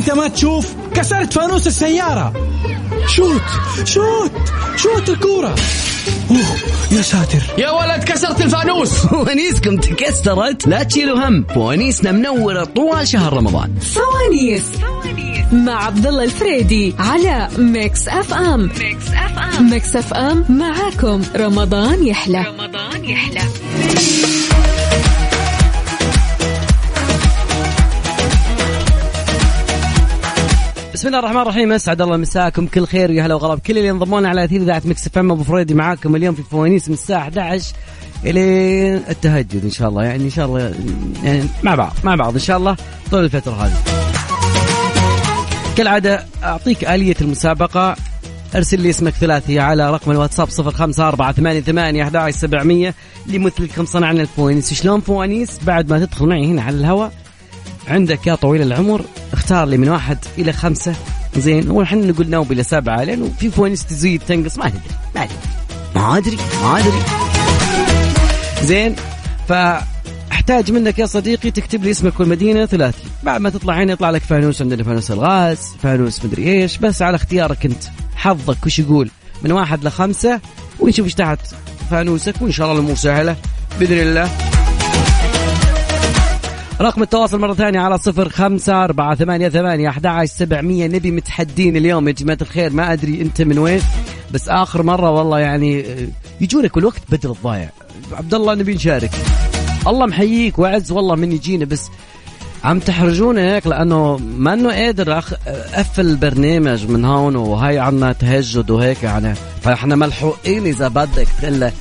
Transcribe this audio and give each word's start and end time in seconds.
انت 0.00 0.10
ما 0.10 0.28
تشوف 0.28 0.66
كسرت 0.94 1.32
فانوس 1.32 1.66
السيارة. 1.66 2.32
shoot 3.06 3.42
shoot 3.84 4.32
shoot 4.76 5.08
الكورة. 5.08 5.54
أوه 6.30 6.56
يا 6.92 7.02
ساتر. 7.02 7.42
يا 7.58 7.70
ولد 7.70 8.04
كسرت 8.04 8.40
الفانوس. 8.40 8.90
فوانيسكم 9.06 9.76
تكسرت. 9.76 10.66
لا 10.66 10.82
تشيلوا 10.82 11.28
هم. 11.28 11.44
فوانيسنا 11.54 12.12
منورة 12.12 12.64
طوال 12.64 13.08
شهر 13.08 13.32
رمضان. 13.32 13.74
فوانيس 13.80 14.64
مع 15.52 15.84
عبد 15.84 16.06
الله 16.06 16.24
الفريدي 16.24 16.94
على 16.98 17.48
ميكس 17.58 18.08
اف 18.08 18.34
ام 18.34 18.60
ميكس 18.60 19.06
اف 19.08 19.38
ام 19.38 19.70
ميكس 19.70 19.96
اف 19.96 20.14
ام 20.14 20.44
معاكم. 20.48 21.22
رمضان 21.36 22.06
يحلى. 22.06 22.44
رمضان 22.48 23.04
يحلى. 23.04 23.40
بسم 31.00 31.08
الله 31.08 31.18
الرحمن 31.18 31.40
الرحيم 31.40 31.72
أسعد 31.72 32.02
الله 32.02 32.16
مساكم 32.16 32.66
كل 32.66 32.86
خير 32.86 33.10
ويا 33.10 33.26
هلا 33.26 33.34
وغلا 33.34 33.54
بكل 33.54 33.78
اللي 33.78 33.90
انضمونا 33.90 34.28
على 34.28 34.44
اثير 34.44 34.62
إذاعة 34.62 34.82
مكس 34.84 35.06
إف 35.06 35.18
إم 35.18 35.30
أبو 35.30 35.44
فريدي 35.44 35.74
معاكم 35.74 36.16
اليوم 36.16 36.34
في 36.34 36.42
فوانيس 36.42 36.88
من 36.88 36.94
الساعة 36.94 37.20
11 37.20 37.74
إلى 38.24 38.40
التهجد 39.10 39.64
إن 39.64 39.70
شاء 39.70 39.88
الله. 39.88 40.04
يعني 40.04 40.24
إن 40.24 40.30
شاء 40.30 40.46
الله 40.46 40.74
يعني 41.24 41.44
مع 41.62 41.74
بعض 41.74 41.92
مع 42.04 42.14
بعض 42.14 42.32
إن 42.32 42.40
شاء 42.40 42.56
الله 42.56 42.76
طول 43.10 43.24
الفترة 43.24 43.52
هذه. 43.52 43.72
كالعادة 45.76 46.26
أعطيك 46.44 46.84
آلية 46.84 47.16
المسابقة. 47.20 47.96
أرسل 48.54 48.80
لي 48.80 48.90
اسمك 48.90 49.12
ثلاثي 49.12 49.60
على 49.60 49.90
رقم 49.90 50.10
الواتساب 50.10 50.50
0548811700 50.50 52.94
لمثلكم 53.26 53.84
صنعنا 53.84 54.22
الفوانيس. 54.22 54.74
شلون 54.74 55.00
فوانيس؟ 55.00 55.58
بعد 55.64 55.90
ما 55.90 55.98
تدخل 55.98 56.26
معي 56.26 56.46
هنا 56.46 56.62
على 56.62 56.76
الهواء. 56.76 57.12
عندك 57.90 58.26
يا 58.26 58.34
طويل 58.34 58.62
العمر 58.62 59.04
اختار 59.32 59.66
لي 59.66 59.76
من 59.76 59.88
واحد 59.88 60.18
إلى 60.38 60.52
خمسة. 60.52 60.94
زين 61.36 61.70
ونحن 61.70 62.10
نقول 62.10 62.30
نوب 62.30 62.52
إلى 62.52 62.62
سبعة 62.62 63.04
لأنه 63.04 63.30
في 63.38 63.50
فوانيس 63.50 63.84
تزيد 63.86 64.22
تنقص 64.28 64.58
ما 64.58 64.68
تدري 64.68 64.80
ما 65.14 65.22
أدري 65.24 65.36
ما 65.94 66.18
أدري 66.18 66.36
ما 66.62 66.78
أدري. 66.78 67.02
زين 68.62 68.96
فأحتاج 69.48 70.72
منك 70.72 70.98
يا 70.98 71.06
صديقي 71.06 71.50
تكتب 71.50 71.84
لي 71.84 71.90
اسمك 71.90 72.20
والمدينة 72.20 72.66
ثلاثي. 72.66 73.02
بعد 73.22 73.40
ما 73.40 73.50
تطلع 73.50 73.82
هنا 73.82 73.92
يطلع 73.92 74.10
لك 74.10 74.22
فانوس 74.22 74.62
عندنا 74.62 74.84
فانوس 74.84 75.10
الغاز 75.10 75.58
فانوس 75.82 76.24
مدري 76.24 76.52
إيش 76.52 76.78
بس 76.78 77.02
على 77.02 77.16
اختيارك 77.16 77.66
أنت 77.66 77.84
حظك 78.16 78.66
وش 78.66 78.78
يقول. 78.78 79.10
من 79.42 79.52
واحد 79.52 79.84
لخمسة 79.84 80.40
ونشوف 80.80 81.06
إيش 81.06 81.14
تحت 81.14 81.40
فانوسك 81.90 82.42
وإن 82.42 82.52
شاء 82.52 82.66
الله 82.66 82.78
الأمور 82.78 82.96
سهلة 82.96 83.36
بإذن 83.80 83.98
الله. 83.98 84.30
رقم 86.80 87.02
التواصل 87.02 87.40
مرة 87.40 87.54
ثانية 87.54 87.80
على 87.80 87.98
صفر 87.98 88.28
خمسة 88.28 88.84
أربعة 88.84 89.14
ثمانية 89.14 89.48
ثمانية 89.48 89.88
أحد 89.88 90.06
عشر 90.06 90.32
سبعمية. 90.32 90.86
نبي 90.86 91.10
متحدين 91.10 91.76
اليوم 91.76 92.08
يا 92.08 92.12
جماعة 92.12 92.38
الخير. 92.42 92.72
ما 92.72 92.92
أدري 92.92 93.22
أنت 93.22 93.42
من 93.42 93.58
وين 93.58 93.80
بس 94.32 94.48
آخر 94.48 94.82
مرة 94.82 95.10
والله 95.10 95.38
يعني 95.38 95.80
آه، 95.80 96.08
يجونك 96.40 96.76
الوقت 96.76 97.02
بدل 97.08 97.30
الضايع. 97.30 97.70
عبد 98.12 98.34
الله 98.34 98.54
نبي 98.54 98.74
نشارك. 98.74 99.10
الله 99.86 100.06
محييك 100.06 100.58
وعز 100.58 100.92
والله 100.92 101.14
من 101.14 101.32
يجينا 101.32 101.64
بس 101.64 101.90
عم 102.64 102.78
تحرجونا 102.78 103.54
هيك 103.54 103.66
لأنه 103.66 104.16
ما 104.16 104.54
إنه 104.54 104.70
قادر 104.70 105.18
أخ... 105.18 105.32
أقفل 105.46 106.06
البرنامج 106.06 106.86
من 106.86 107.04
هون 107.04 107.36
وهي 107.36 107.78
عنا 107.78 108.12
تهجد 108.12 108.70
وهيك 108.70 109.02
يعني. 109.02 109.34
فإحنا 109.62 109.96
ملحوقين 109.96 110.66
إذا 110.66 110.88
بدك 110.88 111.28
الا 111.42 111.72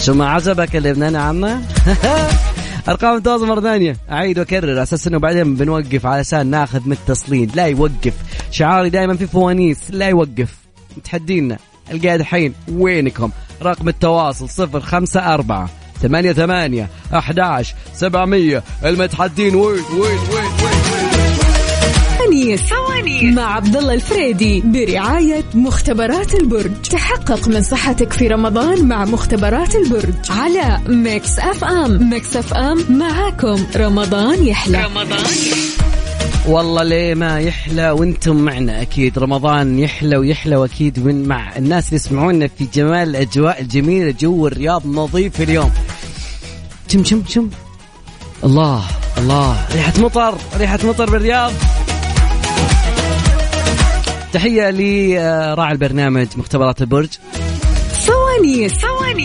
شو 0.00 0.14
ما 0.14 0.28
عجبك 0.28 0.76
اللي 0.76 0.94
بنانا 0.94 1.22
عنا؟ 1.22 1.62
أرقام 2.88 3.16
التواصل 3.16 3.46
مرة 3.46 3.60
ثانية. 3.60 3.96
أعيد 4.10 4.38
وأكرر 4.38 4.82
أساس 4.82 5.06
إنه 5.06 5.18
بعدين 5.18 5.54
بنوقف 5.54 6.06
علشان 6.06 6.46
ناخذ 6.46 6.88
متصلين 6.88 7.50
لا 7.54 7.66
يوقف. 7.66 8.14
شعاري 8.50 8.90
دائما 8.90 9.16
في 9.16 9.26
فوانيس. 9.26 9.78
لا 9.90 10.08
يوقف. 10.08 10.54
متحدينا. 10.96 11.58
القاعد 11.90 12.22
حين 12.22 12.54
وينكم؟ 12.72 13.30
رقم 13.62 13.88
التواصل 13.88 14.48
صفر 14.48 14.80
خمسة 14.80 15.34
أربعة 15.34 15.68
ثمانية 16.02 16.32
ثمانية 16.32 16.88
أحد 17.14 17.64
سبعمية. 17.94 18.62
المتحدين 18.84 19.54
وين 19.54 19.64
وين 19.64 20.00
وين 20.00 20.18
وين 20.62 20.65
فوانيس 22.26 23.36
مع 23.36 23.54
عبد 23.54 23.76
الله 23.76 23.94
الفريدي 23.94 24.60
برعاية 24.60 25.44
مختبرات 25.54 26.34
البرج. 26.34 26.82
تحقق 26.90 27.48
من 27.48 27.62
صحتك 27.62 28.12
في 28.12 28.28
رمضان 28.28 28.88
مع 28.88 29.04
مختبرات 29.04 29.74
البرج. 29.76 30.14
على 30.30 30.80
ميكس 30.88 31.38
أف 31.38 31.64
أم. 31.64 32.10
ميكس 32.10 32.36
أف 32.36 32.54
أم 32.54 32.98
معاكم. 32.98 33.66
رمضان 33.76 34.46
يحلى. 34.46 34.84
رمضان. 34.84 35.24
والله 36.48 36.82
ليه 36.82 37.14
ما 37.14 37.40
يحلى 37.40 37.90
وأنتم 37.90 38.36
معنا 38.36 38.82
أكيد. 38.82 39.18
رمضان 39.18 39.78
يحلى 39.78 40.16
ويحلى 40.16 40.56
وأكيد 40.56 41.06
من 41.06 41.28
مع 41.28 41.56
الناس 41.56 41.86
اللي 41.86 41.96
يسمعونا 41.96 42.48
في 42.58 42.66
جمال 42.74 43.08
الأجواء 43.08 43.60
الجميلة. 43.60 44.14
جو 44.20 44.46
الرياض 44.46 44.86
نظيف 44.86 45.40
اليوم. 45.40 45.70
شم 46.88 47.04
شم 47.04 47.22
شم. 47.28 47.48
الله 48.44 48.84
الله. 49.18 49.66
ريحة 49.74 49.92
مطر 49.98 50.34
ريحة 50.58 50.78
مطر 50.84 51.10
بالرياض. 51.10 51.52
تحية 54.36 54.70
لراعي 54.70 55.72
البرنامج 55.72 56.26
مختبرات 56.36 56.82
البرج. 56.82 57.08
فوانيس 58.06 58.72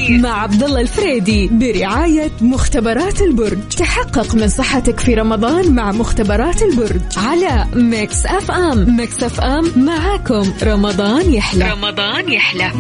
مع 0.10 0.42
عبد 0.42 0.64
الله 0.64 0.82
الفريدي 0.82 1.48
برعاية 1.48 2.32
مختبرات 2.42 3.22
البرج. 3.22 3.58
تحقق 3.78 4.36
من 4.36 4.48
صحتك 4.48 5.00
في 5.00 5.14
رمضان 5.14 5.76
مع 5.76 5.92
مختبرات 5.92 6.62
البرج. 6.62 7.02
على 7.18 7.68
ميكس 7.74 8.26
أف 8.26 8.52
أم. 8.52 8.98
ميكس 8.98 9.24
أف 9.24 9.42
أم 9.42 9.86
معاكم. 9.86 10.54
رمضان 10.64 11.34
يحلى. 11.34 11.72
رمضان 11.72 12.32
يحلى. 12.32 12.72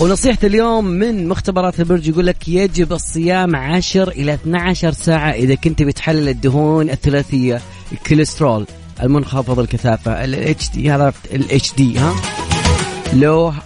ونصيحة 0.00 0.38
اليوم 0.44 0.84
من 0.84 1.28
مختبرات 1.28 1.80
البرج 1.80 2.08
يقول 2.08 2.26
لك 2.26 2.48
يجب 2.48 2.92
الصيام 2.92 3.56
10 3.56 4.08
إلى 4.08 4.34
12 4.34 4.92
ساعة 4.92 5.30
إذا 5.30 5.54
كنت 5.54 5.82
بتحلل 5.82 6.28
الدهون 6.28 6.90
الثلاثية 6.90 7.60
الكوليسترول. 7.92 8.66
المنخفض 9.02 9.58
الكثافة 9.58 10.24
الاتش 10.24 10.70
دي 10.70 10.90
عرفت 10.90 11.34
الاتش 11.34 11.74
دي 11.74 11.98
ها 11.98 12.14
لو 13.12 13.52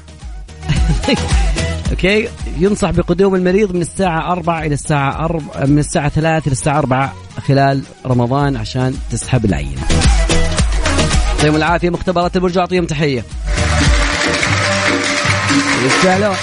أوكي 1.91 2.29
ينصح 2.59 2.91
بقدوم 2.91 3.35
المريض 3.35 3.75
من 3.75 3.81
الساعة 3.81 4.33
4 4.33 4.67
إلى 4.67 4.75
الساعة 4.75 5.25
4 5.25 5.67
من 5.67 5.79
الساعة 5.79 6.09
3 6.09 6.47
إلى 6.47 6.53
الساعة 6.53 6.79
4 6.79 7.15
خلال 7.49 7.83
رمضان 8.07 8.57
عشان 8.57 8.95
تسحب 9.11 9.45
العينة. 9.45 9.83
يعطيهم 11.47 11.57
العافية 11.57 11.91
مختبرات 11.91 12.37
البرج 12.37 12.59
أعطيهم 12.59 12.87
تحية. 12.87 13.25
يستاهلون. 15.87 16.37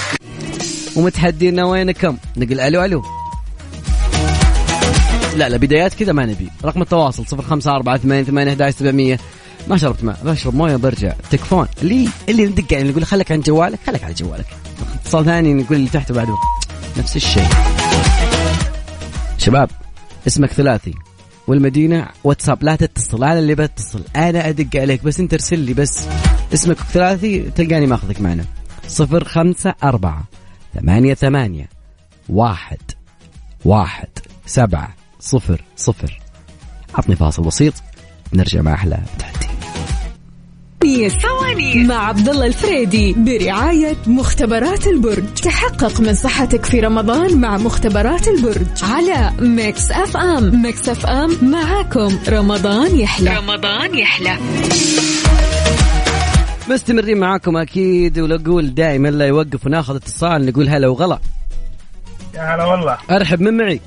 ومتحدينا 0.96 1.64
وينكم؟ 1.64 2.16
نقول 2.36 2.60
ألو 2.60 2.84
لا 5.36 5.48
لا 5.48 5.56
بدايات 5.56 5.94
كذا 5.94 6.12
ما 6.12 6.26
نبي، 6.26 6.50
رقم 6.64 6.82
التواصل 6.82 7.26
0548811700 9.16 9.20
ما 9.68 9.76
شربت 9.76 10.04
ماء 10.04 10.18
بشرب 10.24 10.54
موية 10.54 10.76
برجع. 10.76 11.12
تكفون 11.30 11.68
اللي 11.82 12.08
اللي 12.28 12.46
ندق 12.46 12.72
يعني 12.72 12.90
نقول 12.90 13.04
خليك 13.04 13.32
عن 13.32 13.40
جوالك 13.40 13.78
خليك 13.86 14.04
على 14.04 14.14
جوالك. 14.14 14.46
اتصال 14.94 15.24
ثاني 15.24 15.54
نقول 15.54 15.76
اللي 15.76 15.88
تحت 15.88 16.12
بعده 16.12 16.34
نفس 16.98 17.16
الشيء. 17.16 17.48
شباب 19.38 19.70
اسمك 20.26 20.50
ثلاثي. 20.50 20.94
والمدينة 21.46 22.08
واتساب. 22.24 22.64
لا 22.64 22.76
تتصل 22.76 23.24
أنا 23.24 23.38
اللي 23.38 23.54
بتصل. 23.54 24.02
أنا 24.16 24.48
أدق 24.48 24.80
عليك 24.80 25.04
بس 25.04 25.20
أنت 25.20 25.32
ارسل 25.32 25.58
لي 25.58 25.74
بس. 25.74 26.04
اسمك 26.54 26.76
ثلاثي 26.76 27.40
تلقاني 27.40 27.86
ماخذك 27.86 28.20
معنا. 28.20 28.44
صفر 28.88 29.24
خمسة 29.24 29.74
أربعة 29.84 30.24
ثمانية 30.74 31.14
ثمانية 31.14 31.68
واحد 32.28 32.78
واحد 33.64 34.08
سبعة 34.46 34.94
صفر 35.24 35.62
صفر. 35.76 36.20
عطني 36.94 37.16
فاصل 37.16 37.42
بسيط 37.42 37.74
نرجع 38.32 38.62
مع 38.62 38.74
أحلى 38.74 38.98
تحدي. 39.18 39.48
فوانيس 41.10 41.88
مع 41.88 42.08
عبد 42.08 42.28
الله 42.28 42.46
الفريدي 42.46 43.12
برعاية 43.12 43.96
مختبرات 44.06 44.86
البرج. 44.86 45.34
تحقق 45.34 46.00
من 46.00 46.14
صحتك 46.14 46.64
في 46.64 46.80
رمضان 46.80 47.40
مع 47.40 47.56
مختبرات 47.56 48.28
البرج. 48.28 48.66
على 48.82 49.32
ميكس 49.40 49.90
أف 49.90 50.16
أم. 50.16 50.62
ميكس 50.62 50.88
أف 50.88 51.06
أم 51.06 51.50
معاكم. 51.50 52.18
رمضان 52.28 52.96
يحلى. 52.96 53.36
رمضان 53.36 53.98
يحلى. 53.98 54.38
مستمرين 56.70 57.18
معاكم 57.18 57.56
أكيد 57.56 58.18
ونقول 58.18 58.74
دائما 58.74 59.08
لا 59.08 59.26
يوقف 59.26 59.66
وناخذ 59.66 59.96
اتصال 59.96 60.46
نقول 60.46 60.68
هلا 60.68 60.88
وغلا. 60.88 61.18
يا 62.34 62.54
هلا 62.54 62.64
والله. 62.64 62.98
أرحب 63.10 63.40
من 63.40 63.56
معي؟ 63.56 63.80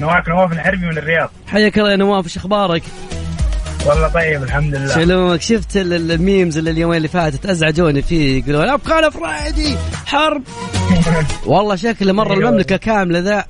نواف 0.00 0.28
نواف 0.28 0.52
الحربي 0.52 0.86
من 0.86 0.98
الرياض. 0.98 1.30
حياك 1.46 1.78
الله 1.78 1.90
يا 1.90 1.96
نواف 1.96 2.24
إيش 2.24 2.36
أخبارك؟ 2.36 2.82
والله 3.86 4.08
طيب 4.08 4.42
الحمد 4.42 4.74
لله. 4.74 4.94
شلونك؟ 4.94 5.40
شفت 5.42 5.76
ال- 5.76 5.92
ال- 5.92 6.12
ال 6.12 6.20
memes 6.20 6.58
اللي 6.58 6.70
اليومين 6.70 6.96
اللي 6.96 7.08
فاتت؟ 7.08 7.46
ازعجوني 7.46 8.02
فيه 8.02 8.38
يقولون 8.42 8.68
أبغى 8.68 9.12
فريدي 9.12 9.76
حرب. 10.06 10.42
والله 11.46 11.76
شكله 11.76 12.12
مرة 12.12 12.32
أيوة. 12.32 12.48
المملكة 12.48 12.76
كاملة 12.76 13.18
ذا. 13.18 13.44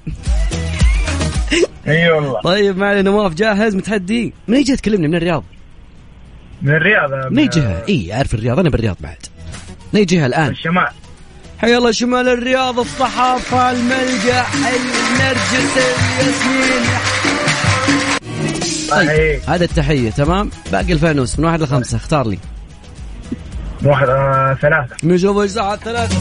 اي 1.88 2.10
والله. 2.10 2.40
طيب 2.40 2.76
معنا 2.78 3.02
نواف 3.02 3.34
جاهز 3.34 3.74
متحدي؟ 3.76 4.32
من 4.48 4.56
يجي 4.56 4.76
تكلمني؟ 4.76 5.08
من 5.08 5.14
الرياض. 5.14 5.44
من 6.62 6.74
الرياض 6.74 7.10
من 7.32 7.38
أي 7.38 7.48
جهة؟ 7.48 7.82
إي 7.88 8.14
أعرف 8.14 8.34
الرياض 8.34 8.58
أنا 8.58 8.70
بالرياض 8.70 8.96
بعد. 9.00 9.16
من 9.92 9.98
أي 9.98 10.04
جهة 10.04 10.26
الآن؟ 10.26 10.48
الشمال. 10.50 10.88
حي 11.58 11.76
الله 11.76 11.90
شمال 11.90 12.28
الرياض 12.28 12.78
الصحافة 12.78 13.70
الملجأ 13.70 14.44
النرجس 14.54 15.76
الياسمين 15.76 16.82
طيب 18.90 19.40
هذا 19.48 19.64
التحية 19.64 20.10
تمام؟ 20.10 20.50
باقي 20.72 20.92
الفانوس 20.92 21.38
من 21.38 21.44
واحد 21.44 21.62
لخمسة 21.62 21.96
اختار 21.96 22.26
لي. 22.26 22.38
واحد 23.84 24.08
آه 24.08 24.58
ثلاثة. 24.62 24.96
نشوف 25.04 25.50
ساعة 25.50 25.76
ثلاثة. 25.76 26.16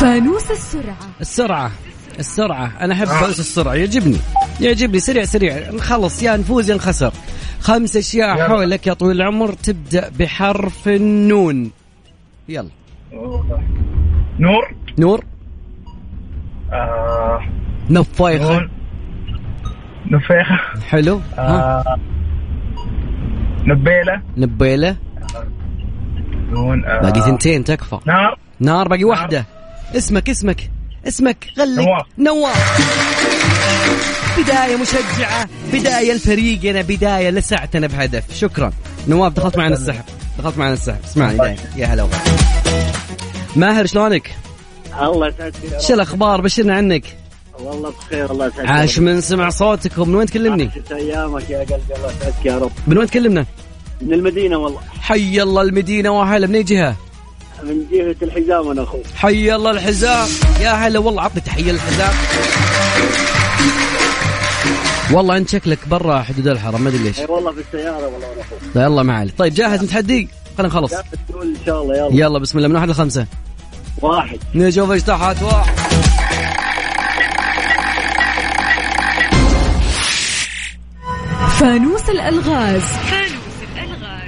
فانوس 0.00 0.50
السرعة. 0.50 0.96
السرعة 1.20 1.70
السرعة. 2.18 2.72
أنا 2.80 2.94
أحب 2.94 3.06
فانوس 3.06 3.40
السرعة 3.40 3.74
يعجبني. 3.74 4.18
يعجبني 4.60 5.00
سريع 5.00 5.24
سريع. 5.24 5.70
نخلص 5.70 6.22
يا 6.22 6.36
نفوز 6.36 6.70
يا 6.70 6.74
نخسر. 6.74 7.12
خمس 7.64 7.96
أشياء 7.96 8.36
يلا. 8.36 8.48
حولك 8.48 8.86
يا 8.86 8.92
طويل 8.92 9.16
العمر. 9.16 9.52
تبدأ 9.52 10.10
بحرف 10.18 10.88
النون. 10.88 11.70
يلا. 12.48 12.68
نور. 14.38 14.74
نور. 14.98 15.24
آه. 16.72 17.40
نفايخة. 17.90 18.52
نون. 18.52 18.70
نفيخة 20.10 20.80
حلو. 20.88 21.20
آه. 21.38 21.84
نبيلة. 23.66 24.22
نبيلة. 24.36 24.96
نون. 26.50 26.84
آه. 26.84 27.00
باقي 27.00 27.20
ثنتين 27.20 27.64
تكفى. 27.64 27.98
نار. 28.06 28.38
نار. 28.60 28.88
باقي 28.88 29.04
واحدة. 29.04 29.46
اسمك 29.96 30.30
اسمك 30.30 30.70
اسمك. 31.08 31.46
غلق 31.58 31.84
نواف. 31.84 32.06
نواف. 32.18 34.23
بداية 34.38 34.76
مشجعة 34.76 35.48
بداية 35.72 36.12
لفريقنا 36.12 36.82
بداية 36.82 37.30
لسعتنا 37.30 37.86
بهدف. 37.86 38.24
شكرا. 38.34 38.72
نواف 39.08 39.32
دخلت 39.32 39.56
معنا 39.56 39.74
السحب. 39.74 40.04
دخلت 40.38 40.58
معنا 40.58 40.72
السحب. 40.72 40.98
اسمعني 41.04 41.38
دايم 41.38 41.56
يا 41.76 41.86
هلا 41.86 42.02
وغلا. 42.02 42.18
ماهر 43.56 43.86
شلونك؟ 43.86 44.30
الله 45.02 45.28
يسعدك. 45.28 45.80
شو 45.80 45.94
الأخبار؟ 45.94 46.40
بشرنا 46.40 46.74
عنك. 46.74 47.04
والله 47.58 47.90
بخير 47.90 48.30
الله 48.30 48.46
يسعدك. 48.46 48.68
عاش 48.68 48.98
من 48.98 49.20
سمع 49.20 49.50
صوتك 49.50 49.98
ومن 49.98 50.14
وين 50.14 50.26
تكلمني؟ 50.26 50.70
عاشت 50.76 50.92
أيامك 50.92 51.50
يا 51.50 51.58
قلبي 51.58 51.94
الله 51.96 52.12
يسعدك 52.20 52.46
يا 52.46 52.58
رب. 52.58 52.72
من 52.86 52.98
وين 52.98 53.06
تكلمنا؟ 53.06 53.46
من 54.02 54.12
المدينة 54.12 54.56
والله. 54.56 54.80
حي 55.00 55.42
الله 55.42 55.62
المدينة 55.62 56.10
واهلا 56.10 56.46
من 56.46 56.54
أي 56.54 56.62
جهة؟ 56.62 56.96
من 57.62 57.86
جهة 57.92 58.16
الحزام 58.22 58.70
أنا 58.70 58.82
أخوك 58.82 59.06
حي 59.16 59.54
الله 59.54 59.70
الحزام. 59.70 60.28
يا 60.60 60.70
هلا 60.70 60.98
والله 60.98 61.22
عطني 61.22 61.40
تحية 61.40 61.72
للحزام 61.72 62.12
والله 65.12 65.36
انت 65.36 65.48
شكلك 65.48 65.88
برا 65.88 66.22
حدود 66.22 66.46
الحرم 66.46 66.80
ما 66.80 66.88
أدري 66.88 67.02
ليش. 67.02 67.20
إي 67.20 67.26
والله 67.26 67.52
في 67.52 67.60
السيارة 67.60 68.04
والله 68.04 68.32
أنا 68.32 68.40
أخوك. 68.40 68.76
يلا 68.76 69.02
ما 69.02 69.16
علي 69.16 69.30
طيب 69.38 69.54
جاهز 69.54 69.84
نتحدي 69.84 70.28
خلينا 70.58 70.72
نخلص. 70.72 70.92
تقول 71.28 71.46
إن 71.46 71.66
شاء 71.66 71.82
الله 71.82 71.96
يلا. 71.96 72.08
يلا 72.12 72.38
بسم 72.38 72.58
الله 72.58 72.68
من 72.68 72.74
واحد 72.74 72.88
لخمسة 72.88 73.26
واحد. 74.02 74.38
نشوف 74.54 74.92
إيش 74.92 75.02
تحت. 75.02 75.42
واحد. 75.42 75.74
فانوس 81.58 82.10
الألغاز. 82.10 82.82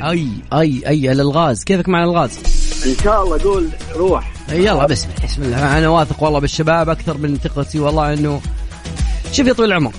أي 0.02 0.28
أي 0.52 0.82
أي 0.86 1.12
الألغاز. 1.12 1.64
كيفك 1.64 1.88
مع 1.88 2.04
الألغاز؟ 2.04 2.38
إن 2.86 3.04
شاء 3.04 3.24
الله 3.24 3.42
قول 3.42 3.68
روح. 3.94 4.32
يلا 4.52 4.86
بسم 4.86 5.08
الله 5.16 5.26
بسم 5.26 5.42
الله. 5.42 5.78
أنا 5.78 5.88
واثق 5.88 6.22
والله 6.22 6.38
بالشباب 6.38 6.88
أكثر 6.88 7.18
من 7.18 7.38
ثقتي 7.38 7.80
والله 7.80 8.12
إنه 8.12 8.40
شوف 9.32 9.46
يا 9.46 9.52
طويل 9.52 9.72
العمر. 9.72 9.92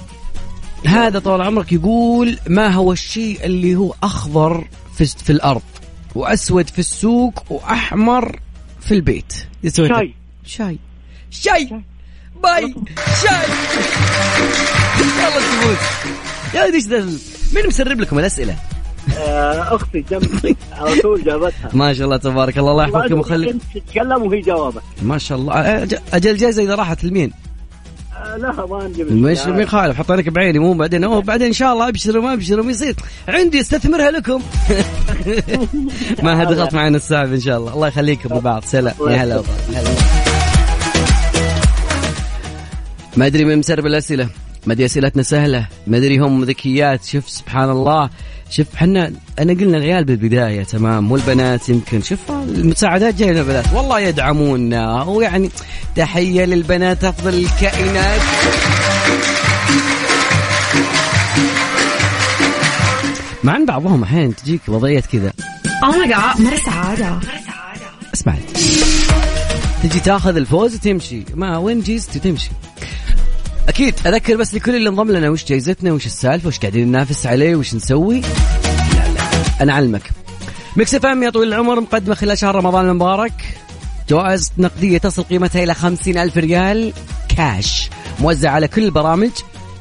هذا 0.86 1.20
طول 1.20 1.42
عمرك 1.42 1.74
يقول 1.74 2.38
ما 2.48 2.68
هو 2.68 2.92
الشيء 2.92 3.46
اللي 3.46 3.76
هو 3.76 3.94
أخضر 4.04 4.68
في 4.98 5.06
في 5.06 5.30
الأرض؟ 5.30 5.62
وأسود 6.16 6.68
في 6.70 6.80
السوق 6.80 7.44
وأحمر 7.50 8.40
في 8.82 8.94
البيت. 8.94 9.34
يسوي 9.64 9.88
شاي. 9.88 10.14
شاي. 10.46 10.78
شاي. 11.32 11.82
باي. 12.44 12.76
شاي. 13.24 13.48
يلا 15.00 15.40
تفوز 15.40 15.78
يا 16.56 16.64
ولدي 16.64 16.78
إيش 16.78 16.88
مين 17.56 17.68
مسرب 17.68 18.00
لكم 18.00 18.20
الأسئلة؟ 18.20 18.56
آه، 19.18 19.76
أختي 19.76 20.02
جنبي 20.12 20.56
على 20.78 21.02
طول 21.02 21.24
جابتها. 21.24 21.70
ما 21.74 21.94
شاء 21.94 22.06
الله 22.06 22.18
تبارك 22.18 22.58
الله. 22.58 22.72
الله 22.72 22.84
يحفظكم 22.84 23.18
ويخليك. 23.18 23.50
انت 23.50 23.64
تتكلم 23.76 24.22
وهي 24.24 24.42
جوابك 24.42 24.82
ما 25.02 25.18
شاء 25.18 25.38
الله. 25.38 25.84
أجل 26.14 26.38
جائزه 26.38 26.64
إذا 26.64 26.76
راحت 26.76 27.04
لمين؟ 27.04 27.32
لا 28.38 28.66
ما 28.66 28.88
نجيب 28.88 29.12
مش 29.12 29.46
ما 29.46 29.62
يخالف 29.62 29.98
حط 29.98 30.12
لك 30.12 30.30
بعيني 30.30 30.60
مو 30.60 30.74
بعدين 30.74 31.04
أوه 31.04 31.22
بعدين 31.32 31.48
إن 31.48 31.54
شاء 31.54 31.74
الله 31.74 31.88
أبشر 31.88 32.18
وما 32.18 32.34
أبشر 32.34 32.60
وما 32.60 32.72
يصير. 32.72 32.96
عندي 33.28 33.62
استثمرها 33.62 34.12
لكم. 34.12 34.42
ما 36.24 36.44
دخلت 36.44 36.74
معنا 36.74 36.98
السحب 36.98 37.34
إن 37.34 37.40
شاء 37.40 37.58
الله. 37.58 37.74
الله 37.74 37.88
يخليكم 37.88 38.38
لبعض 38.38 38.64
سلام. 38.66 38.96
يا. 39.08 39.24
هلا 39.24 39.44
ما 43.18 43.26
أدري 43.26 43.46
من 43.46 43.58
مسرب 43.58 43.86
الأسئلة. 43.86 44.30
ما 44.66 44.74
أدري 44.74 44.86
أسئلتنا 44.86 45.24
سهلة. 45.24 45.68
ما 45.88 45.98
أدري 45.98 46.18
هم 46.18 46.44
ذكيات. 46.44 47.06
شوف 47.06 47.30
سبحان 47.30 47.70
الله. 47.70 48.10
شوف 48.50 48.76
حنا 48.76 49.12
أنا 49.40 49.54
قلنا 49.54 49.78
العيال 49.78 50.04
بالبداية 50.06 50.64
تمام؟ 50.64 51.12
والبنات 51.12 51.70
يمكن 51.70 52.02
شوف 52.02 52.20
المساعدات 52.32 53.16
جاية 53.16 53.32
من 53.32 53.38
البنات 53.38 53.74
والله 53.74 54.00
يدعمونا. 54.00 55.04
ويعني 55.04 55.50
تحية 55.96 56.46
للبنات 56.46 57.04
أفضل 57.04 57.34
الكائنات. 57.34 58.22
مع 63.44 63.56
إن 63.56 63.66
بعضهم 63.66 64.04
أحيانا 64.04 64.32
تجيك 64.32 64.62
وضعية 64.68 65.00
كذا. 65.00 65.32
Oh 65.68 65.94
my 65.94 66.14
god 66.14 66.42
مرة 66.42 66.56
سعادة. 66.66 67.20
اسمع 68.14 68.36
تجي 69.84 70.00
تاخذ 70.00 70.36
الفوز 70.36 70.76
وتمشي. 70.76 71.24
ما 71.36 71.58
وين 71.58 71.82
جيزتي 71.82 72.20
تمشي 72.20 72.50
أكيد 73.70 73.94
أذكر 74.06 74.36
بس 74.36 74.54
لكل 74.54 74.76
اللي 74.76 74.90
انضم 74.90 75.12
لنا 75.12 75.30
وش 75.30 75.46
جايزتنا 75.46 75.92
وش 75.94 76.06
السالفة 76.06 76.48
وش 76.48 76.60
قاعدين 76.60 76.88
ننافس 76.88 77.26
عليه 77.26 77.56
وش 77.56 77.76
نسوي. 77.76 78.22
أنا 79.62 79.74
أعلمك. 79.74 80.12
Mix 80.76 80.96
FM 80.96 81.24
يا 81.24 81.30
طويل 81.30 81.48
العمر 81.48 81.82
مقدمة 81.82 82.16
خلال 82.16 82.38
شهر 82.38 82.56
رمضان 82.56 82.90
المبارك. 82.90 83.58
جوائز 84.10 84.52
نقدية 84.58 84.98
تصل 84.98 85.24
قيمتها 85.24 85.64
إلى 85.64 85.74
خمسين 85.74 86.18
ألف 86.18 86.38
ريال 86.38 86.94
كاش 87.38 87.90
موزع 88.20 88.52
على 88.52 88.68
كل 88.68 88.84
البرامج 88.84 89.32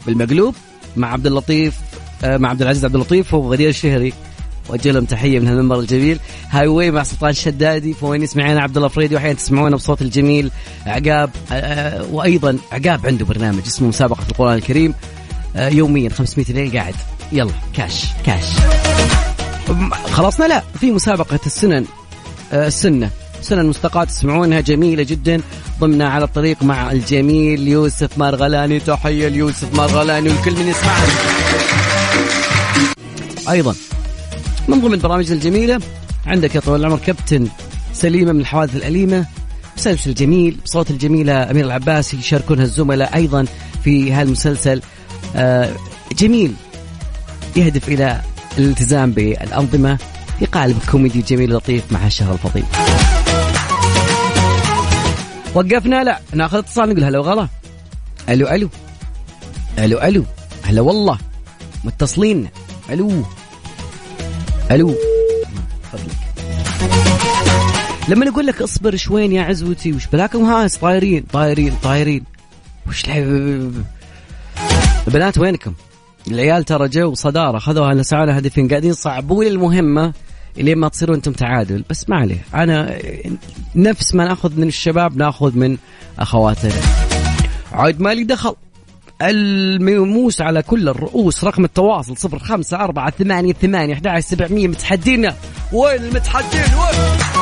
بالمقلوب 0.06 0.54
مع 0.96 1.12
عبد 1.12 1.26
اللطيف 1.26 1.74
آه، 2.24 2.36
مع 2.36 2.48
عبد 2.50 2.62
العزيز 2.62 2.84
عبد 2.84 2.94
اللطيف 2.94 3.34
وغدير 3.34 3.68
الشهري. 3.68 4.12
وجه 4.68 4.90
لهم 4.90 5.04
تحية 5.04 5.38
من 5.38 5.46
هالمنبر 5.46 5.80
الجميل. 5.80 6.18
Highway 6.50 6.90
مع 6.90 7.02
سلطان 7.02 7.30
الشدادي 7.30 7.94
فوين 7.94 8.26
معنا 8.36 8.62
عبد 8.62 8.76
الله 8.76 8.88
فريدي 8.88 9.14
وأحيانا 9.14 9.34
تسمعونا 9.34 9.76
بصوت 9.76 10.02
الجميل. 10.02 10.50
عقاب 10.86 11.30
آه، 11.52 12.06
وأيضا 12.12 12.58
عقاب 12.72 13.06
عنده 13.06 13.24
برنامج 13.24 13.62
اسمه 13.66 13.88
مسابقة 13.88 14.22
القرآن 14.30 14.54
الكريم. 14.54 14.94
آه، 15.56 15.68
يوميا 15.68 16.10
500 16.10 16.46
ريال 16.52 16.72
قاعد. 16.72 16.94
يلا 17.32 17.52
كاش 17.74 18.04
كاش 18.26 18.44
خلصنا؟ 20.12 20.44
لا 20.46 20.62
في 20.80 20.90
مسابقة 20.90 21.40
السنن 21.46 21.84
آه، 22.52 22.66
السنة. 22.66 23.10
سنن 23.42 23.66
مستقاة 23.66 24.08
تسمعونها 24.08 24.60
جميلة 24.60 25.02
جدا. 25.02 25.40
ضمنا 25.80 26.08
على 26.08 26.24
الطريق 26.24 26.62
مع 26.62 26.92
الجميل 26.92 27.68
يوسف 27.68 28.18
مرغلاني. 28.18 28.80
تحية 28.80 29.28
ليوسف 29.28 29.74
مرغلاني 29.74 30.28
والكل 30.28 30.52
من 30.52 30.68
يسمعنا. 30.68 31.06
أيضا 33.50 33.74
من 34.68 34.80
ضمن 34.80 34.98
برامجنا 34.98 35.34
الجميلة. 35.34 35.80
عندك 36.26 36.54
يا 36.54 36.60
طويل 36.60 36.80
العمر 36.80 36.98
كابتن 36.98 37.48
سليمة 37.92 38.32
من 38.32 38.40
الحوادث 38.40 38.76
الأليمة. 38.76 39.26
مسلسل 39.76 40.14
جميل 40.14 40.58
بصوت 40.64 40.90
الجميلة 40.90 41.50
أمير 41.50 41.64
العباسي 41.64 42.16
يشاركونها 42.16 42.64
الزملاء 42.64 43.14
أيضا 43.14 43.44
في 43.84 44.12
هالمسلسل 44.12 44.82
آه، 45.36 45.72
جميل 46.18 46.54
يهدف 47.56 47.88
إلى 47.88 48.20
الالتزام 48.58 49.10
بالأنظمة 49.12 49.98
في 50.38 50.46
قالب 50.46 50.78
كوميدي 50.90 51.22
جميل 51.22 51.54
لطيف 51.54 51.92
مع 51.92 52.06
الشهر 52.06 52.32
الفضيل. 52.32 52.64
وقفنا 55.54 56.04
لا 56.04 56.20
ناخذ 56.32 56.58
اتصال 56.58 56.88
نقول 56.88 57.04
هلا 57.04 57.18
وغلا. 57.18 57.48
ألو 58.28 58.48
ألو. 58.48 58.68
ألو 59.78 59.98
ألو. 59.98 60.24
هلا 60.62 60.80
والله. 60.80 61.18
متصلين. 61.84 62.48
ألو. 62.90 63.22
ألو. 64.70 64.94
فضلك. 65.92 66.16
لما 68.08 68.28
أقول 68.28 68.46
لك 68.46 68.62
اصبر 68.62 68.96
شوين 68.96 69.32
يا 69.32 69.42
عزوتي 69.42 69.92
وش 69.92 70.06
بلاكم؟ 70.06 70.44
هاس 70.44 70.76
طايرين 70.76 71.24
طايرين 71.32 71.76
طايرين. 71.82 72.24
وش 72.88 73.04
الحب 73.04 73.84
البنات 75.08 75.38
وينكم؟ 75.38 75.72
العيال 76.28 76.64
ترى 76.64 76.88
جو 76.88 77.14
صدارة 77.14 77.58
خذوها 77.58 77.94
لسعونا 77.94 78.38
هدفين 78.38 78.68
قاعدين 78.68 78.90
يصعبوا 78.90 79.44
لي 79.44 79.50
المهمة 79.50 80.12
لين 80.56 80.78
ما 80.78 80.88
تصيروا 80.88 81.16
أنتم 81.16 81.32
تعادل. 81.32 81.84
بس 81.90 82.08
ما 82.08 82.16
عليه. 82.16 82.44
أنا 82.54 82.98
نفس 83.74 84.14
ما 84.14 84.24
نأخذ 84.24 84.60
من 84.60 84.68
الشباب 84.68 85.16
نأخذ 85.16 85.56
من 85.58 85.76
أخواتنا. 86.18 86.72
عاد 87.72 88.00
مالي 88.00 88.24
دخل. 88.24 88.54
الموس 89.22 90.40
على 90.40 90.62
كل 90.62 90.88
الرؤوس 90.88 91.44
رقم 91.44 91.64
التواصل 91.64 92.16
صفر 92.16 92.38
خمسة 92.38 92.76
أربعة 92.76 93.10
ثمانية 93.10 93.52
ثمانية 93.52 93.94
متحدينا. 94.68 95.34
وين 95.72 96.02
المتحدين؟ 96.02 96.60
وين؟ 96.60 97.35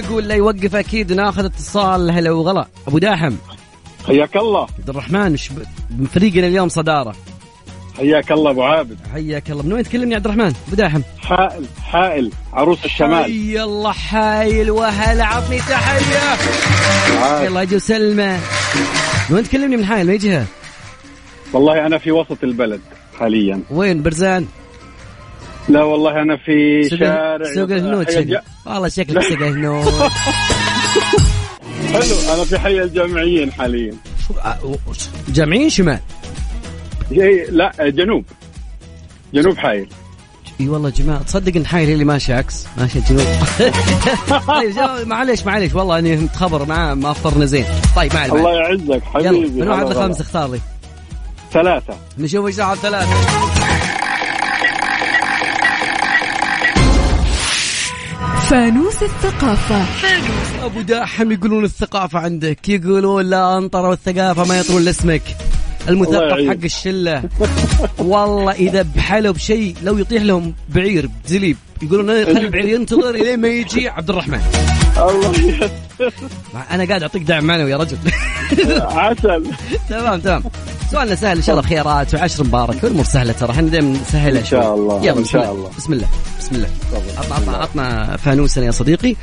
نقول 0.00 0.28
لا 0.28 0.34
يوقف 0.34 0.76
أكيد 0.76 1.12
ناخذ 1.12 1.44
اتصال. 1.44 2.10
هلا 2.10 2.30
وغلا. 2.30 2.66
أبو 2.88 2.98
داحم. 2.98 3.32
حياك 4.06 4.36
الله. 4.36 4.66
عبد 4.78 4.88
الرحمن 4.88 5.36
من 5.98 6.06
فريقنا 6.06 6.46
اليوم 6.46 6.68
صدارة. 6.68 7.14
حياك 7.96 8.32
الله 8.32 8.50
أبو 8.50 8.62
عابد. 8.62 8.98
حياك 9.12 9.50
الله. 9.50 9.62
من 9.62 9.72
وين 9.72 9.84
تكلمني 9.84 10.14
عبد 10.14 10.24
الرحمن؟ 10.24 10.52
أبو 10.66 10.76
داحم. 10.76 11.00
حائل 11.18 11.66
حائل 11.84 12.30
عروس 12.52 12.84
الشمال. 12.84 13.24
حي 13.24 13.62
الله 13.62 13.92
حايل 13.92 14.70
وهلا 14.70 15.24
عطني 15.24 15.58
تحية؟ 15.58 16.18
عاد. 17.18 17.44
يلا 17.44 17.62
أجي 17.62 17.76
وسلمه 17.76 18.40
من 19.30 19.36
وين 19.36 19.44
تكلمني؟ 19.44 19.76
من 19.76 19.84
حايل 19.84 20.06
من 20.06 20.18
جهة؟ 20.18 20.46
والله 21.52 21.86
أنا 21.86 21.98
في 21.98 22.12
وسط 22.12 22.44
البلد 22.44 22.80
حاليا. 23.18 23.60
وين؟ 23.70 24.02
برزان. 24.02 24.46
لا 25.68 25.82
والله 25.82 26.22
أنا 26.22 26.36
في 26.36 26.82
سوق 26.82 26.98
شارع 26.98 27.54
سوق 27.54 27.70
الهنود 27.70 28.10
والله 28.66 28.88
شكلك 28.88 29.22
سوق 29.22 29.38
الهنود 29.38 30.10
حلو 31.92 32.34
أنا 32.34 32.44
في 32.44 32.58
حي 32.58 32.82
الجامعيين 32.82 33.52
حاليا. 33.52 33.94
جامعين 35.28 35.70
شمال؟ 35.70 35.98
جاي 37.12 37.46
لا 37.50 37.72
جنوب. 37.80 38.24
جنوب 39.34 39.56
حايل. 39.56 39.88
إي 40.60 40.68
والله 40.68 40.88
يا 40.88 40.94
جماعة 40.94 41.22
تصدق 41.22 41.56
إن 41.56 41.66
حايل 41.66 41.90
اللي 41.90 42.04
ماشية 42.04 42.34
عكس 42.34 42.66
ماشية 42.78 43.00
جنوب. 43.10 43.26
طيب 44.48 45.06
معليش 45.06 45.46
معليش 45.46 45.74
والله 45.74 45.98
اني 45.98 46.16
متخبر 46.16 46.66
معاه 46.66 46.94
ما 46.94 47.10
أفطرنا 47.10 47.44
زين. 47.44 47.64
طيب 47.96 48.14
ما 48.14 48.20
عليه 48.20 48.32
الله 48.32 48.54
يعزك. 48.54 49.02
حبيبي. 49.04 49.60
من 49.60 49.68
واحد 49.68 49.84
هلا 49.84 49.92
لخمس 49.92 50.00
والله. 50.00 50.20
اختار 50.20 50.50
لي. 50.50 50.60
ثلاثة. 51.52 51.94
نشوف 52.18 52.46
إيش 52.46 52.54
ثلاثة. 52.54 53.14
فانوس 58.54 59.02
الثقافة. 59.02 59.84
أبو 60.64 60.80
داحم 60.80 61.32
يقولون 61.32 61.64
الثقافة 61.64 62.18
عندك 62.18 62.68
يقولون 62.68 63.30
لا 63.30 63.58
انطروا 63.58 63.92
الثقافة 63.92 64.44
ما 64.44 64.58
يطرون 64.58 64.82
لاسمك 64.82 65.22
الله 65.88 65.90
المثقف. 65.90 66.48
حق 66.48 66.64
الشلة. 66.64 67.22
والله 67.98 68.52
إذا 68.52 68.82
بحلوا 68.96 69.32
بشيء 69.32 69.74
لو 69.82 69.98
يطيح 69.98 70.22
لهم 70.22 70.54
بعير 70.68 71.08
بزليب 71.24 71.56
يقولون 71.82 72.24
خلي 72.24 72.40
البعير 72.40 72.64
ينتظر 72.64 73.10
إلين 73.10 73.40
ما 73.40 73.48
يجي 73.48 73.88
عبد 73.88 74.10
الرحمن. 74.10 74.40
الله 74.98 75.32
أنا 76.70 76.84
قاعد 76.84 77.02
أعطيك 77.02 77.22
دعم 77.22 77.44
معنوي 77.44 77.70
يا 77.70 77.76
رجل. 77.76 77.98
عسل. 78.80 79.46
تمام 79.88 80.20
تمام. 80.20 80.42
سؤالنا 80.94 81.14
سهل 81.14 81.36
إن 81.36 81.42
شاء 81.42 81.56
الله 81.56 81.68
خيارات 81.68 82.14
وعشر 82.14 82.44
مبارك 82.44 82.84
والأمور 82.84 83.04
سهلة 83.04 83.32
ترى 83.32 83.50
إحنا 83.50 83.68
دائما 83.68 83.98
نسهلها 83.98 84.40
إن 84.40 84.44
شاء. 84.44 84.74
الله، 84.74 85.04
يلا 85.04 85.18
إن 85.18 85.22
بسم 85.22 85.32
شاء 85.32 85.52
الله. 85.52 85.70
بسم 85.78 85.92
الله 85.92 86.08
بسم 86.38 86.54
الله. 86.54 86.68
عطنا 87.18 87.36
عطنا 87.36 87.56
عطنا 87.56 88.16
فانوسنا 88.16 88.66
يا 88.66 88.70
صديقي. 88.70 89.16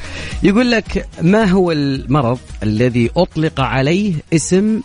يقول 0.44 0.72
لك 0.72 1.08
ما 1.22 1.44
هو 1.46 1.72
المرض 1.72 2.40
الذي 2.64 3.12
أطلق 3.18 3.60
عليه 3.60 4.14
اسم 4.34 4.82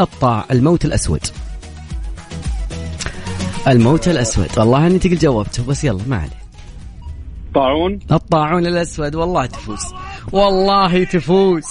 الطاع؟ 0.00 0.44
الموت 0.50 0.84
الأسود. 0.84 1.26
الموت 3.68 4.08
الأسود. 4.08 4.48
والله 4.56 4.86
أني 4.86 4.98
تقل 4.98 5.18
جاوبته 5.18 5.64
بس 5.64 5.84
يلا 5.84 6.02
ما 6.06 6.16
عليه. 6.16 6.40
طاعون؟ 7.54 7.98
الطاعون 8.12 8.66
الأسود 8.66 9.14
والله 9.14 9.46
تفوز. 9.46 9.82
والله 10.32 11.04
تفوز 11.04 11.64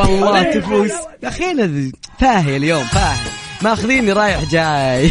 والله 0.00 0.42
تفوز. 0.42 0.90
يا 1.22 1.28
اخينا 1.28 1.92
فاهي 2.18 2.56
اليوم 2.56 2.84
فاهي. 2.84 3.25
ماخذيني 3.62 4.12
رايح 4.12 4.44
جاي. 4.44 5.10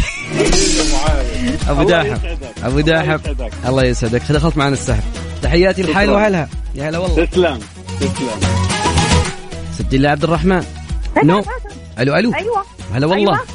أبو 1.68 1.82
الله 1.82 2.02
داحم. 2.02 2.16
أبو 2.62 2.78
الله 2.78 2.80
داحم. 2.80 3.20
يسعدك. 3.20 3.52
الله 3.66 3.84
يسعدك. 3.84 4.22
دخلت 4.32 4.56
معنا 4.56 4.72
السحب. 4.72 5.02
تحياتي 5.42 5.82
الحال 5.82 6.06
شكراً. 6.06 6.16
وهلها 6.16 6.48
يا 6.74 6.88
هلا 6.88 6.98
والله. 6.98 7.24
تسلم. 7.24 7.60
تسلم. 8.00 8.40
سجل 9.78 10.00
لي 10.00 10.08
عبد 10.08 10.24
الرحمن. 10.24 10.64
نو. 11.24 11.44
ألو 11.98 12.16
ألو. 12.16 12.34
أيوه. 12.34 12.64
هلا 12.94 13.06
والله. 13.06 13.32
أيوة. 13.32 13.46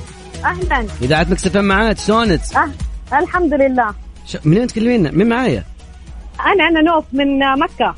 أهلا. 0.46 0.88
إذاعة 1.02 1.28
مكسف 1.30 1.58
معاك؟ 1.58 1.98
شلونك؟ 1.98 2.42
أه. 2.56 3.20
الحمد 3.20 3.54
لله. 3.54 3.94
ش... 4.28 4.38
منين 4.46 4.68
تكلمينا؟ 4.68 5.12
من 5.12 5.30
معايا؟ 5.30 5.64
أنا 6.46 6.68
أنا 6.68 6.82
نوف 6.82 7.06
من 7.14 7.40
مكة. 7.40 7.96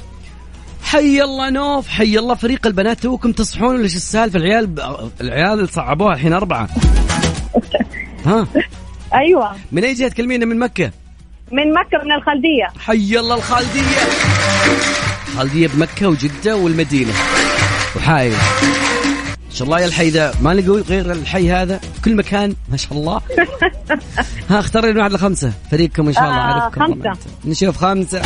حي 0.93 1.21
الله 1.21 1.49
نوف 1.49 1.87
حي 1.87 2.19
الله 2.19 2.35
فريق 2.35 2.67
البنات. 2.67 2.99
توكم 2.99 3.31
تصحون 3.31 3.75
ولا 3.75 3.87
شو 3.87 3.95
السالفة؟ 3.95 4.39
العيال 4.39 4.67
ب... 4.67 4.79
العيال 5.21 5.69
صعبوها 5.69 6.13
الحين 6.13 6.33
أربعة. 6.33 6.69
ها؟ 8.25 8.47
أيوه. 9.13 9.55
من 9.71 9.83
أي 9.83 9.93
جهة 9.93 10.07
تكلمينا؟ 10.07 10.45
من 10.45 10.59
مكة. 10.59 10.91
من 11.51 11.73
مكة 11.73 12.03
من 12.05 12.11
الخلدية. 12.11 12.79
حي 12.79 13.19
الله 13.19 13.35
الخالديه 13.35 13.81
الخالديه 15.27 15.67
بمكة 15.67 16.07
وجدة 16.07 16.55
والمدينة. 16.55 17.13
وحايل. 17.95 18.33
إن 19.45 19.51
شاء 19.57 19.65
الله 19.65 19.79
يا 19.79 19.85
الحي 19.85 20.09
ذا. 20.09 20.33
ما 20.41 20.53
نقول 20.53 20.81
غير 20.81 21.11
الحي 21.11 21.51
هذا. 21.51 21.79
كل 22.05 22.15
مكان 22.15 22.55
ما 22.71 22.77
شاء 22.77 22.93
الله. 22.93 23.21
ها 24.49 24.59
اختار 24.59 24.85
لي 24.85 24.93
من 24.93 24.97
واحد 24.97 25.11
لخمسة. 25.11 25.53
فريقكم 25.71 26.07
إن 26.07 26.13
شاء 26.13 26.23
الله 26.23 26.37
آه، 26.37 26.71
أنت. 26.87 27.17
نشوف 27.45 27.77
خمسة. 27.77 28.21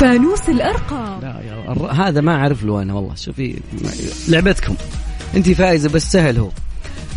فانوس 0.00 0.48
الأرقام. 0.48 1.20
لا 1.20 1.40
يا 1.46 1.72
الر- 1.72 1.90
هذا 1.92 2.20
ما 2.20 2.34
أعرف 2.36 2.64
له 2.64 2.82
أنا 2.82 2.94
والله. 2.94 3.14
شوفي 3.14 3.56
لعبتكم. 4.28 4.74
أنت 5.36 5.50
فايزة 5.50 5.88
بس 5.90 6.12
سهل 6.12 6.38
هو. 6.38 6.48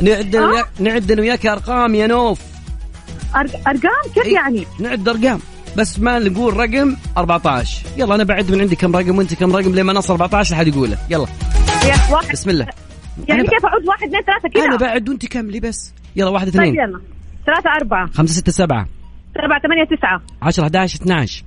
نعد 0.01 0.35
وياك- 0.35 0.81
نعد 0.81 1.11
أنا 1.11 1.21
وياك 1.21 1.45
أرقام 1.45 1.95
يا 1.95 2.07
نوف. 2.07 2.41
أرقام؟ 3.35 4.13
كيف 4.15 4.25
إيه. 4.25 4.33
يعني؟ 4.33 4.65
نعد 4.79 5.09
أرقام. 5.09 5.39
بس 5.77 5.99
ما 5.99 6.19
نقول 6.19 6.57
رقم 6.57 6.95
14 7.17 7.81
يلا 7.97 8.15
أنا 8.15 8.23
بعد 8.23 8.51
من 8.51 8.61
عندي 8.61 8.75
كم 8.75 8.95
رقم 8.95 9.17
وأنت 9.17 9.33
كم 9.33 9.55
رقم 9.55 9.75
لما 9.75 9.93
نصل 9.93 10.13
14 10.13 10.55
أحد 10.55 10.67
يقوله. 10.67 10.97
يلا. 11.09 11.25
واحد. 12.11 12.31
بسم 12.31 12.49
الله. 12.49 12.67
يعني 13.27 13.43
كيف 13.43 13.65
أعود 13.65 13.87
واحد 13.87 14.03
اثنين 14.07 14.21
ثلاثة؟ 14.21 14.65
أنا 14.65 14.77
كذا؟ 14.77 14.87
بعد 14.87 15.09
وأنت 15.09 15.25
كملي 15.25 15.59
بس. 15.59 15.93
يلا 16.15 16.29
واحد 16.29 16.45
طيب 16.47 16.55
اثنين. 16.55 16.75
يلا. 16.75 17.01
ثلاثة 17.45 17.69
أربعة. 17.81 18.07
خمسة 18.13 18.33
ستة 18.33 18.51
سبعة. 18.51 18.87
سبعة 19.45 19.61
ثمانية 19.61 19.83
تسعة. 19.97 20.21
10 20.41 20.63
11 20.63 21.01
12 21.01 21.43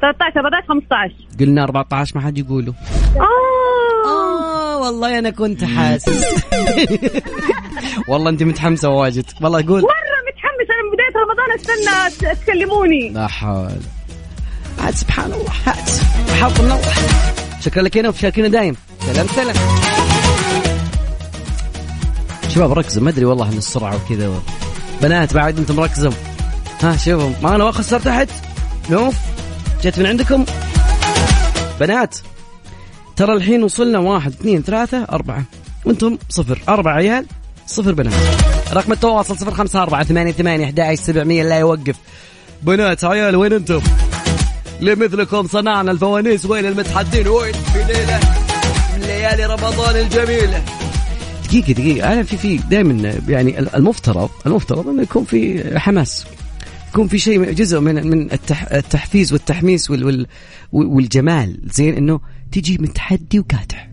13 0.00 0.40
14 0.40 0.66
15 0.68 1.14
قلنا 1.40 1.64
14 1.64 2.18
ما 2.18 2.24
حد 2.24 2.38
يقوله. 2.38 2.74
آه. 3.16 4.08
آه 4.08 4.78
والله 4.78 5.18
أنا 5.18 5.30
كنت 5.30 5.64
حاسس. 5.64 6.24
والله 8.08 8.30
أنت 8.30 8.42
متحمسة 8.42 8.88
واجد. 8.88 9.24
والله 9.40 9.58
قول. 9.66 9.80
مرة 9.82 10.18
متحمس 10.28 10.68
أنا 10.70 10.82
من 10.82 10.92
بداية 10.92 11.14
رمضان 11.22 11.52
أستنى 11.54 12.34
تكلموني. 12.34 13.08
لا 13.08 13.26
حول. 13.26 13.80
عاد 14.78 14.94
سبحان 14.94 15.32
الله 15.32 15.50
حظ 16.40 16.60
من 16.60 16.72
الله. 16.72 16.92
شكرا 17.60 17.82
لك 17.82 17.96
يا 17.96 18.02
نوف 18.02 18.20
شاركينا 18.20 18.48
دايم. 18.48 18.76
سلام 19.00 19.26
سلام. 19.26 19.56
شباب 22.48 22.72
ركزوا. 22.72 23.02
ما 23.02 23.10
أدري 23.10 23.24
والله 23.24 23.48
إن 23.52 23.58
السرعة 23.58 23.96
وكذا. 23.96 24.28
و... 24.28 24.34
بنات 25.02 25.34
بعد 25.34 25.58
أنتم 25.58 25.76
مركزوا 25.76 26.12
ها 26.82 26.96
شوفوا. 26.96 27.30
ما 27.42 27.54
أنا 27.56 27.64
واخذ 27.64 27.82
صار 27.82 28.00
تحت 28.00 28.28
نوف 28.90 29.16
جت 29.82 29.98
من 29.98 30.06
عندكم. 30.06 30.44
بنات 31.80 32.16
ترى 33.16 33.32
الحين 33.32 33.62
وصلنا 33.62 33.98
واحد 33.98 34.32
اثنين 34.32 34.62
ثلاثة 34.62 35.04
أربعة. 35.04 35.44
وأنتم 35.84 36.18
صفر. 36.28 36.62
أربع 36.68 36.94
عيال 36.94 37.26
صفر 37.66 37.92
بنات. 37.92 38.12
رقم 38.72 38.92
التواصل 38.92 39.38
صفر 39.38 39.54
خمسة 39.54 39.82
أربعة 39.82 40.04
ثمانية 40.04 40.32
ثمانية 40.32 40.64
أحد 40.64 40.94
سبعمية 40.94 41.42
لا 41.42 41.58
يوقف. 41.58 41.96
بنات 42.62 43.04
عيال 43.04 43.36
وين 43.36 43.52
أنتم؟ 43.52 43.80
لمثلكم 44.80 45.46
صنعنا 45.46 45.90
الفوانيس 45.90 46.46
وين 46.46 46.66
المتحدين؟ 46.66 47.28
وين 47.28 47.52
في 47.52 47.84
ليلة؟ 47.84 48.20
من 48.94 49.00
ليالي 49.00 49.46
رمضان 49.46 49.96
الجميلة. 49.96 50.62
دقيقة 51.44 51.72
دقيقة. 51.72 52.12
أنا 52.12 52.22
في 52.22 52.36
في 52.36 52.56
دائما 52.56 53.20
يعني 53.28 53.58
المفترض 53.58 54.30
المفترض 54.46 54.88
أنه 54.88 55.02
يكون 55.02 55.24
في 55.24 55.72
حماس. 55.78 56.26
يكون 56.92 57.08
في 57.08 57.18
شيء 57.18 57.52
جزء 57.52 57.80
من 57.80 58.06
من 58.06 58.32
التح 58.32 58.72
التحفيز 58.72 59.32
والتحميس 59.32 59.90
وال 59.90 60.04
وال 60.04 60.26
والجمال. 60.72 61.60
زين 61.64 61.94
إنه 61.94 62.20
تجي 62.52 62.78
متحدي 62.80 63.38
وقادح. 63.38 63.90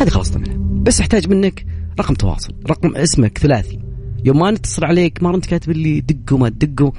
هذه 0.00 0.08
خلصنا 0.08 0.38
منها 0.38 0.82
بس 0.82 1.00
أحتاج 1.00 1.28
منك 1.28 1.66
رقم 2.00 2.14
تواصل. 2.14 2.54
رقم 2.70 2.96
اسمك 2.96 3.38
ثلاثي. 3.38 3.78
يوم 4.24 4.38
ما 4.38 4.50
نتصل 4.50 4.84
عليك 4.84 5.22
ما 5.22 5.34
انت 5.34 5.46
كاتب 5.46 5.72
لي 5.72 6.00
دق 6.00 6.34
وما 6.34 6.48
تدق 6.48 6.92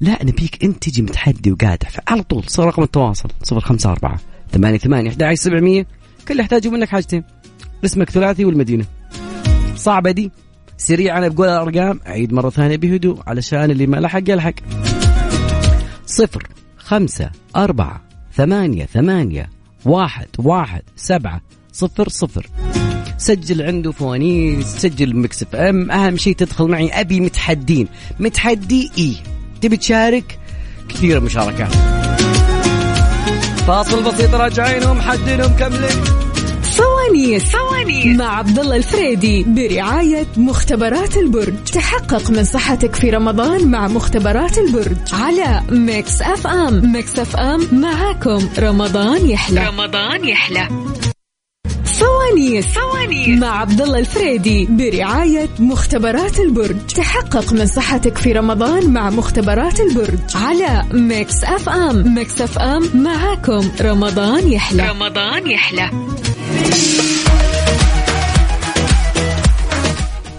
لا 0.00 0.24
نبيك 0.24 0.64
أنت 0.64 0.88
تجي 0.88 1.02
متحدي 1.02 1.52
وقادح. 1.52 1.90
فعلى 1.90 2.22
طول 2.22 2.44
صار 2.46 2.66
رقم 2.66 2.82
التواصل 2.82 3.28
054 3.52 4.18
ثمانية 4.52 4.78
ثمانية 4.78 5.10
11 5.10 5.42
700 5.42 5.82
كل 5.82 5.88
اللي 6.30 6.42
يحتاجه 6.42 6.68
منك 6.68 6.88
حاجتين. 6.88 7.24
اسمك 7.84 8.10
ثلاثي 8.10 8.44
والمدينة. 8.44 8.84
صعبة 9.76 10.10
دي؟ 10.10 10.30
سريع 10.76 11.18
أنا 11.18 11.28
بقول 11.28 11.48
الأرقام. 11.48 12.00
اعيد 12.06 12.32
مرة 12.32 12.50
ثانية 12.50 12.76
بهدوء 12.76 13.22
علشان 13.26 13.70
اللي 13.70 13.86
ما 13.86 13.96
لحق 13.96 14.22
يلحق. 14.28 14.54
صفر 16.06 16.48
خمسة 16.78 17.30
أربعة 17.56 18.02
ثمانية 18.34 18.86
ثمانية 18.86 19.50
واحد 19.84 20.28
واحد 20.38 20.82
سبعة 20.96 21.40
صفر 21.72 22.08
صفر. 22.08 22.46
سجل 23.18 23.62
عنده 23.62 23.92
فوانيس 23.92 24.66
سجل 24.66 25.16
Mix 25.16 25.42
FM. 25.42 25.90
أهم 25.90 26.16
شيء 26.16 26.34
تدخل 26.34 26.68
معي. 26.68 26.88
أبي 26.88 27.20
متحدين. 27.20 27.88
متحدي 28.20 28.90
إي. 28.98 29.16
تبي 29.60 29.76
تشارك؟ 29.76 30.38
كثير 30.88 31.20
مشاركات 31.20 31.74
فاصل 33.66 34.02
بسيط 34.02 34.34
راجعين 34.34 34.84
ومحدين 34.84 35.42
ومكملين 35.42 36.23
فوانيس 36.74 37.44
فوانيس 37.44 38.18
مع 38.18 38.38
عبد 38.38 38.58
الله 38.58 38.76
الفريدي 38.76 39.44
برعاية 39.44 40.26
مختبرات 40.36 41.16
البرج. 41.16 41.64
تحقق 41.72 42.30
من 42.30 42.44
صحتك 42.44 42.94
في 42.94 43.10
رمضان 43.10 43.70
مع 43.70 43.88
مختبرات 43.88 44.58
البرج. 44.58 44.96
على 45.12 45.62
Mix 45.70 46.22
FM. 46.22 46.92
Mix 46.92 47.18
FM 47.18 47.80
معاكم. 47.80 48.48
رمضان 48.58 49.26
يحلى. 49.26 49.68
رمضان 49.68 50.24
يحلى. 50.24 50.68
فوانيس 51.84 52.66
فوانيس 52.66 53.40
مع 53.40 53.60
عبد 53.60 53.80
الله 53.80 53.98
الفريدي 53.98 54.66
برعاية 54.70 55.48
مختبرات 55.58 56.40
البرج. 56.40 56.76
تحقق 56.96 57.52
من 57.52 57.66
صحتك 57.66 58.18
في 58.18 58.32
رمضان 58.32 58.92
مع 58.92 59.10
مختبرات 59.10 59.80
البرج. 59.80 60.18
على 60.34 60.84
Mix 60.92 61.44
FM. 61.44 62.14
Mix 62.14 62.40
FM 62.40 63.02
معاكم. 63.02 63.70
رمضان 63.80 64.52
يحلى. 64.52 64.88
رمضان 64.90 65.50
يحلى. 65.50 65.90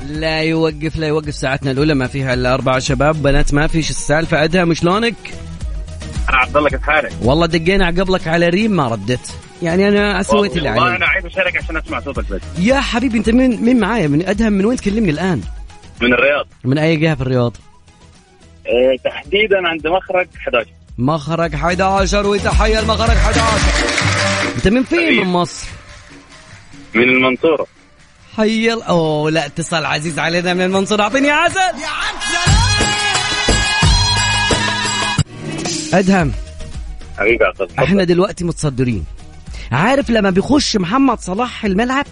لا 0.07 0.41
يوقف 0.41 0.95
لا 0.95 1.07
يوقف 1.07 1.35
ساعتنا 1.35 1.71
الأولى 1.71 1.93
ما 1.93 2.07
فيها 2.07 2.33
إلا 2.33 2.53
أربع 2.53 2.79
شباب 2.79 3.23
بنات 3.23 3.53
ما 3.53 3.67
فيش 3.67 3.89
السالفة 3.89 4.43
ادهم 4.43 4.73
شلونك؟ 4.73 5.15
أنا 6.29 6.37
عبد 6.37 6.57
الله 6.57 6.69
كيف 6.69 6.81
حالك؟ 6.81 7.11
والله 7.21 7.45
دقينا 7.45 7.87
قبلك 7.87 8.27
على 8.27 8.49
ريم 8.49 8.71
ما 8.71 8.87
ردت 8.87 9.35
يعني 9.61 9.87
أنا 9.87 10.23
سويت 10.23 10.57
اللي 10.57 10.69
والله 10.69 10.83
علي 10.85 10.95
أنا 10.95 11.05
عايز 11.07 11.25
أشارك 11.25 11.57
عشان 11.57 11.77
أسمع 11.77 11.99
صوتك 11.99 12.29
بس 12.31 12.41
يا 12.59 12.79
حبيبي 12.81 13.17
أنت 13.17 13.29
مين 13.29 13.63
مين 13.63 13.79
معايا 13.79 14.07
من 14.07 14.27
أدهم 14.27 14.53
من 14.53 14.65
وين 14.65 14.77
تكلمني 14.77 15.09
الآن؟ 15.11 15.41
من 16.01 16.13
الرياض 16.13 16.45
من 16.63 16.77
أي 16.77 16.95
جهة 16.97 17.15
في 17.15 17.21
الرياض؟ 17.21 17.57
إيه 18.65 18.97
تحديدا 19.11 19.67
عند 19.67 19.87
مخرج 19.87 20.27
11 20.41 20.69
مخرج 20.97 21.53
11 21.55 22.27
وتحية 22.27 22.79
المخرج 22.79 23.09
11 23.17 23.41
أنت 24.55 24.67
من 24.67 24.83
فين 24.83 24.99
حبيبي. 24.99 25.19
من 25.21 25.27
مصر؟ 25.27 25.67
من 26.95 27.03
المنصورة. 27.03 27.67
حي 28.37 28.73
ال- 28.73 28.83
أوه 28.83 29.31
لا 29.31 29.45
اتصال 29.45 29.85
عزيز 29.85 30.19
علينا 30.19 30.53
من 30.53 30.61
المنصورة. 30.61 31.01
أعطيني 31.03 31.29
عسل. 31.31 31.57
يا 31.59 31.87
عسل! 31.87 32.51
أدهم. 35.93 36.31
حبيبي 37.17 37.45
الله 37.45 37.83
إحنا 37.83 38.03
دلوقتي 38.03 38.43
متصدرين. 38.43 39.05
عارف 39.71 40.09
لما 40.09 40.29
بيخش 40.29 40.77
محمد 40.77 41.19
صلاح 41.19 41.65
الملعب؟ 41.65 42.05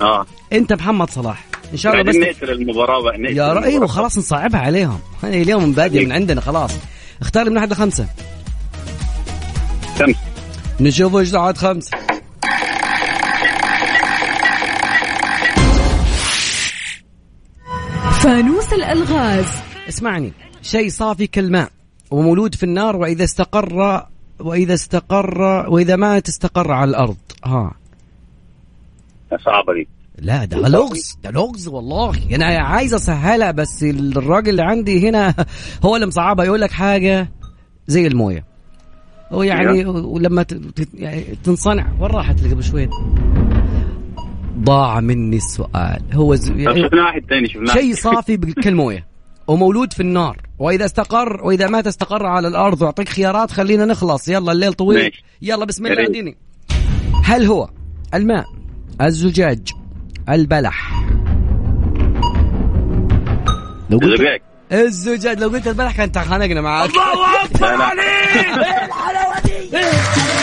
آه. 0.00 0.26
أنت 0.52 0.72
محمد 0.72 1.10
صلاح. 1.10 1.44
إن 1.72 1.78
شاء 1.78 1.92
الله 1.92 2.04
بعدين 2.04 2.20
بس 2.20 2.26
نقتل 2.28 2.50
المباراة 2.50 3.02
بقى 3.02 3.18
نقتل 3.18 3.36
يا. 3.36 3.52
رأي 3.52 3.78
وخلاص 3.78 4.18
نصعبها 4.18 4.60
عليهم. 4.60 5.00
هذه 5.22 5.42
اليوم 5.42 5.72
بادية 5.72 6.04
من 6.06 6.12
عندنا 6.12 6.40
خلاص. 6.40 6.70
اختار 7.20 7.50
من 7.50 7.56
واحد 7.56 7.72
لخمسة. 7.72 8.06
خمس 9.98 10.16
نشوف 10.80 11.16
إيش 11.16 11.30
بعد 11.30 11.58
فانوس 18.24 18.72
الألغاز. 18.72 19.46
اسمعني 19.88 20.32
شيء 20.62 20.88
صافي 20.88 21.26
كالماء 21.26 21.70
ومولود 22.10 22.54
في 22.54 22.62
النار 22.62 22.96
وإذا 22.96 23.24
استقر 23.24 24.06
وإذا 24.40 24.74
استقر 24.74 25.40
وإذا 25.68 25.96
مات 25.96 26.28
استقر 26.28 26.72
على 26.72 26.90
الأرض. 26.90 27.16
ها. 27.44 27.74
صعبة 29.44 29.74
دي. 29.74 29.88
لا 30.18 30.44
ده 30.44 30.68
لغز 30.68 31.18
ده 31.24 31.30
لغز 31.30 31.68
والله. 31.68 32.34
أنا 32.34 32.46
عايز 32.46 32.94
أسهلها 32.94 33.50
بس 33.50 33.82
الراجل 33.82 34.50
اللي 34.50 34.62
عندي 34.62 35.08
هنا 35.08 35.34
هو 35.84 35.96
اللي 35.96 36.06
مصعبها 36.06 36.44
يقول 36.44 36.60
لك 36.60 36.70
حاجة 36.70 37.28
زي 37.86 38.06
الموية. 38.06 38.44
هو 39.32 39.42
يعني 39.42 39.84
ولما 39.86 40.46
يعني 40.94 41.24
تنصنع 41.44 41.92
وين 42.00 42.10
راحت 42.10 42.38
اللي 42.38 42.54
قبل 42.54 42.64
شوي 42.64 42.88
ضاع 44.64 45.00
مني 45.00 45.36
السؤال. 45.36 46.02
هو 46.12 46.34
ز... 46.34 46.50
يعني 46.50 46.82
شفنا 46.82 47.04
واحد 47.04 47.22
ثاني 47.28 47.48
شفنا 47.48 47.72
شيء 47.72 47.94
صافي 47.94 48.36
كالمويه 48.36 49.06
ومولود 49.46 49.92
في 49.92 50.00
النار. 50.00 50.40
وإذا 50.58 50.84
استقر 50.84 51.44
وإذا 51.44 51.68
مات 51.68 51.86
استقر 51.86 52.26
على 52.26 52.48
الأرض. 52.48 52.82
واعطيك 52.82 53.08
خيارات 53.08 53.50
خلينا 53.50 53.84
نخلص. 53.84 54.28
يلا 54.28 54.52
الليل 54.52 54.72
طويل. 54.72 54.98
ماشي. 54.98 55.24
يلا 55.42 55.64
بسم 55.64 55.86
الله. 55.86 56.06
اديني. 56.06 56.36
هل 57.24 57.44
هو 57.44 57.68
الماء 58.14 58.44
الزجاج 59.00 59.68
البلح؟ 60.28 61.04
لو 63.90 63.98
قلت 63.98 64.20
زجاج 64.20 64.40
الزجاج. 64.72 65.40
لو 65.40 65.48
قلت 65.48 65.68
البلح 65.68 65.96
كانت 65.96 66.18
خانقنا 66.18 66.60
معاك. 66.60 66.90
الله 66.90 67.44
لا 67.60 67.94
لا. 67.94 68.04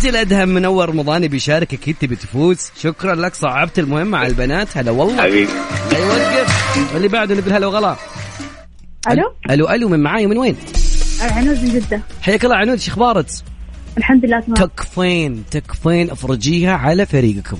سجل 0.00 0.16
ادهم 0.16 0.48
منور 0.48 0.88
رمضاني 0.88 1.28
بيشارك 1.28 1.74
أكيد 1.74 1.96
تبي 2.00 2.16
تفوز. 2.16 2.70
شكرا 2.80 3.14
لك. 3.14 3.34
صعبت 3.34 3.78
المهمه 3.78 4.18
على 4.18 4.28
البنات. 4.28 4.76
هلا 4.76 4.90
والله. 4.90 5.22
حبيبي. 5.22 5.52
لا 5.92 5.98
يوقف 5.98 6.94
واللي 6.94 7.08
بعده 7.08 7.34
نقول 7.34 7.52
هلا 7.52 7.66
وغلا. 7.66 7.96
ألو؟ 9.10 9.32
ألو 9.50 9.70
ألو 9.70 9.88
من 9.88 10.00
معاي 10.00 10.26
من 10.26 10.38
وين؟ 10.38 10.56
عنود 11.20 11.62
من 11.62 11.68
جدة. 11.68 12.00
حياك 12.22 12.44
الله 12.44 12.56
عنود. 12.56 12.78
شو 12.78 12.90
أخبارك؟ 12.90 13.26
الحمد 13.98 14.24
لله 14.24 14.40
تمام. 14.40 14.56
تكفين 14.56 15.44
تكفين 15.50 16.10
أفرجيها 16.10 16.72
على 16.72 17.06
فريقكم. 17.06 17.58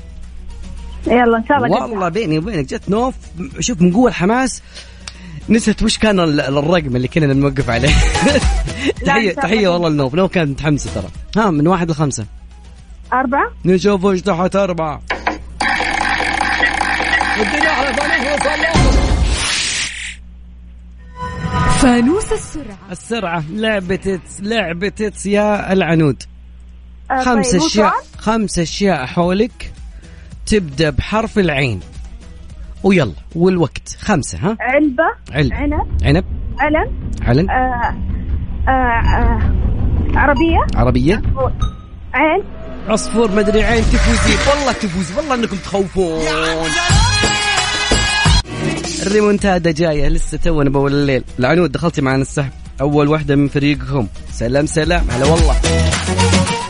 يلا 1.06 1.36
إن 1.36 1.44
شاء 1.48 1.56
الله 1.56 1.82
والله 1.82 2.08
بيني 2.08 2.38
وبينك 2.38 2.66
جت 2.66 2.88
نوف. 2.88 3.14
شوف 3.60 3.80
من 3.80 3.92
قوة 3.92 4.08
الحماس. 4.08 4.62
نسيت 5.48 5.82
وش 5.82 5.98
كان 5.98 6.20
ال- 6.20 6.40
الرقم 6.40 6.96
اللي 6.96 7.08
كنا 7.08 7.34
نوقف 7.34 7.70
عليه. 7.70 7.88
تحيه 9.06 9.32
تحية 9.32 9.58
الله. 9.58 9.70
والله 9.70 9.88
لنوف 9.88 10.14
نوف 10.14 10.30
كانت 10.32 10.50
متحمسه 10.50 10.90
ترى. 10.94 11.08
ها 11.36 11.50
من 11.50 11.66
واحد 11.68 11.90
لخمسة. 11.90 12.26
أربعة؟ 13.12 13.50
نشوف 13.64 14.04
وش 14.04 14.20
تحت 14.20 14.56
على 14.56 14.98
فانوس 21.80 22.32
السرعة. 22.32 22.78
السرعة. 22.90 23.44
لعبة 23.50 23.96
تتس 23.96 24.40
لعبة 24.40 24.88
تتس 24.88 25.26
يا 25.26 25.72
العنود. 25.72 26.22
آه، 27.10 27.24
خمس 27.24 27.50
طيب، 27.50 27.60
سؤال؟ 27.60 27.92
خمس 28.18 28.58
أشياء 28.58 29.06
حولك 29.06 29.72
تبدأ 30.46 30.90
بحرف 30.90 31.38
العين. 31.38 31.80
ويلا 32.84 33.12
والوقت. 33.36 33.96
خمسة 33.98 34.38
ها؟ 34.38 34.56
علبة 34.60 35.04
علب 35.32 35.52
عنب. 35.52 35.86
عنب. 36.02 36.24
علم 36.60 36.90
علم. 37.22 37.50
آه 37.50 37.94
آه 38.68 38.70
آه 38.70 39.40
عربية. 40.18 40.66
عربية. 40.74 41.22
عين. 42.14 42.44
عصفور 42.88 43.30
مدري 43.32 43.64
عين 43.64 43.82
تفوزين 43.82 44.38
والله 44.50 44.72
تفوز 44.72 45.18
والله 45.18 45.34
إنكم 45.34 45.56
تخوفون. 45.56 46.20
الريمونتادا 49.06 49.70
جاية 49.70 50.08
لسه 50.08 50.38
تونا 50.38 50.70
باول 50.70 50.92
الليل. 50.92 51.24
العنود 51.38 51.72
دخلتي 51.72 52.02
معنا 52.02 52.22
السحب. 52.22 52.50
أول 52.80 53.08
واحدة 53.08 53.36
من 53.36 53.48
فريقكم. 53.48 54.06
سلام 54.30 54.66
سلام. 54.66 55.04
هلا 55.10 55.26
والله. 55.26 55.56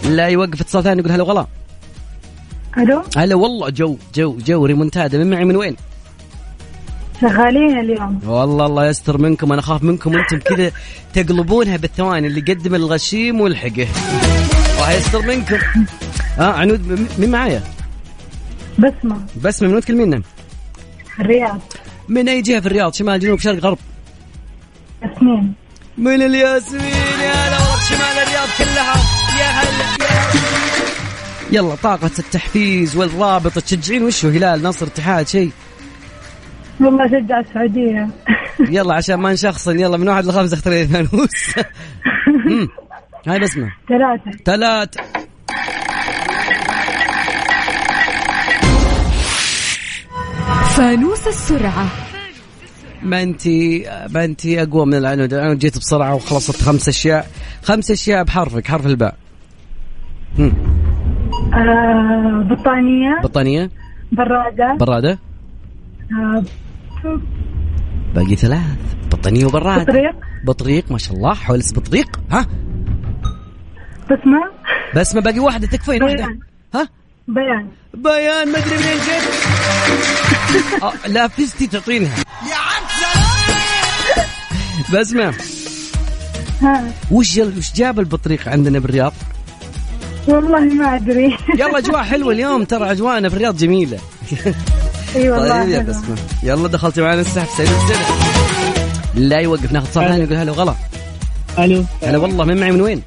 لا 0.05 0.29
يوقف 0.29 0.61
اتصال 0.61 0.83
ثاني 0.83 1.01
يقول 1.01 1.13
هلا 1.13 1.23
والله 1.23 1.47
ألو؟ 2.79 3.03
هلا 3.17 3.35
والله 3.35 3.71
جو 3.71 3.97
جو 4.15 4.37
جو. 4.47 4.67
ريمونتادا 4.67 5.19
من 5.19 5.31
معي 5.31 5.45
من 5.45 5.57
وين؟ 5.57 5.77
شغالين 7.21 7.79
اليوم. 7.79 8.21
والله 8.27 8.67
الله 8.67 8.87
يستر 8.87 9.19
منكم 9.19 9.53
أنا 9.53 9.61
أخاف 9.61 9.83
منكم 9.83 10.17
أنتم 10.17 10.39
كذا 10.39 10.73
تقلبونها 11.15 11.77
بالثواني 11.77 12.27
اللي 12.27 12.45
يقدم 12.49 12.75
الغشيم 12.75 13.41
والحقه. 13.41 13.89
الله 14.75 14.93
يستر 14.93 15.23
منكم. 15.23 15.57
آه 16.39 16.53
عنود 16.53 17.09
مين 17.19 17.31
معايا؟ 17.31 17.63
بسمة. 18.79 19.21
بس 19.43 19.63
من 19.63 19.73
وين 19.73 19.81
تكلمينا؟ 19.81 20.23
الرياض. 21.21 21.61
من 22.09 22.29
أي 22.29 22.43
جهة 22.43 22.61
في 22.61 22.67
الرياض؟ 22.67 22.95
شمال 22.95 23.21
جنوب 23.21 23.39
شرق 23.39 23.59
غرب؟ 23.65 23.79
ياسمين. 25.03 25.55
من 25.99 26.23
الياسمين 26.23 26.83
يا 27.23 27.33
هلا 27.33 27.59
شمال 27.89 28.19
الرياض 28.23 28.49
كلها. 28.59 28.95
يا 29.41 29.51
هلا 29.51 30.07
يا 30.07 30.21
هلا. 30.21 30.45
يلا 31.53 31.75
طاقة 31.75 32.11
التحفيز 32.19 32.97
والرابط 32.97 33.59
تشجعين 33.59 34.03
وشو 34.03 34.29
هلال 34.29 34.63
نصر 34.63 34.87
اتحاد 34.87 35.29
شيء؟ 35.29 35.51
والله 36.81 37.09
شجع 37.09 37.41
السعودية 37.41 38.09
يلا 38.77 38.95
عشان 38.95 39.15
ما 39.15 39.33
نشخصن 39.33 39.81
يلا 39.81 39.97
من 39.97 40.09
واحد 40.09 40.27
لخمسة 40.27 40.55
اختاري 40.55 40.87
فانوس. 40.87 41.55
هاي 43.29 43.39
بسمة 43.39 43.73
ثلاثة. 43.89 44.31
ثلاث. 44.45 44.89
فانوس 50.77 51.29
السرعة. 51.29 51.87
ما 53.03 53.23
انت 53.23 53.47
ما 54.11 54.25
انت 54.25 54.47
أقوى 54.47 54.87
من 54.87 54.95
العنود 54.95 55.35
العنود 55.35 55.59
جيت 55.59 55.79
بسرعة 55.79 56.15
وخلصت 56.15 56.63
خمس 56.63 56.89
أشياء. 56.89 57.27
خمس 57.63 57.91
أشياء 57.91 58.25
بحرفك 58.25 58.67
حرف 58.67 58.87
الباء. 58.87 59.15
هم. 60.39 60.53
آه 61.55 62.47
بطانية. 62.51 63.21
بطانية. 63.23 63.71
برادة. 64.13 64.75
برادة. 64.81 65.19
آه 66.13 66.43
باقي 68.15 68.37
ثلاث. 68.37 68.61
بطانيه 69.13 69.47
وبراده 69.47 69.83
بطريق. 69.85 70.15
بطريق 70.45 70.93
ما 70.93 70.99
شاء 70.99 71.17
الله. 71.17 71.35
حولس 71.35 71.73
بطريق. 71.73 72.21
ها. 72.31 72.47
بسمة. 74.11 74.51
بس 74.97 75.15
ما 75.15 75.21
باقي 75.21 75.39
واحدة. 75.39 75.67
تكفين 75.67 75.99
بيان. 75.99 76.39
ها. 76.75 76.89
بيان. 77.29 77.69
بيان. 77.95 78.53
ما 78.53 78.59
أدري 78.59 78.77
منين 78.77 78.99
جت 78.99 79.25
آه، 80.83 80.93
لا 81.09 81.29
فزتي 81.29 81.67
تعطينها 81.67 82.15
بسمة. 84.95 85.35
ها. 86.63 86.93
وش 87.11 87.39
وش 87.39 87.73
جاب 87.75 88.01
البطريق 88.01 88.49
عندنا 88.49 88.79
بالرياض؟ 88.79 89.13
والله 90.29 90.61
ما 90.61 90.97
أدري. 90.97 91.37
يلا 91.55 91.79
أجواء 91.79 92.03
حلوة 92.03 92.33
اليوم. 92.33 92.65
ترى 92.65 92.91
أجواءنا 92.93 93.29
في 93.29 93.35
الرياض 93.35 93.57
جميلة. 93.57 93.99
إي 95.17 95.31
والله 95.31 95.63
طيب 95.65 95.71
يا. 95.71 95.83
بسمة 95.83 96.17
يلا 96.43 96.69
دخلتي 96.69 97.03
معنا 97.03 97.21
السحب 97.21 97.49
سعيد 97.49 97.69
السنة 97.69 98.07
لا 99.15 99.39
يوقف 99.39 99.73
ناخذ 99.73 99.93
صار 99.93 100.09
ثاني 100.09 100.25
يقول 100.25 100.37
هلا 100.37 100.51
وغلا 100.53 100.75
ألو. 101.59 101.85
هلا 102.03 102.19
والله 102.19 102.45
من 102.45 102.61
معي 102.61 102.73
من 102.73 102.81
وين؟ 102.81 103.03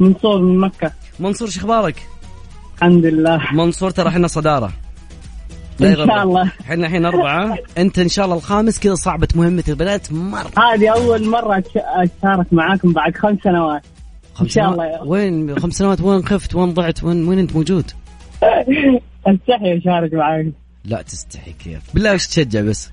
منصور 0.00 0.42
من 0.42 0.58
مكة. 0.58 0.92
منصور 1.20 1.48
شو 1.48 1.60
أخبارك؟ 1.60 2.02
الحمد 2.76 3.06
لله. 3.06 3.52
منصور 3.52 3.90
ترى 3.90 4.08
إحنا 4.08 4.28
إن 5.80 5.86
يغرك. 5.86 6.08
شاء 6.08 6.22
الله. 6.22 6.52
إحنا 6.60 6.86
الحين 6.86 7.06
أربعة. 7.06 7.58
أنت 7.78 7.98
إن 7.98 8.08
شاء 8.08 8.24
الله 8.24 8.36
الخامس 8.36 8.78
كذا 8.78 8.94
صعبة 8.94 9.28
مهمة 9.34 9.64
البنات 9.68 10.12
مرة. 10.12 10.50
هذه 10.58 10.88
أول 10.88 11.28
مرة 11.28 11.64
أشارك 11.76 12.46
معاكم 12.52 12.92
بعد 12.92 13.16
خمس 13.16 13.38
سنوات. 13.44 13.82
خمس 14.34 14.50
شاء 14.50 14.64
سنوات؟ 14.64 14.72
الله. 14.78 14.86
يا 14.86 14.96
رب. 15.02 15.08
وين؟ 15.08 15.58
خمس 15.58 15.74
سنوات 15.74 16.00
وين 16.00 16.26
خفت؟ 16.26 16.54
وين 16.54 16.74
ضعت؟ 16.74 17.04
وين 17.04 17.28
وين 17.28 17.38
أنت 17.38 17.56
موجود؟ 17.56 17.90
أستحي 19.26 19.78
أشارك 19.78 20.14
معاكم 20.14 20.52
لا 20.88 21.02
تستحي 21.02 21.52
كيف 21.52 21.80
بالله 21.94 22.14
وش 22.14 22.26
تشجع 22.26 22.60
بس. 22.60 22.90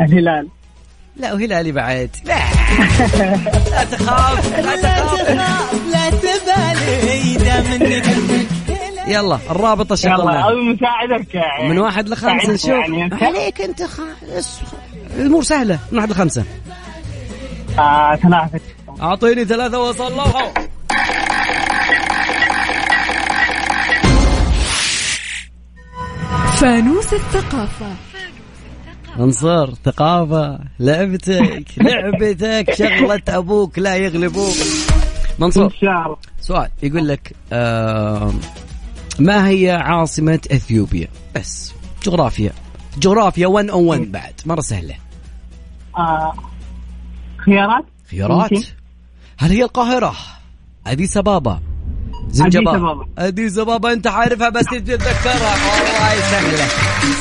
الهلال. 0.00 0.48
لا 1.16 1.32
وهلالي 1.32 1.72
بعد. 1.72 2.10
لا. 2.24 2.38
لا 3.70 3.84
تخاف 3.84 4.58
لا 4.58 4.76
تخاف. 4.76 5.74
لا 5.92 6.10
تبالي 6.10 7.34
يلا 9.08 9.38
الرابطة 9.50 9.92
يلا 9.92 10.16
شغلنا 10.16 10.48
أبي 10.48 10.60
مساعدك. 10.60 11.34
يعني 11.34 11.68
من 11.68 11.78
واحد 11.78 12.08
لخمسة 12.08 12.28
ساعدني 12.38 12.54
نشوف 12.54 12.70
يعني. 12.70 13.04
أنت. 13.04 13.22
عليك 13.22 13.60
أنت 13.60 13.82
خالص 13.82 14.60
الأمور 15.16 15.42
سهلة. 15.42 15.78
من 15.92 15.98
واحد 15.98 16.10
لخمسة. 16.10 16.44
آه 17.78 18.16
ثلاثة. 18.16 18.60
أعطيني 19.02 19.44
ثلاثة 19.44 19.78
وصلوها 19.78 20.52
فانوس 26.60 27.12
الثقافة. 27.14 27.86
انصر 29.18 29.74
ثقافة 29.74 30.58
لعبتك 30.80 31.64
لعبتك 31.86 32.74
شغلة 32.74 33.22
أبوك 33.28 33.78
لا 33.78 33.96
يغلبوك. 33.96 34.54
منصور 35.38 35.74
سؤال 36.40 36.68
يقول 36.82 37.08
لك 37.08 37.32
آه 37.52 38.32
ما 39.18 39.48
هي 39.48 39.70
عاصمة 39.70 40.40
إثيوبيا؟ 40.52 41.08
بس 41.36 41.72
جغرافيا. 42.02 42.52
جغرافيا 42.98 43.48
101 43.48 44.12
بعد 44.12 44.34
مرة 44.46 44.60
سهلة. 44.60 44.94
آه 45.98 46.34
خيارات؟ 47.36 47.84
خيارات. 48.10 48.50
هل 49.38 49.50
هي 49.50 49.62
القاهرة؟ 49.62 50.14
أديس 50.86 51.16
أبابا. 51.16 51.60
زنجبار 52.32 52.76
أبابا. 52.76 53.06
أديس 53.18 53.58
أبابا 53.58 53.92
أنت 53.92 54.06
عارفها 54.06 54.48
بس 54.48 54.64
تتذكرها. 54.64 55.54
والله 55.72 56.20
سهلة. 56.30 56.68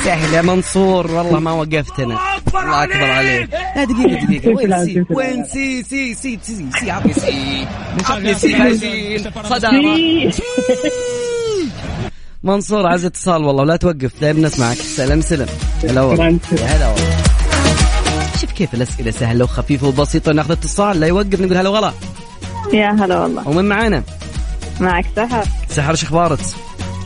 سهلة 0.06 0.42
منصور. 0.42 1.12
والله 1.12 1.40
ما 1.40 1.52
وقفت 1.52 2.00
أنا 2.00 2.18
الله 2.56 2.84
أكبر 2.84 3.04
عليك. 3.04 3.50
لا 3.76 3.84
دقيقة 3.84 4.26
دقيقة. 4.26 4.50
وين 4.50 4.86
sí. 4.86 5.06
وين 5.10 5.44
sí؟ 5.46 5.84
sí 5.84 6.14
sí 6.14 6.40
sí 6.44 6.66
sí 6.80 6.92
عطني 6.92 7.14
sí. 7.14 7.68
عطني 8.10 8.34
sí 8.34 9.18
صدارة. 9.44 9.98
منصور 12.44 12.88
عايز 12.88 13.06
اتصال 13.06 13.44
والله 13.44 13.62
ولا 13.64 13.76
توقف. 13.76 14.12
دايما 14.22 14.48
نسمعك 14.48 14.78
سلام 14.78 15.22
سلام. 15.22 15.48
هلا 15.84 16.02
والله. 16.02 16.40
هلا 16.52 16.88
والله. 16.88 17.18
شوف 18.42 18.52
كيف 18.52 18.74
الأسئلة 18.74 19.12
سهلة 19.12 19.44
وخفيفة 19.44 19.88
وبسيطة. 19.88 20.32
ناخذ 20.34 20.52
اتصال 20.52 21.00
لا 21.00 21.08
يوقف 21.08 21.42
نقول 21.42 21.58
هلا 21.58 21.70
وغلا 21.70 21.94
يا 22.74 22.90
هلا 22.90 23.20
والله. 23.20 23.48
ومن 23.48 23.66
معانا؟ 23.66 24.04
معك 24.80 25.06
سحر 25.16 25.46
سحر 25.70 25.92
إيش 25.92 26.04
أخبارك؟ 26.04 26.40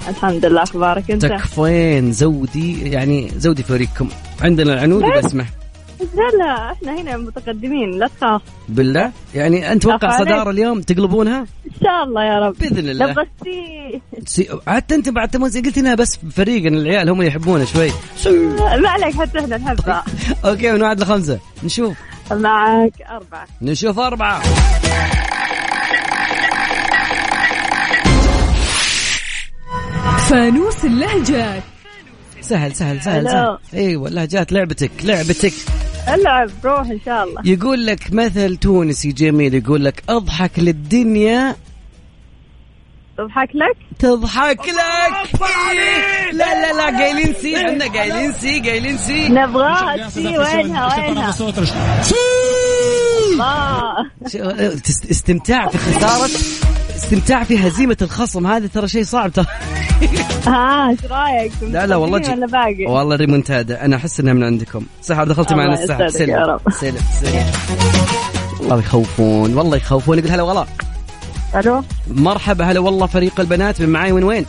الحمد 0.10 0.46
لله 0.46 0.64
أخبارك 0.64 1.12
أنت؟ 1.12 1.26
تكفين 1.26 2.12
زودي 2.12 2.90
يعني 2.90 3.32
زودي 3.38 3.64
في 3.64 3.74
وريكم 3.74 4.10
عندنا 4.42 4.74
العنود 4.74 5.04
بسمح 5.04 5.48
لا 6.00 6.38
لا 6.38 6.72
إحنا 6.72 7.02
هنا 7.02 7.18
متقدمين 7.18 7.92
لا 7.92 8.08
تخاف. 8.08 8.42
بالله؟ 8.70 9.12
يعني 9.36 9.72
أنت 9.72 9.84
توقع. 9.84 10.20
صدارة 10.20 10.50
اليوم 10.50 10.82
تقلبونها؟ 10.82 11.40
إن 11.40 11.72
شاء 11.84 12.04
الله 12.04 12.24
يا 12.24 12.40
رب. 12.40 12.56
بإذن 12.60 12.90
الله. 12.90 13.12
نبغى 13.12 13.26
سي... 14.26 14.50
حتى 14.68 14.96
أنت 14.96 15.10
بعد 15.10 15.30
تموز 15.30 15.58
قلت 15.58 15.78
انها 15.78 15.96
بس 15.96 16.20
فريق 16.32 16.66
ان 16.66 16.76
العيال 16.76 17.10
هم 17.10 17.22
يحبونه 17.22 17.66
شوي. 17.66 17.92
ما 18.82 18.90
عليك 18.90 19.16
حتى 19.16 19.40
إحنا 19.40 19.58
نحبها 19.58 20.04
أوكي 20.46 20.72
من 20.72 20.82
واحد 20.82 21.02
لخمسة. 21.02 21.40
نشوف. 21.64 21.98
معك 22.32 23.02
أربعة. 23.10 23.48
نشوف 23.62 24.00
أربعة. 24.00 24.42
فانوس 30.34 30.86
اللهجات. 30.86 31.64
سهل 32.42 32.76
سهل 32.76 33.02
سهل. 33.02 33.24
سهل. 33.24 33.58
إيوه 33.74 34.10
لهجات 34.10 34.52
لعبتك 34.52 34.92
لعبتك. 35.04 35.54
ألعب 36.08 36.50
روح 36.66 36.88
إن 36.88 37.00
شاء 37.06 37.24
الله. 37.24 37.42
يقول 37.46 37.86
لك 37.86 38.14
مثل 38.14 38.58
تونسي 38.58 39.12
جميل 39.12 39.54
يقول 39.54 39.86
لك 39.86 40.04
أضحك 40.10 40.60
للدنيا. 40.60 41.56
تضحك 43.18 43.50
لك؟ 43.54 43.78
تضحك 44.00 44.60
لك. 44.60 45.42
إيه. 45.72 46.32
لا 46.32 46.62
لا 46.62 46.74
لا 46.74 46.98
قايلين 47.00 47.34
sí 47.42 47.58
إحنا 47.58 47.86
قايلين 47.86 48.34
sí 48.34 48.60
قايلين 48.60 48.98
sí. 48.98 49.30
نبغاها 49.30 49.96
ال 49.96 50.10
sí 50.10 50.38
وينها 50.38 51.08
وينها؟ 51.08 51.34
استمتاع 55.12 55.68
في 55.68 55.78
خسارة. 55.78 56.30
استمتاع 56.96 57.44
في 57.44 57.68
هزيمة 57.68 57.98
الخصم 58.02 58.48
هذا 58.48 58.68
ترى 58.68 58.88
شيء 58.88 59.04
صعب 59.04 59.32
ترى. 59.32 59.46
ها 60.48 60.90
إيش 60.90 61.00
رأيك؟ 61.12 61.52
لا 61.62 61.86
لا 61.88 61.96
والله 61.96 62.18
جي- 62.20 62.32
ولا 62.32 62.46
باقي؟ 62.48 62.86
والله 62.86 63.16
ريمونتادا 63.16 63.86
أنا 63.86 63.96
أحس 63.96 64.20
إنها 64.20 64.34
من 64.34 64.44
عندكم. 64.44 64.86
سحر 65.02 65.24
دخلتي 65.28 65.56
معنا 65.56 65.80
يا 65.82 65.86
سلم. 65.86 66.10
سلم 66.10 66.98
سلم. 67.22 67.46
والله 68.60 68.80
يخوفون 68.80 69.54
والله 69.58 69.78
يخوفون. 69.78 70.18
يقول 70.20 70.32
هلا 70.32 70.44
والله. 70.44 70.66
ألو؟ 71.56 71.84
مرحبا 72.08 72.66
هلا 72.66 72.80
والله 72.80 73.06
فريق 73.06 73.40
البنات 73.40 73.82
من 73.82 73.90
معاي. 73.90 74.12
من 74.12 74.24
وين؟ 74.24 74.46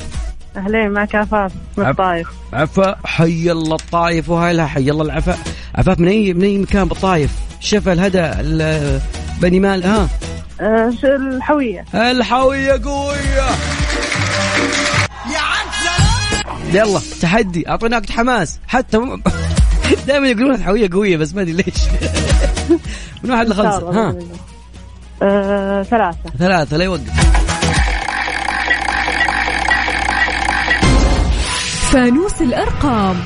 أهلين 0.57 0.90
معك 0.90 1.14
عفاف 1.14 1.53
من 1.77 1.87
الطايف. 1.88 2.29
عفا 2.53 2.97
حي 3.05 3.51
الله 3.53 3.75
الطايف. 3.75 4.29
وهلا 4.31 4.67
حي 4.67 4.90
الله 4.90 5.05
العفا. 5.05 5.37
عفاف 5.75 5.99
من 6.01 6.09
اي 6.09 6.35
من 6.35 6.45
أي 6.45 6.59
مكان 6.59 6.88
بالطايف؟ 6.88 7.31
شفا 7.61 7.93
الهدى 7.93 8.21
ال- 8.25 9.01
بني 9.43 9.61
مال 9.61 9.85
ها؟ 9.85 10.09
آه، 10.61 10.93
الحوية؟ 11.05 11.85
الحاوية 11.95 12.73
قوية. 12.85 13.49
يلا 16.74 17.00
تحدي 17.20 17.68
أعطيناك 17.68 18.10
حماس. 18.10 18.58
حتى 18.66 18.98
م... 18.98 19.22
دائما 20.06 20.28
يقولون 20.28 20.54
الحاوية 20.54 20.90
قوية 20.92 21.16
بس 21.16 21.34
ما 21.34 21.42
أدري 21.42 21.52
ليش. 21.52 21.66
من 23.22 23.30
واحد 23.30 23.50
الله 23.50 23.68
ها. 23.68 24.16
آه، 25.22 25.82
ثلاثة. 25.82 26.18
ثلاثة 26.38 26.76
لا 26.76 26.84
يوقف. 26.84 27.34
فانوس 31.92 32.42
الأرقام. 32.42 33.16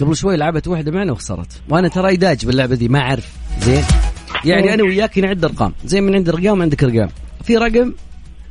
قبل 0.00 0.16
شوي 0.16 0.36
لعبت 0.36 0.68
واحدة 0.68 0.92
معنا 0.92 1.12
وخسرت. 1.12 1.52
وأنا 1.68 1.88
ترى 1.88 2.16
داج 2.16 2.46
باللعبة 2.46 2.74
دي 2.74 2.88
ما 2.88 2.98
أعرف. 2.98 3.28
زين. 3.60 3.84
يعني 4.44 4.74
أنا 4.74 4.82
وياك 4.82 5.18
نعد 5.18 5.44
أرقام. 5.44 5.72
زي 5.84 6.00
من 6.00 6.14
عند 6.14 6.28
أرقام 6.28 6.62
عندك 6.62 6.84
أرقام. 6.84 7.08
في 7.44 7.56
رقم 7.56 7.92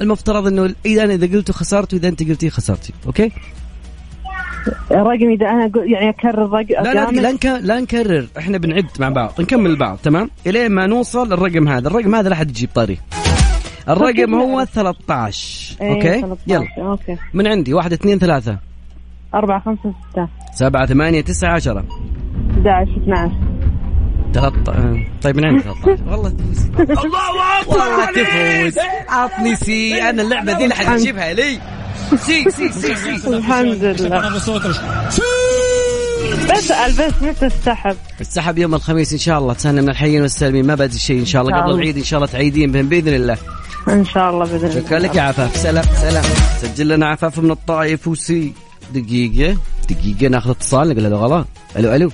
المفترض 0.02 0.48
إنه 0.48 0.76
إذا 0.86 1.04
أنا 1.04 1.14
إذا 1.14 1.38
قلته 1.38 1.54
خسرت 1.54 1.94
وإذا 1.94 2.08
أنت 2.08 2.24
قلتيه 2.24 2.50
خسرتي. 2.50 2.94
أوكي؟ 3.06 3.32
رقم 4.92 5.30
إذا 5.30 5.50
أنا 5.50 5.72
يعني 5.76 6.10
أكرر 6.10 6.50
رقم 6.50 6.84
لا 6.84 6.94
لا 6.94 7.12
لا, 7.12 7.32
نك... 7.32 7.46
لا 7.46 7.80
نكرر. 7.80 8.28
إحنا 8.38 8.58
بنعد 8.58 8.86
مع 9.00 9.10
بعض 9.10 9.42
نكمل 9.42 9.76
بعض 9.76 9.98
تمام؟ 10.04 10.30
إلين 10.48 10.72
ما 10.72 10.88
نوصل 10.88 11.34
الرقم 11.34 11.68
هذا. 11.68 11.88
الرقم 11.88 12.16
هذا 12.16 12.30
لا 12.30 12.36
أحد 12.36 12.50
يجيب 12.50 12.70
طاري. 12.76 12.98
الرقم 13.90 14.36
هو 14.36 14.66
13 14.66 15.76
okay؟ 15.82 16.24
يلا. 16.48 16.68
okay. 16.78 17.18
من 17.34 17.48
عندي 17.48 17.74
واحد 17.74 17.94
اثنين 17.94 18.20
ثلاثة. 18.20 18.58
أربعة 19.36 19.60
خمسة 19.60 19.94
ستة. 20.12 20.28
سبعة 20.54 20.86
ثمانية 20.86 21.22
تسعة 21.22 21.54
عشرة. 21.54 21.86
11 22.58 22.92
12 23.04 23.32
13 24.34 25.08
طيب 25.22 25.38
من 25.38 25.46
عندك 25.46 25.64
13 25.64 26.04
والله 26.12 26.30
تفوز 26.30 26.66
الله 27.06 27.62
أكبر 27.62 27.78
والله 27.78 28.06
تفوز. 28.06 28.84
عطني 29.10 29.56
sí. 29.56 30.10
أنا 30.10 30.22
اللعبة 30.22 30.58
دي 30.58 30.68
لحد 30.68 31.00
يجيبها 31.00 31.34
لي. 31.34 31.60
sí 32.26 32.52
sí 32.52 32.72
sí 32.72 32.96
sí 32.96 33.28
الحمد 33.28 33.84
لله. 33.84 34.30
بسأل 36.50 36.92
بس 36.92 37.14
متى 37.22 37.46
السحب. 37.46 37.98
السحب 38.22 38.58
يوم 38.58 38.76
الخميس 38.76 39.14
إن 39.14 39.18
شاء 39.18 39.40
الله. 39.40 39.54
تسنى 39.54 39.82
من 39.82 39.90
الحيين 39.90 40.22
والسالمين. 40.22 40.66
ما 40.66 40.76
بدي 40.76 41.00
شيء 41.00 41.20
إن 41.20 41.26
شاء 41.26 41.42
الله. 41.42 41.54
إن 41.54 41.58
شاء 41.58 41.64
قبل 41.64 41.72
الله. 41.72 41.82
العيد 41.82 41.98
إن 41.98 42.04
شاء 42.04 42.18
الله 42.18 42.32
تعيدين 42.32 42.72
بهم 42.72 42.90
بإذن 42.90 43.14
الله. 43.14 43.38
إن 43.88 44.06
شاء 44.06 44.30
الله 44.30 44.46
بإذن 44.46 44.68
الله. 44.68 44.82
شكرا 44.82 45.00
لك 45.00 45.16
يا 45.16 45.22
عفاف. 45.22 45.58
سلام 45.58 45.86
سلام. 46.02 46.24
سجل 46.62 46.88
لنا 46.88 47.08
عفاف 47.08 47.40
من 47.40 47.52
الطائف 47.52 48.08
وسي. 48.08 48.54
دقيقة 48.94 49.58
دقيقة. 49.90 50.28
ناخذ 50.28 50.50
اتصال 50.50 50.90
نقول 50.90 51.04
له 51.04 51.18
غلط 51.18 51.48
ألو 51.78 51.96
ألو 51.96 52.12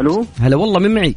ألو؟ 0.00 0.26
هلا 0.40 0.56
والله 0.56 0.78
من 0.78 0.94
معي؟ 0.94 1.14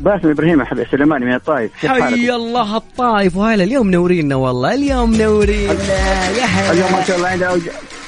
باسم 0.00 0.28
إبراهيم 0.30 0.60
احب 0.60 0.86
سليماني 0.90 1.24
من 1.24 1.34
الطائف 1.34 1.70
كيف 1.80 1.90
حي 1.90 2.00
حالكم؟ 2.02 2.14
الله 2.34 2.76
الطائف. 2.76 3.36
وهلا 3.36 3.64
اليوم 3.64 3.86
منورينا 3.86 4.34
والله 4.36 4.74
اليوم 4.74 5.10
منورينا 5.10 5.72
يا 5.72 6.72
اليوم 6.72 6.92
ما 6.92 7.04
شاء 7.04 7.16
الله 7.16 7.28
عندنا 7.28 7.58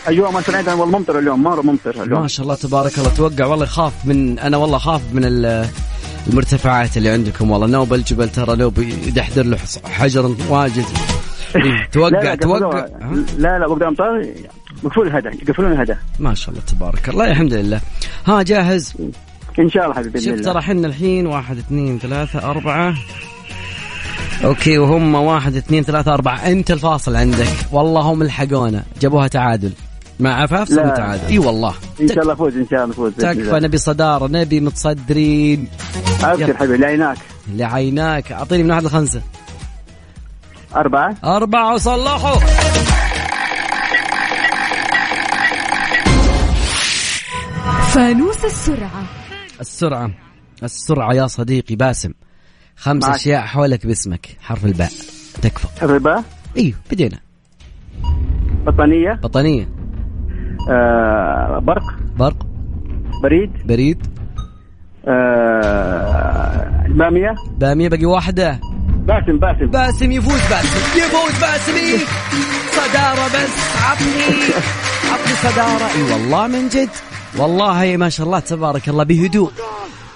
أجواء 0.06 0.30
ما 0.30 0.40
شاء 0.40 0.48
الله 0.48 0.58
عندنا 0.58 0.74
والله 0.74 0.98
ممطر 0.98 1.18
اليوم 1.18 1.42
مره 1.42 1.62
ممطر 1.62 2.02
اليوم. 2.02 2.20
ما 2.22 2.28
شاء 2.28 2.44
الله 2.44 2.54
تبارك 2.54 2.98
الله. 2.98 3.10
توقع 3.10 3.46
والله 3.46 3.66
خاف 3.66 3.92
من 4.04 4.38
أنا 4.38 4.56
والله 4.56 4.78
خاف 4.78 5.00
من 5.12 5.24
ال- 5.24 5.66
المرتفعات 6.28 6.96
اللي 6.96 7.08
عندكم 7.10 7.50
والله. 7.50 7.66
نوب 7.66 7.94
الجبل 7.94 8.28
ترى 8.28 8.56
لو 8.56 8.72
يدحدر 8.78 9.42
له 9.46 9.58
حجر 9.84 10.36
واجد. 10.48 10.84
إيه، 11.56 11.62
لا 11.62 11.86
توقع 11.92 12.22
لا 12.22 12.34
توقع؟ 12.34 12.86
لا 13.38 13.58
لا 13.58 13.66
وقت 13.66 13.82
الامطار 13.82 14.26
مقفول 14.82 15.06
الهدى 15.06 15.28
يقفلون 15.42 15.72
الهدى 15.72 15.94
ما 16.18 16.34
شاء 16.34 16.50
الله 16.54 16.62
تبارك 16.66 17.08
الله 17.08 17.30
الحمد 17.30 17.54
لله. 17.54 17.80
ها 18.26 18.42
جاهز؟ 18.42 18.94
إن 19.58 19.70
شاء 19.70 19.84
الله 19.84 19.94
حبيبي 19.94 20.20
شوف 20.20 20.40
ترى 20.40 20.62
حنا 20.62 20.86
الحين 20.86 21.26
واحد 21.26 21.58
اثنين 21.58 21.98
ثلاثة 21.98 22.50
أربعة. 22.50 22.94
أوكي 24.44 24.78
وهم 24.78 25.14
واحد 25.14 25.56
اثنين 25.56 25.82
ثلاثة 25.82 26.14
أربعة. 26.14 26.36
أنت 26.36 26.70
الفاصل 26.70 27.16
عندك. 27.16 27.48
والله 27.72 28.00
هم 28.00 28.22
لحقونا. 28.22 28.82
جابوها 29.00 29.28
تعادل. 29.28 29.72
مع 30.20 30.42
عفاف 30.42 30.70
لا. 30.70 30.94
تعادل. 30.96 31.26
إي 31.26 31.38
والله. 31.38 31.74
إن 32.00 32.08
شاء 32.08 32.22
الله 32.22 32.34
فوز 32.34 32.56
إن 32.56 32.66
شاء 32.70 32.84
الله 32.84 32.94
فوز 32.94 33.12
تكفى. 33.12 33.60
نبي 33.60 33.78
صدارة 33.78 34.26
نبي 34.26 34.60
متصدرين. 34.60 35.68
ابشر 36.24 36.56
حبيبي 36.56 36.76
لعيناك. 36.76 37.18
لعيناك. 37.54 38.32
أعطيني 38.32 38.62
من 38.62 38.70
واحد 38.70 38.84
لخمسة. 38.84 39.20
أربعة. 40.76 41.16
أربعة 41.24 41.74
وصلحوا. 41.74 42.40
فانوس 47.94 48.44
السرعة. 48.44 49.15
السرعة 49.60 50.10
السرعة 50.62 51.12
يا 51.12 51.26
صديقي 51.26 51.76
باسم. 51.76 52.12
خمس 52.76 53.04
معك. 53.04 53.14
أشياء 53.14 53.40
حولك 53.40 53.86
باسمك. 53.86 54.36
حرف 54.40 54.64
الباء. 54.64 54.90
تكفى. 55.42 55.84
الربا 55.84 56.24
إيوه 56.56 56.76
بدينا. 56.90 57.18
بطانيه 58.66 59.12
بطانية 59.12 59.68
آه 60.70 61.58
برق؟ 61.58 61.84
برق. 62.16 62.46
بريد؟ 63.22 63.50
بريد. 63.66 64.06
آه 65.08 66.86
بامية؟ 66.88 67.34
بامية 67.58 67.88
باقي 67.88 68.04
واحدة. 68.04 68.60
باسم 69.06 69.38
باسم. 69.38 69.66
باسم 69.66 70.12
يفوز 70.12 70.40
باسم. 70.50 70.98
يفوز 70.98 71.40
باسم. 71.40 71.72
إيه؟ 71.76 71.98
صدارة 72.70 73.26
بس 73.26 73.82
عطني. 73.84 74.54
عطني 75.12 75.34
صدارة. 75.34 75.90
إي 75.96 76.02
والله 76.12 76.46
من 76.46 76.68
جد. 76.68 76.88
والله 77.38 77.96
ما 77.96 78.08
شاء 78.08 78.26
الله 78.26 78.38
تبارك 78.38 78.88
الله. 78.88 79.04
بهدوء 79.04 79.50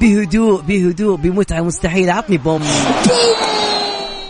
بهدوء 0.00 0.60
بهدوء 0.60 1.16
بمتعة 1.16 1.60
مستحيلة. 1.60 2.12
عطني 2.12 2.38
بوم. 2.38 2.62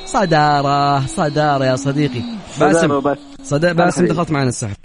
صدارة 0.06 1.06
صدارة 1.06 1.64
يا 1.64 1.76
صديقي. 1.76 2.22
باسم. 2.60 2.78
صدارة 2.78 3.00
بس. 3.00 3.18
صدا 3.44 3.72
باسم. 3.72 4.06
دخلت 4.06 4.30
معنا 4.30 4.48
السحب. 4.48 4.76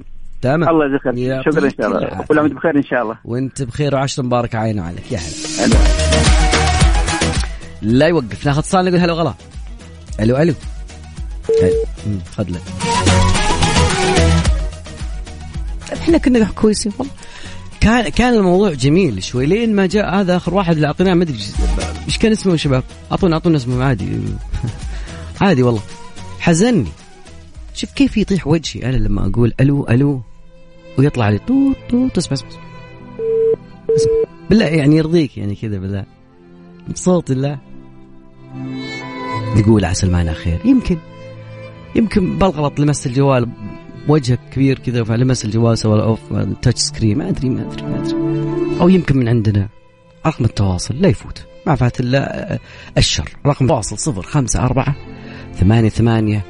تمام؟ 0.41 0.69
الله 0.69 0.85
يجزاك 0.85 1.43
شكرا 1.45 1.65
إن 1.65 1.71
شاء 1.77 1.87
الله. 1.87 1.97
العافية. 1.97 2.25
كل 2.25 2.37
عام 2.39 2.45
وأنت 2.45 2.53
بخير 2.53 2.77
إن 2.77 2.83
شاء 2.83 3.01
الله. 3.01 3.17
وأنت 3.25 3.63
بخير 3.63 3.95
وعشر 3.95 4.23
مبارك 4.23 4.55
عين 4.55 4.79
عليك 4.79 5.11
يا 5.11 5.19
هلا. 5.59 5.75
لا 7.81 8.07
يوقف 8.07 8.45
ناخذ 8.45 8.59
اتصال 8.59 8.85
نقول 8.85 8.99
هلا 8.99 9.13
وغلا. 9.13 9.33
ألو 10.19 10.37
ألو. 10.37 10.53
تفضل 12.25 12.59
طيب 15.89 15.97
إحنا 15.99 16.17
كنا 16.17 16.45
كويسين 16.55 16.91
والله. 16.99 17.13
كان 17.85 18.09
كان 18.09 18.33
الموضوع 18.33 18.73
جميل 18.73 19.23
شوي 19.23 19.45
لين 19.45 19.75
ما 19.75 19.85
جاء 19.85 20.15
هذا 20.15 20.35
آخر 20.35 20.53
واحد 20.53 20.75
اللي 20.75 20.87
اعطيناه 20.87 21.13
ما 21.13 21.23
أدري 21.23 21.37
إيش 22.05 22.17
كان 22.17 22.31
اسمه 22.31 22.51
يا 22.51 22.57
شباب؟ 22.57 22.83
اعطونا 23.11 23.33
أعطونا 23.33 23.57
اسمه 23.57 23.83
عادي. 23.83 24.19
عادي 25.41 25.63
والله. 25.63 25.81
حزني 26.39 26.87
شوف 27.73 27.91
كيف 27.91 28.17
يطيح 28.17 28.47
وجهي 28.47 28.89
أنا 28.89 28.95
لما 28.95 29.27
أقول 29.27 29.53
ألو 29.59 29.87
ألو. 29.89 30.21
ويطلع 30.97 31.29
لي 31.29 31.37
طوط 31.37 31.75
طوط 31.89 32.17
اسمع 32.17 32.33
اسمع 32.33 32.49
اسمع. 33.95 34.13
بالله 34.49 34.65
يعني 34.65 34.97
يرضيك 34.97 35.37
يعني 35.37 35.55
كذا 35.55 35.77
بالله. 35.77 36.05
بصوت 36.93 37.31
الله. 37.31 37.59
نقول 39.55 39.85
عسى 39.85 40.05
المعنى 40.05 40.33
خير. 40.33 40.59
يمكن 40.65 40.97
يمكن 41.95 42.37
بالغلط 42.37 42.79
لمس 42.79 43.07
الجوال 43.07 43.49
بوجهك 44.07 44.39
كبير 44.51 44.79
كذا 44.79 45.03
فلمس 45.03 45.45
الجوال 45.45 45.77
سوى 45.77 46.01
off 46.01 46.19
touch 46.61 46.79
screen 46.79 47.17
ما 47.17 47.29
أدري 47.29 47.49
ما 47.49 47.61
أدري 47.61 47.83
ما 47.83 47.99
أدري. 47.99 48.81
أو 48.81 48.89
يمكن 48.89 49.17
من 49.17 49.27
عندنا 49.27 49.69
رقم 50.25 50.45
التواصل 50.45 50.95
لا 51.01 51.07
يفوت. 51.07 51.45
ما 51.67 51.75
فات 51.75 51.99
الا 51.99 52.59
الشر. 52.97 53.29
رقم 53.45 53.65
التواصل 53.65 53.97
صفر 53.97 54.21
خمسة 54.21 54.65
أربعة 54.65 54.95
ثمانية 55.53 55.89
ثمانية 55.89 56.41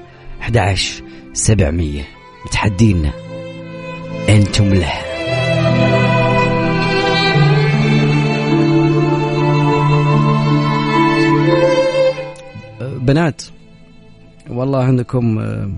أحد 0.41 0.57
عشر 0.57 1.03
سبعمية. 1.33 2.03
متحدينا. 2.45 3.11
أنتم 4.29 4.73
له. 4.73 4.93
بنات 12.99 13.41
والله 14.49 14.83
عندكم 14.83 15.39
آه، 15.39 15.69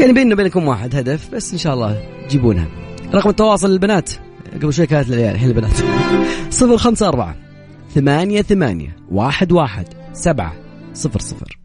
يعني 0.00 0.12
بيننا 0.12 0.34
وبينكم 0.34 0.68
واحد 0.68 0.96
هدف 0.96 1.34
بس 1.34 1.52
إن 1.52 1.58
شاء 1.58 1.74
الله 1.74 2.02
تجيبونها 2.28 2.66
رقم 3.14 3.30
التواصل 3.30 3.70
للبنات. 3.70 4.10
قبل 4.54 4.72
شوي 4.72 4.86
كانت 4.86 5.08
للعيال 5.08 5.34
الحين 5.34 5.48
البنات 5.48 5.72
صفر 6.50 6.76
خمسة 6.76 7.08
أربعة 7.08 7.36
ثمانية 7.94 8.42
ثمانية 8.42 8.96
واحد 9.10 9.52
واحد 9.52 9.86
سبعة 10.12 10.54
صفر 10.94 11.20
صفر. 11.20 11.58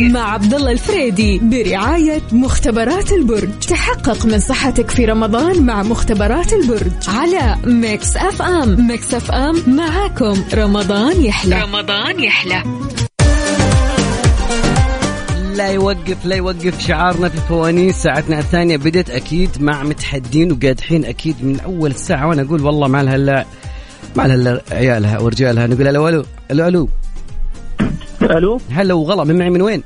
مع 0.00 0.32
عبد 0.32 0.54
الله 0.54 0.72
الفريدي 0.72 1.38
برعاية 1.38 2.22
مختبرات 2.32 3.12
البرج. 3.12 3.58
تحقق 3.68 4.26
من 4.26 4.38
صحتك 4.38 4.90
في 4.90 5.04
رمضان 5.04 5.66
مع 5.66 5.82
مختبرات 5.82 6.52
البرج. 6.52 6.92
على 7.08 7.56
Mix 7.64 8.16
FM. 8.16 8.86
Mix 8.86 9.14
FM 9.14 9.76
معاكم. 9.76 10.44
رمضان 10.54 11.24
يحلى. 11.24 11.62
رمضان 11.62 12.20
يحلى. 12.20 12.62
لا 15.56 15.68
يوقف 15.68 16.16
لا 16.24 16.36
يوقف 16.36 16.86
شعارنا 16.86 17.28
في 17.28 17.34
الفوانيس 17.34 17.96
ساعتنا 17.96 18.38
الثانية 18.38 18.76
بدت 18.76 19.10
أكيد 19.10 19.50
مع 19.60 19.82
متحدين 19.82 20.52
وقادحين 20.52 21.04
أكيد 21.04 21.44
من 21.44 21.60
أول 21.60 21.90
الساعة. 21.90 22.26
وأنا 22.28 22.42
أقول 22.42 22.62
والله 22.62 22.86
إلا 22.86 23.46
ما 24.16 24.22
لها 24.26 24.34
إلا 24.34 24.62
عيالها 24.72 25.18
ورجالها. 25.18 25.66
نقول 25.66 25.88
ألو 25.88 26.08
ألو 26.08 26.24
ألو 26.50 26.68
ألو. 26.68 26.88
ألو؟ 28.22 28.60
هلا 28.70 28.94
وغلا 28.94 29.24
من 29.24 29.38
معي 29.38 29.50
من 29.50 29.62
وين؟ 29.62 29.82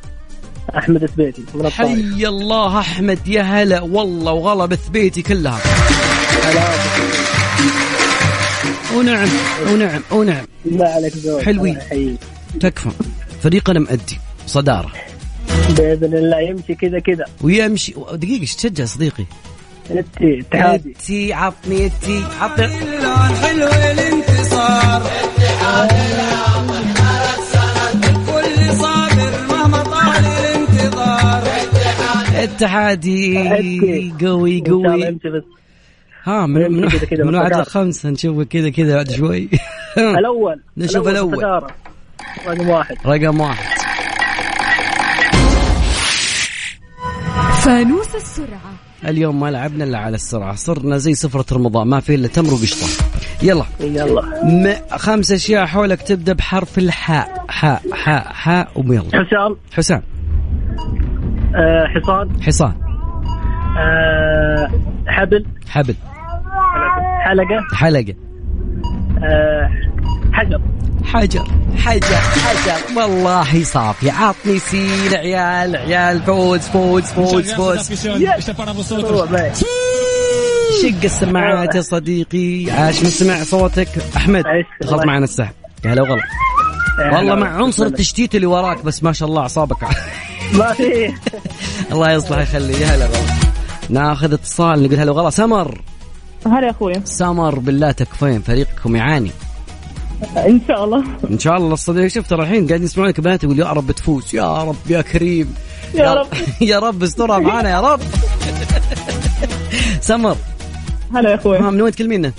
أحمد 0.77 1.03
الثبيتي 1.03 1.42
حي 1.70 2.27
الله 2.29 2.79
أحمد 2.79 3.29
يا 3.29 3.42
هلا. 3.42 3.81
والله 3.81 4.33
وغلا 4.33 4.66
بثبيتي 4.66 5.22
كلها. 5.22 5.61
ونعم 8.96 9.29
ونعم 9.72 10.00
ونعم 10.11 10.44
بالله 10.64 10.87
عليك 10.87 11.16
زود 11.16 11.42
حلوين. 11.42 11.79
تكفى. 12.61 12.90
فريقنا 13.42 13.81
مأدي 13.81 14.18
صدارة. 14.46 14.92
بإذن 15.79 16.14
الله 16.14 16.40
يمشي 16.40 16.75
كذا 16.75 16.99
كذا 16.99 17.25
ويمشي 17.43 17.95
دقيقة 18.12 18.40
إيش 18.40 18.55
تشجع 18.55 18.85
صديقي؟ 18.85 19.25
انت 19.90 20.07
اتحادي 20.23 20.95
تي 21.07 21.33
عطني 21.33 21.88
تي 21.88 22.23
عطني 22.40 22.69
حلو 23.43 23.67
الانتصار 23.67 25.03
اتحادي. 32.37 33.49
قوي 34.27 34.62
قوي 34.69 35.19
ها 36.25 36.47
من 36.47 36.73
من, 36.73 36.88
من 37.25 37.35
واحد. 37.35 37.53
لخمسة 37.53 38.11
نشوفه 38.11 38.45
كذا 38.45 38.71
كذا 38.71 38.95
بعد 38.97 39.11
شوي 39.11 39.49
الأول 39.99 40.61
نشوف 40.77 41.09
الأول. 41.09 41.35
الصدارة. 41.35 41.71
رقم 42.47 42.69
واحد 42.69 42.97
رقم 43.07 43.40
واحد 43.40 43.84
فانوس 47.64 48.14
السرعة. 48.14 48.72
اليوم 49.09 49.40
ما 49.40 49.50
لعبنا 49.50 49.85
إلا 49.85 49.98
على 49.98 50.14
السرعة. 50.14 50.55
صرنا 50.55 50.96
زي 50.96 51.14
سفرة 51.14 51.57
رمضان. 51.57 51.88
ما 51.88 52.00
في 52.00 52.14
إلا 52.14 52.29
تمر 52.29 52.55
وقشطة. 52.55 52.87
يلا. 53.42 53.64
يلا. 53.81 54.22
م... 54.44 54.96
خمس 54.96 55.33
أشياء 55.33 55.66
حولك 55.66 56.03
تبدأ 56.03 56.33
بحرف 56.33 56.79
الحاء. 56.79 57.44
حاء 57.48 57.83
حاء 57.92 58.33
حاء 58.33 58.68
ويلا 58.77 59.05
حسام. 59.05 59.57
حسام. 59.72 60.03
آه 61.55 61.87
حصان. 61.87 62.42
حصان. 62.42 62.74
آه 63.79 64.70
حبل. 65.07 65.46
حبل. 65.68 65.94
حلقة. 67.24 67.64
حلقة. 67.74 68.14
آه 69.24 69.70
حجر. 70.33 70.61
حجر. 71.05 71.49
حجر 71.77 72.17
حجر. 72.17 72.97
والله 72.97 73.64
صافي 73.64 74.11
عطني 74.11 74.59
سين 74.59 75.14
عيال 75.14 75.77
عيال. 75.77 76.23
فوز 76.23 76.61
فوز 76.61 77.05
فوز 77.05 77.53
فوز. 77.53 77.93
شق 80.83 81.05
السماعات 81.05 81.75
يا 81.75 81.81
صديقي. 81.81 82.71
عاش 82.71 83.03
من 83.03 83.11
سمع 83.11 83.43
صوتك. 83.43 83.88
أحمد. 84.17 84.45
دخلت 84.83 85.07
معنا 85.07 85.25
السحب 85.25 85.55
يا 85.85 85.93
هلا 85.93 86.03
وغلا. 86.03 86.23
والله 87.12 87.35
مع 87.35 87.49
عنصر 87.49 87.87
التشتيت 87.87 88.35
اللي 88.35 88.47
وراك 88.47 88.85
بس 88.85 89.03
ما 89.03 89.12
شاء 89.12 89.29
الله 89.29 89.43
أعصابك. 89.43 89.85
ما 90.53 90.73
في. 90.73 91.14
الله 91.93 92.12
يصلح 92.12 92.38
يخليه 92.38 92.77
يا 92.77 92.87
هلا 92.87 93.05
وغلا. 93.05 93.35
ناخذ 93.90 94.33
اتصال 94.33 94.83
نقول 94.83 94.99
هلا 95.01 95.12
وغلا. 95.12 95.31
سمر. 95.31 95.81
هلا 96.47 96.67
يا 96.67 96.71
أخوي. 96.71 96.95
سمر 97.05 97.59
بالله 97.59 97.93
تكفين. 97.93 98.43
فريقكم 98.43 98.97
يعاني. 98.97 99.31
إن 100.37 100.61
شاء 100.68 100.85
الله. 100.85 101.05
إن 101.31 101.38
شاء 101.38 101.57
الله 101.57 101.72
الصديق. 101.74 102.07
شفت 102.07 102.31
ترى 102.31 102.42
الحين 102.42 102.66
قاعدين 102.66 102.85
يسمعونك 102.87 103.20
بنات 103.20 103.44
يقول 103.44 103.59
يا 103.59 103.66
رب 103.72 103.92
تفوز. 103.92 104.35
يا 104.35 104.62
رب 104.64 104.77
يا 104.90 105.00
كريم. 105.03 105.55
يا 105.94 106.14
رب. 106.14 106.27
يا 106.61 106.79
رب 106.79 107.03
استرها 107.03 107.38
معانا 107.38 107.70
يا 107.70 107.81
رب. 107.81 108.00
سمر. 110.00 110.37
هلا 111.14 111.31
يا 111.31 111.35
أخوي. 111.35 111.59
من 111.59 111.81
وين 111.81 111.92
تكلمينا؟ 111.92 112.33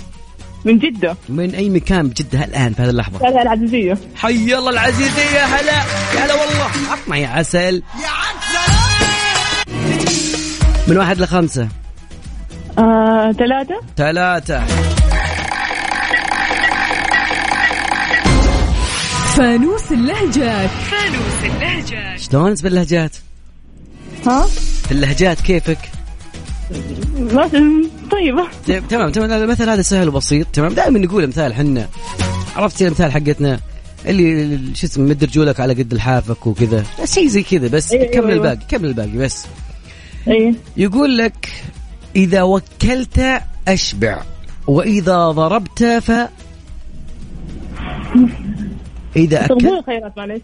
من 0.64 0.78
جدة. 0.78 1.16
من 1.28 1.54
أي 1.54 1.70
مكان 1.70 2.08
بجدة 2.08 2.44
الآن 2.44 2.72
في 2.72 2.82
هذه 2.82 2.90
اللحظة؟ 2.90 3.28
هلا 3.28 3.42
العزيزية. 3.42 3.98
حي 4.16 4.58
الله 4.58 4.70
العزيزية 4.70 5.44
هلا. 5.44 5.72
يا 5.72 6.24
هلا 6.24 6.34
والله. 6.34 6.70
عطنا 6.90 7.16
يا 7.16 7.28
عسل. 7.28 7.82
يا 8.02 8.08
عسل! 8.08 8.72
من 10.88 10.96
واحد 10.96 11.20
لخمسة؟ 11.20 11.68
آه، 12.78 13.32
ثلاثة. 13.32 13.80
ثلاثة. 13.96 14.64
فانوس 19.36 19.92
اللهجات. 19.92 20.70
شلون 22.18 22.54
في 22.54 22.68
اللهجات؟ 22.68 23.16
ها؟ 24.26 24.46
في 24.86 24.92
اللهجات 24.92 25.40
كيفك؟ 25.40 25.78
ما 27.18 27.50
طيبة. 28.10 28.46
تمام 28.88 29.10
تمام. 29.10 29.32
المثل 29.32 29.68
هذا 29.68 29.82
سهل 29.82 30.08
وبسيط. 30.08 30.46
تمام. 30.52 30.74
دائما 30.74 30.98
نقول 30.98 31.24
امثال 31.24 31.54
حنا. 31.54 31.88
عرفت 32.56 32.82
الامثال 32.82 33.12
حقتنا؟ 33.12 33.60
اللي 34.06 34.58
شو 34.74 34.86
اسمه 34.86 35.04
مد 35.04 35.24
رجولك 35.24 35.60
على 35.60 35.74
قد 35.74 35.94
لحافك 35.94 36.46
وكذا. 36.46 36.84
شيء 37.04 37.28
زي 37.28 37.42
كذا 37.42 37.68
بس 37.68 37.92
أيوة، 37.92 38.04
كمل 38.06 38.30
أيوة. 38.30 38.32
الباقي 38.32 38.66
كمل 38.68 38.88
الباقي 38.88 39.18
بس. 39.18 39.46
إيه 40.28 40.54
يقول 40.76 41.18
لك 41.18 41.52
إذا 42.16 42.42
وكلت 42.42 43.42
أشبع 43.68 44.22
وإذا 44.66 45.30
ضربت 45.30 45.84
ف 45.84 46.12
إذا 49.16 49.44
اكلت 49.44 49.86
خيرات 49.86 50.12
معلش 50.16 50.42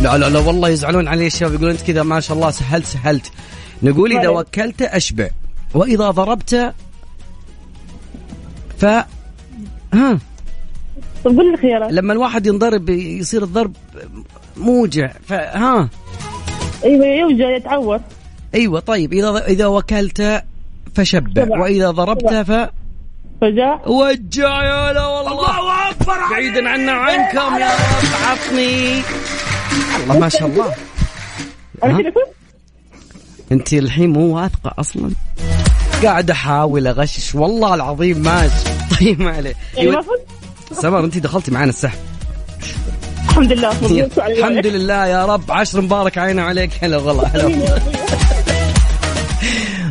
لا 0.00 0.18
لا 0.18 0.28
لا 0.28 0.38
والله 0.38 0.68
يزعلون 0.68 1.08
علي 1.08 1.26
الشباب 1.26 1.52
يقولون 1.52 1.70
أنت 1.70 1.82
كذا 1.82 2.02
ما 2.02 2.20
شاء 2.20 2.36
الله 2.36 2.50
سهلت 2.50 2.86
سهلت. 2.86 3.32
نقول 3.82 4.12
إذا 4.12 4.28
طيب. 4.28 4.36
وكلت 4.36 4.82
أشبع 4.82 5.28
وإذا 5.74 6.10
ضربت 6.10 6.74
ف 8.78 8.84
ها. 9.94 10.18
طب 11.24 11.36
قول 11.36 11.54
الخيارات 11.54 11.92
لما 11.92 12.12
الواحد 12.12 12.46
ينضرب 12.46 12.88
يصير 12.88 13.42
الضرب 13.42 13.72
موجع 14.56 15.10
فها 15.28 15.88
أيوه 16.84 17.06
يوجع 17.06 17.56
يتعور. 17.56 18.00
أيوه 18.54 18.80
طيب 18.80 19.12
إذا 19.12 19.46
إذا 19.46 19.66
وكلت 19.66 20.44
فشبع 20.94 21.44
شبع. 21.44 21.58
وإذا 21.58 21.90
ضربت 21.90 22.34
ف 22.34 22.68
فجاء. 23.40 23.92
وجع 23.92 24.64
يا 24.64 24.92
لا 24.92 25.06
والله. 25.06 25.65
بعيدا 26.04 26.68
عنا 26.68 26.92
عنكم 26.92 27.56
يا 27.58 27.66
رب. 27.70 28.06
عطني. 28.26 29.02
الله 30.02 30.18
ما 30.18 30.28
شاء 30.28 30.46
الله. 30.46 30.74
أنت 33.52 33.72
الحين 33.72 34.10
مو 34.12 34.36
واثقة 34.36 34.74
أصلا؟ 34.78 35.10
قاعد 36.02 36.30
أحاول 36.30 36.86
أغشش. 36.86 37.34
والله 37.34 37.74
العظيم 37.74 38.18
ماشي 38.18 38.54
طيب 39.00 39.20
ما 39.22 39.30
عليه. 39.36 39.54
يعني 39.76 39.96
سمر 40.72 41.04
أنت 41.04 41.18
دخلتي 41.18 41.50
معنا 41.50 41.68
السحب. 41.70 41.98
الحمد 43.28 43.52
لله 43.52 43.70
الحمد. 44.28 44.66
لله 44.66 45.06
يا 45.06 45.26
رب. 45.26 45.50
عشر 45.50 45.80
مبارك 45.80 46.18
علينا 46.18 46.44
وعليك 46.44 46.70
هلا 46.82 46.96
والله 46.96 47.26
هلا 47.34 47.44
والله. 47.44 47.80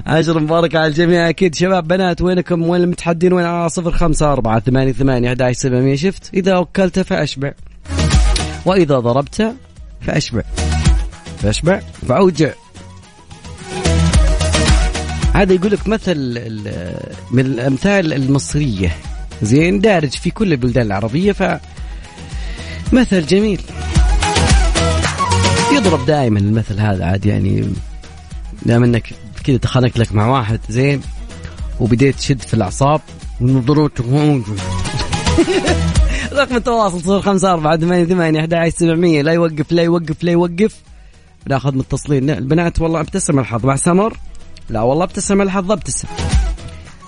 عشر 0.06 0.40
مبارك 0.40 0.76
على 0.76 0.88
الجميع 0.88 1.30
أكيد. 1.30 1.56
شباب 1.56 1.88
بنات 1.88 2.22
وينكم؟ 2.22 2.70
وين 2.70 2.82
المتحدين؟ 2.82 3.34
وين؟ 3.34 3.46
على 3.46 3.70
صفر 3.70 3.92
خمسة 3.92 4.34
أربعة 4.34 4.60
ثمانية 4.60 4.92
ثمانية 4.92 5.30
أحد 5.30 5.52
سبعمية. 5.52 5.96
شفت؟ 5.96 6.34
إذا 6.34 6.58
وكلت 6.58 7.00
فأشبع. 7.00 7.52
وإذا 8.66 9.00
ضربت 9.00 9.56
فأشبع. 10.02 10.42
فأشبع 11.42 11.80
فأوجع. 12.08 12.52
هذا 15.34 15.54
يقول 15.54 15.72
لك 15.72 15.88
مثل 15.88 16.18
من 17.32 17.46
الأمثال 17.46 18.14
المصرية. 18.14 18.96
زين 19.42 19.80
دارج 19.80 20.10
في 20.10 20.32
كل 20.32 20.52
البلدان 20.52 20.86
العربية 20.86 21.32
ف 21.32 21.44
مثل 22.94 23.26
جميل. 23.26 23.62
يضرب 25.76 26.06
دائما 26.06 26.40
المثل 26.40 26.80
هذا 26.80 27.06
عاد 27.06 27.26
يعني 27.26 27.74
دام 28.66 28.84
إنك 28.84 29.10
كذا 29.46 29.58
تخانقت 29.58 29.98
لك 29.98 30.14
مع 30.14 30.28
واحد 30.28 30.60
زين 30.70 31.02
وبديت 31.80 32.16
تشد 32.16 32.42
في 32.42 32.54
الأعصاب 32.54 33.02
ونظرت 33.42 34.02
رقم 36.34 36.56
التواصل 36.56 37.02
صفر 37.02 37.22
خمسة 37.22 37.54
أربعة 37.54 37.78
ثمانية 37.78 38.06
ثمانية 38.06 38.40
أحد 38.40 38.54
عشر 38.54 38.76
سبعمية. 38.78 39.22
لا 39.22 39.32
يوقف 39.32 39.72
لا 39.72 39.84
يوقف 39.84 40.24
لا 40.24 40.32
يوقف. 40.32 40.76
ناخذ 41.48 41.78
متصلين 41.78 42.26
لا، 42.26 42.38
البنات 42.38 42.82
والله 42.82 43.00
ابتسم 43.00 43.40
الحظ. 43.40 43.66
مع 43.66 43.76
سمر؟ 43.76 44.18
لا 44.70 44.82
والله 44.82 45.04
ابتسم 45.04 45.42
الحظ 45.42 45.72
ابتسم. 45.72 46.08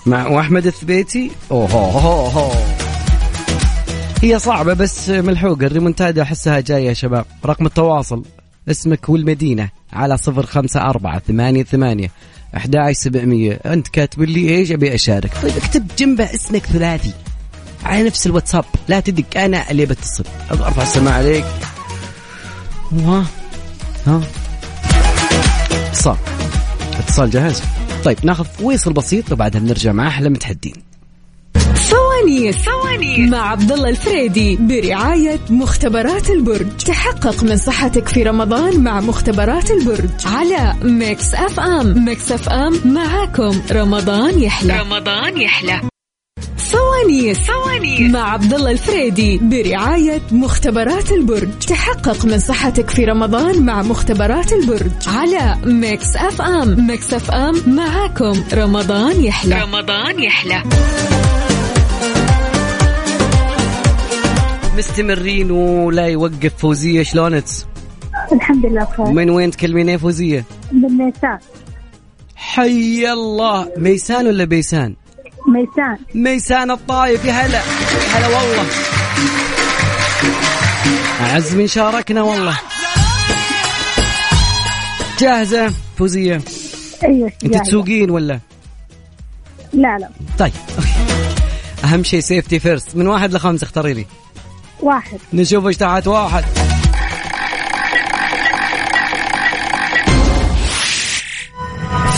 مع 0.06 0.26
واحمد 0.26 0.66
الثبيتي؟ 0.66 1.30
اوه. 1.50 2.52
هي 4.22 4.38
صعبة 4.38 4.74
بس 4.74 5.10
ملحوقة. 5.10 5.66
الريمونتادا 5.66 6.22
أحسها 6.22 6.60
جاية 6.60 6.88
يا 6.88 6.92
شباب. 6.92 7.24
رقم 7.46 7.66
التواصل. 7.66 8.22
اسمك 8.70 9.08
والمدينة. 9.08 9.77
على 9.92 10.16
صفر 10.16 10.46
خمسة 10.46 10.80
أربعة 10.80 11.18
ثمانية 11.18 11.62
ثمانية 11.62 12.10
أحد 12.56 12.92
سبعمية. 12.92 13.52
أنت 13.52 13.88
كاتب 13.88 14.22
لي 14.22 14.48
إيش؟ 14.48 14.72
أبي 14.72 14.94
أشارك. 14.94 15.32
طيب 15.42 15.56
اكتب 15.56 15.86
جنبه 15.98 16.24
اسمك 16.24 16.66
ثلاثي. 16.66 17.12
على 17.84 18.02
نفس 18.02 18.26
الواتساب. 18.26 18.64
لا 18.88 19.00
تدق 19.00 19.40
أنا 19.40 19.70
اللي 19.70 19.86
بتصل. 19.86 20.24
أرفع 20.50 20.82
السماعة 20.82 21.14
عليك. 21.14 21.44
ها؟ 22.92 23.26
ها؟ 24.06 24.22
اتصال. 25.90 26.16
اتصال 26.98 27.30
جاهز. 27.30 27.62
طيب 28.04 28.18
ناخذ 28.22 28.44
فويصل 28.44 28.92
بسيط 28.92 29.32
وبعدها 29.32 29.60
بنرجع 29.60 29.92
مع 29.92 30.08
أحلى 30.08 30.28
متحدين. 30.28 30.87
فوانيس 31.78 32.56
فوانيس 32.56 33.30
مع 33.30 33.50
عبد 33.50 33.72
الله 33.72 33.88
الفريدي 33.88 34.56
برعاية 34.56 35.38
مختبرات 35.50 36.30
البرج. 36.30 36.76
تحقق 36.86 37.44
من 37.44 37.56
صحتك 37.56 38.08
في 38.08 38.22
رمضان 38.22 38.80
مع 38.80 39.00
مختبرات 39.00 39.70
البرج. 39.70 40.10
على 40.26 40.74
Mix 40.82 41.34
FM. 41.34 42.04
Mix 42.04 42.32
FM 42.32 42.80
معاكم. 42.84 43.60
رمضان 43.72 44.40
يحلى. 44.40 44.80
رمضان 44.80 45.40
يحلى. 45.40 45.80
فوانيس 46.56 47.38
فوانيس 47.38 48.00
مع 48.00 48.32
عبد 48.32 48.54
الله 48.54 48.70
الفريدي 48.70 49.38
برعاية 49.38 50.22
مختبرات 50.32 51.12
البرج. 51.12 51.58
تحقق 51.68 52.24
من 52.24 52.38
صحتك 52.38 52.90
في 52.90 53.04
رمضان 53.04 53.62
مع 53.62 53.82
مختبرات 53.82 54.52
البرج. 54.52 54.90
على 55.06 55.56
Mix 55.64 56.16
FM. 56.16 56.86
Mix 56.86 57.14
FM 57.14 57.62
معاكم. 57.66 58.42
رمضان 58.54 59.24
يحلى. 59.24 59.62
رمضان 59.62 60.22
يحلى. 60.22 60.62
مستمرين 64.78 65.50
ولا 65.50 66.06
يوقف 66.06 66.52
فوزية 66.58 67.02
شلونك 67.02 67.44
الحمد 68.32 68.66
لله 68.66 68.84
بخير. 68.84 69.06
من 69.06 69.30
وين 69.30 69.50
تكلمين 69.50 69.88
يا 69.88 69.96
فوزية؟ 69.96 70.44
من 70.72 70.88
ميسان. 70.98 71.38
حي 72.36 73.12
الله. 73.12 73.72
ميسان 73.76 74.26
ولا 74.26 74.44
بيسان؟ 74.44 74.96
ميسان. 75.48 75.98
ميسان 76.14 76.70
الطايف. 76.70 77.24
يا 77.24 77.32
هلا. 77.32 77.60
هلا 78.12 78.26
والله. 78.26 78.66
أعز 81.20 81.54
من 81.54 81.66
شاركنا 81.66 82.22
والله. 82.22 82.58
جاهزة 85.18 85.72
فوزية؟ 85.96 86.40
أيوه 87.04 87.32
أنت. 87.44 87.56
تسوقين 87.56 88.10
ولا؟ 88.10 88.40
لا 89.72 89.98
لا. 89.98 90.08
طيب 90.38 90.52
أهم 91.84 92.04
شيء 92.04 92.20
safety 92.20 92.58
first 92.58 92.96
من 92.96 93.06
واحد 93.06 93.32
لخمسة 93.32 93.64
اختاري 93.64 93.94
لي. 93.94 94.06
واحد. 94.80 95.18
نشوف 95.32 95.66
إيش 95.66 95.76
تحت 95.76 96.06
واحد. 96.06 96.44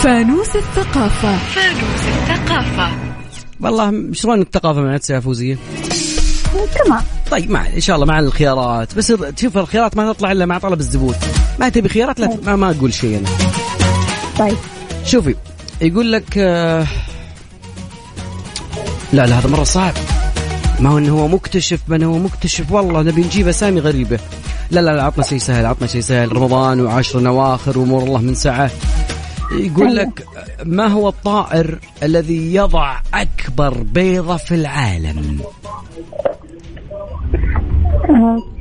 فانوس 0.02 0.56
الثقافة. 0.56 1.38
والله 3.61 4.12
شلون 4.12 4.40
الثقافة 4.40 4.80
مع 4.80 4.94
نفسها 4.94 5.14
يا 5.14 5.20
فوزية؟ 5.20 5.58
تمام. 6.84 7.02
طيب 7.30 7.50
مع 7.50 7.66
إن 7.66 7.80
شاء 7.80 7.96
الله 7.96 8.06
مع 8.06 8.18
الخيارات. 8.18 8.94
بس 8.94 9.06
تشوف 9.36 9.58
الخيارات 9.58 9.96
ما 9.96 10.12
تطلع 10.12 10.32
إلا 10.32 10.46
مع 10.46 10.58
طلب 10.58 10.80
الزبون. 10.80 11.14
ما 11.58 11.68
تبي 11.68 11.88
خيارات؟ 11.88 12.20
لا 12.20 12.38
ما, 12.46 12.56
ما 12.56 12.70
أقول 12.70 12.94
شيء 12.94 13.18
أنا. 13.18 13.28
طيب. 14.38 14.56
شوفي 15.04 15.34
يقول 15.80 16.12
لك 16.12 16.38
آه، 16.38 16.86
لا 19.12 19.26
لا 19.26 19.38
هذا 19.38 19.48
مرة 19.48 19.64
صعب. 19.64 19.94
ما 20.81 20.91
هو 20.91 20.99
إنه 20.99 21.12
هو 21.12 21.28
مكتشف 21.28 21.81
من 21.89 22.03
هو 22.03 22.18
مكتشف. 22.18 22.72
والله 22.72 23.03
نبي 23.03 23.20
نجيب 23.22 23.49
اسامي 23.49 23.81
غريبة. 23.81 24.18
لا 24.70 24.81
لا 24.81 24.91
لا 24.91 25.03
عطنا 25.03 25.24
شيء 25.24 25.39
سهل 25.39 25.66
عطنا 25.66 25.87
شيء 25.87 26.01
سهل. 26.01 26.37
رمضان 26.37 26.81
وعشر 26.81 27.20
نواخر 27.20 27.78
وامور 27.78 28.03
الله 28.03 28.20
من 28.20 28.35
سعه 28.35 28.70
يقول 29.53 29.97
لك 29.97 30.26
ما 30.64 30.87
هو 30.87 31.09
الطائر 31.09 31.78
الذي 32.03 32.55
يضع 32.55 32.97
أكبر 33.14 33.83
بيضة 33.83 34.37
في 34.37 34.55
العالم؟ 34.55 35.41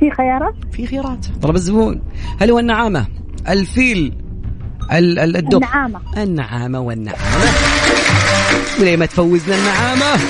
في 0.00 0.10
خيارات؟ 0.10 0.54
في 0.72 0.86
خيارات. 0.86 1.26
طلب 1.42 1.54
الزبون. 1.54 2.02
هل 2.40 2.50
هو 2.50 2.58
النعامة؟ 2.58 3.06
الفيل؟ 3.48 4.14
ال- 4.92 5.18
ال- 5.18 5.36
الدب؟ 5.36 5.54
النعامة. 5.54 6.00
النعامة 6.16 6.80
والنعامة. 6.80 7.44
وليه 8.80 8.96
ما 8.96 9.06
تفوزنا 9.06 9.56
النعامة؟ 9.56 10.20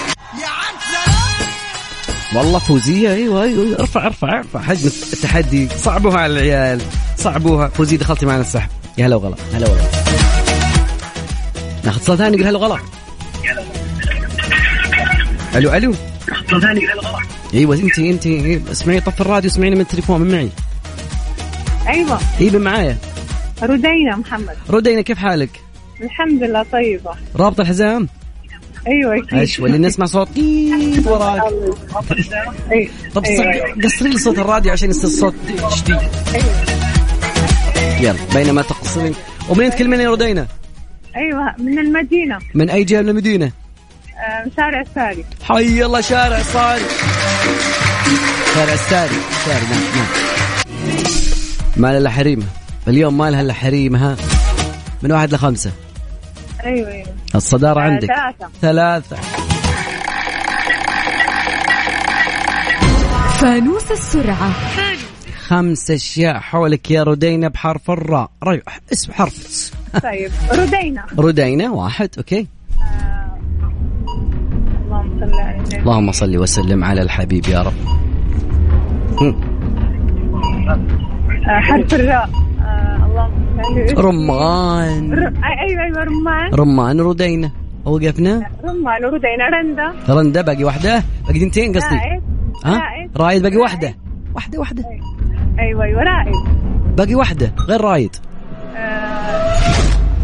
والله 2.35 2.59
فوزية 2.59 3.13
أيوه 3.13 3.43
أيوه 3.43 3.81
ارفع 3.81 4.07
ارفع 4.07 4.39
ارفع. 4.39 4.61
حجم 4.61 4.91
التحدي. 5.13 5.69
صعبوها 5.69 6.19
على 6.19 6.33
العيال. 6.33 6.81
صعبوها. 7.17 7.69
فوزية 7.69 7.97
دخلتي 7.97 8.27
معنا 8.27 8.41
السحب. 8.41 8.69
يا 8.99 9.07
هلا 9.07 9.17
وغلا. 9.17 9.37
هلا 9.55 9.69
وغلا. 9.69 9.83
ناخذ 11.85 12.01
اتصال 12.01 12.19
ثاني 12.19 12.37
نقول 12.37 12.47
هلا 12.47 12.59
وغلا. 12.59 12.81
ألو 15.55 15.73
ألو. 15.73 15.95
أيوه 17.55 17.75
أنت 17.75 17.99
أنت 17.99 18.27
اسمعي 18.71 19.01
طف 19.01 19.21
الراديو 19.21 19.51
اسمعيني 19.51 19.75
من 19.77 19.81
التليفون 19.81 20.21
من 20.21 20.33
معي. 20.33 20.51
أيوه. 21.89 22.21
أيوه 22.41 22.53
من 22.53 22.61
معايا. 22.61 22.99
ردينا 23.63 24.17
محمد. 24.17 24.57
رودينا 24.71 25.01
كيف 25.01 25.19
حالك؟ 25.19 25.51
الحمد 26.03 26.43
لله 26.43 26.67
طيبة. 26.73 27.11
رابط 27.37 27.61
الحزام؟ 27.61 28.09
أيوه. 28.87 29.19
أكيد 29.19 29.35
إيش 29.35 29.61
اللي 29.61 29.79
نسمع 29.79 30.07
صوت 30.07 30.29
وراك. 31.07 31.43
طب 33.15 33.25
أيوة. 33.25 33.75
قصري 33.85 34.11
لي 34.11 34.19
صوت 34.19 34.39
الراديو 34.39 34.73
عشان 34.73 34.91
يصير 34.91 35.05
الصوت 35.05 35.35
شديد 35.77 35.99
يلا 38.01 38.17
بينما 38.35 38.63
تقصرين. 38.63 39.15
ومنين 39.49 39.71
تكلمين 39.71 40.01
يا 40.01 40.09
رودينا؟ 40.09 40.47
أيوه 41.17 41.55
من 41.59 41.79
المدينة. 41.79 42.39
من 42.55 42.71
أي 42.71 42.85
جهة 42.85 43.01
من 43.01 43.09
المدينة؟ 43.09 43.53
آه، 44.19 44.51
شارع 44.57 44.81
الساري. 44.81 45.25
حي 45.43 45.85
الله 45.85 46.01
شارع 46.01 46.43
صاري 46.43 46.83
شارع 48.55 48.73
الساري 48.73 49.17
ساري 49.47 49.65
نعم 49.71 49.81
نعم. 49.97 50.07
ما 51.77 51.87
لها 51.89 51.99
الا 51.99 52.11
حريمه 52.11 52.45
اليوم 52.89 53.19
ما 53.19 53.31
لها 53.31 53.41
الا 53.41 53.53
حريمه 53.53 54.13
ها؟ 54.13 54.17
من 55.03 55.13
واحد 55.13 55.35
لخمسة. 55.35 55.73
أيوه 56.65 56.89
أيوه. 56.93 57.07
الصدارة 57.35 57.81
آه، 57.81 57.83
عندك. 57.85 58.09
ثلاثة. 58.09 58.49
ثلاثة. 58.61 59.17
فانوس 63.41 63.91
السرعة. 63.91 64.51
خمس 65.47 65.91
أشياء 65.91 66.39
حولك 66.39 66.91
يا 66.91 67.03
رودينا 67.03 67.49
بحرف 67.49 67.91
الراء. 67.91 68.31
ريح 68.45 68.63
اسم 68.93 69.13
حرف. 69.13 69.71
طيب 70.03 70.31
ردينا 70.53 71.05
رودينا 71.19 71.71
واحد 71.71 72.09
أوكي. 72.19 72.47
اللهم 74.87 75.21
صل 75.21 75.35
على 75.41 75.57
النبي. 75.57 75.77
اللهم 75.77 76.13
صل 76.13 76.37
وسلم 76.37 76.85
على 76.85 77.03
الحبيب 77.03 77.49
يا 77.49 77.63
رب. 77.63 77.75
آه، 81.49 81.61
حرف 81.61 81.95
الراء. 81.95 82.31
آه، 82.63 83.00
رمان. 83.99 85.13
ر- 85.15 85.33
أيوه 85.45 85.83
أيوه 85.85 86.05
رمان. 86.05 86.55
رمان 86.55 87.01
رودينا 87.01 87.51
وقفنا. 87.85 88.51
رمان 88.65 89.05
وردينا 89.05 89.49
رندا. 89.49 89.95
رندا 90.15 90.41
باقي 90.41 90.65
واحدة 90.65 91.05
باقي 91.27 91.39
دنتين 91.39 91.73
قصدي. 91.77 91.95
رائد. 91.97 92.23
ها؟ 92.65 92.79
رائد. 92.81 93.11
رايد 93.17 93.43
باقي 93.43 93.55
رائد. 93.57 93.63
واحدة 93.63 93.95
واحدة 94.35 94.59
واحدة 94.59 94.85
أيوه 95.59 95.85
أيوه 95.85 96.03
رائد. 96.03 96.35
باقي 96.97 97.15
واحدة 97.15 97.55
غير 97.69 97.81
رايد 97.81 98.17
آه، 98.77 99.57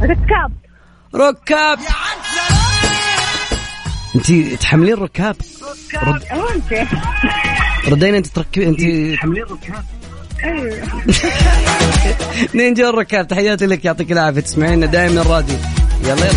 ركاب. 0.02 0.52
ركاب. 1.14 1.78
انت 4.16 4.32
تحملين 4.60 4.94
ركاب؟ 4.94 5.36
رد... 6.02 6.22
ممكن 6.32 6.86
ردينا 7.88 8.18
انت 8.18 8.26
تركبين 8.26 8.68
انت 8.68 8.80
تحملين 9.16 9.44
أيوه 10.44 10.86
منين 12.54 12.74
جو 12.74 12.88
الركاب 12.88 13.28
تحياتي 13.28 13.66
لك 13.66 13.84
يعطيك 13.84 14.12
العافية 14.12 14.40
تسمعينا 14.40 14.86
دائما 14.86 15.20
الراديو. 15.20 15.56
يلا 16.04 16.26
يلا. 16.26 16.34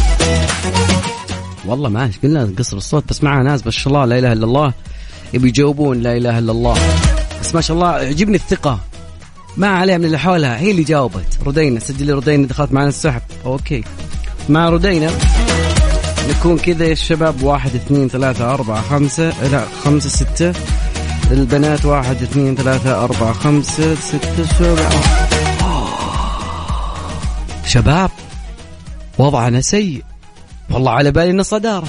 والله 1.66 1.90
ما 1.90 2.12
قلنا 2.24 2.44
نقصر 2.46 2.78
الصوت 2.78 3.10
بس 3.10 3.24
معنا 3.24 3.44
ناس 3.44 3.66
ما 3.66 3.72
شاء 3.72 3.88
الله 3.88 4.06
لا 4.06 4.20
إله 4.20 4.34
إلا 4.34 4.46
الله. 4.46 4.74
يبي 5.34 5.48
يجاوبون 5.48 6.02
لا 6.02 6.18
إله 6.18 6.40
إلا 6.40 6.52
الله. 6.52 6.78
بس 7.42 7.56
ما 7.56 7.62
شاء 7.62 7.78
الله 7.78 8.02
يعجبني 8.02 8.36
الثقة. 8.36 8.80
ما 9.58 9.68
عليها 9.68 9.98
من 9.98 10.06
اللي 10.06 10.20
حولها 10.20 10.60
هي 10.60 10.72
اللي 10.72 10.84
جاوبت. 10.84 11.40
ردينا 11.46 11.80
سجلي 11.80 12.14
ردينا 12.14 12.48
دخلت 12.48 12.72
معنا 12.72 12.90
السحب. 12.90 13.22
أوكي. 13.46 13.84
مع 14.50 14.70
ردينا 14.70 15.12
نكون 16.30 16.58
كذا 16.58 16.86
يا 16.86 16.92
الشباب 16.92 17.44
واحد 17.44 17.76
اثنين 17.76 18.10
ثلاثة 18.10 18.54
أربعة 18.54 18.82
خمسة 18.82 19.50
لا 19.52 19.66
خمسة 19.84 20.10
ستة. 20.10 20.54
البنات 21.32 21.86
واحد 21.86 22.22
اثنين 22.22 22.56
ثلاثة 22.56 23.04
أربعة 23.04 23.34
خمسة 23.34 23.96
ستة 23.96 24.46
سبعة. 24.46 24.90
شباب 27.66 28.12
وضعنا 29.18 29.62
سيء. 29.62 30.04
والله 30.70 30.92
على 30.92 31.12
بالي 31.12 31.32
إنه 31.32 31.44
صدارة. 31.44 31.88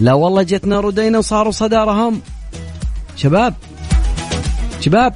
لا 0.00 0.12
والله 0.12 0.42
جتنا 0.42 0.80
ردينا 0.80 1.18
وصاروا 1.18 1.52
صدارة 1.52 1.90
هم 2.08 2.20
شباب 3.16 3.54
شباب. 4.80 5.14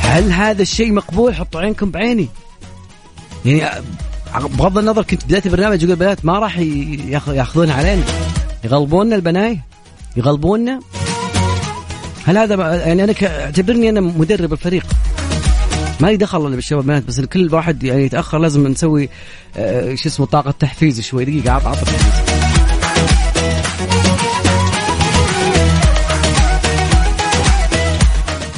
هل 0.00 0.32
هذا 0.32 0.62
الشيء 0.62 0.92
مقبول؟ 0.92 1.34
حطوا 1.34 1.60
عينكم 1.60 1.90
بعيني. 1.90 2.28
يعني 3.44 3.84
بغض 4.34 4.78
النظر 4.78 5.02
كنت 5.02 5.24
بداية 5.24 5.42
البرنامج 5.46 5.82
يقول 5.82 5.90
البنات 5.92 6.24
ما 6.24 6.38
راح 6.38 6.58
ياخ- 6.58 7.28
ياخذون 7.28 7.70
علينا. 7.70 8.02
يغلبوننا 8.64 9.16
البناي؟ 9.16 9.60
يغلبوننا؟ 10.16 10.80
هل 12.24 12.38
هذا 12.38 12.74
يعني 12.86 13.04
أنا 13.04 13.14
اعتبرني 13.22 13.88
أنا 13.88 14.00
مدرب 14.00 14.52
الفريق. 14.52 14.86
ما 16.00 16.06
لي 16.06 16.16
دخل 16.16 16.46
الا 16.46 16.56
بالشباب 16.56 16.84
بنات 16.84 17.04
بس 17.04 17.20
كل 17.20 17.54
واحد 17.54 17.84
يعني 17.84 18.02
يتأخر 18.02 18.38
لازم 18.38 18.66
نسوي 18.66 19.08
آه، 19.56 19.94
شو 19.94 20.08
اسمه 20.08 20.26
طاقة 20.26 20.50
تحفيز 20.50 21.00
شوي 21.00 21.24
دقيقة 21.24 21.52
عط 21.52 21.66
عط. 21.66 21.76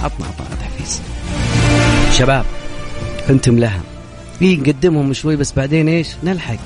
عطنا 0.03 0.27
عطنا 0.27 0.57
تحفيز. 0.61 1.03
شباب 2.19 2.45
أنتم 3.31 3.59
لها. 3.59 3.81
اي 4.43 4.57
نقدمهم 4.57 5.13
شوي 5.13 5.37
بس 5.37 5.53
بعدين 5.53 5.89
إيش؟ 5.89 6.09
نلحق. 6.25 6.59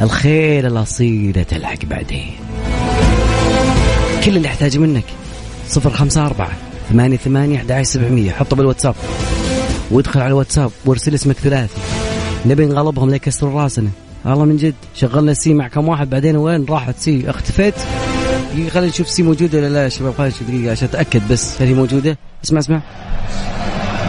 الخير 0.00 0.66
الأصيلة 0.66 1.42
تلحق 1.42 1.84
بعدين. 1.84 2.47
كل 4.28 4.36
اللي 4.36 4.48
يحتاج 4.48 4.78
منك. 4.78 5.04
صفر 5.68 5.90
خمسة 5.90 6.26
أربعة 6.26 6.50
ثمانية 6.90 7.16
ثمانية 7.16 7.56
أحد 7.56 7.82
سبعمية. 7.82 8.30
حطه 8.30 8.56
بالواتساب. 8.56 8.94
وادخل 9.90 10.20
على 10.20 10.28
الواتساب 10.28 10.70
وارسل 10.84 11.14
اسمك 11.14 11.36
ثلاثي. 11.36 11.80
نبي 12.46 12.66
نغلبهم 12.66 13.10
ليكسروا 13.10 13.62
راسنا. 13.62 13.90
والله 14.24 14.44
من 14.44 14.56
جد 14.56 14.74
شغلنا 14.94 15.34
سي 15.34 15.54
مع 15.54 15.68
كم 15.68 15.88
واحد 15.88 16.10
بعدين 16.10 16.36
وين 16.36 16.64
راحت 16.64 16.98
سي؟ 16.98 17.30
اختفيت. 17.30 17.74
خلينا 18.70 18.88
نشوف 18.88 19.08
سي 19.10 19.22
موجودة 19.22 19.58
ولا 19.58 19.68
لا 19.68 19.84
يا 19.84 19.88
شباب 19.88 20.14
خلينا 20.14 20.34
نشوف 20.34 20.48
دقيقة 20.48 20.70
عشان 20.70 20.88
أتأكد 20.88 21.22
بس 21.30 21.62
هل 21.62 21.68
هي 21.68 21.74
موجودة. 21.74 22.18
اسمع 22.44 22.58
اسمع. 22.58 22.80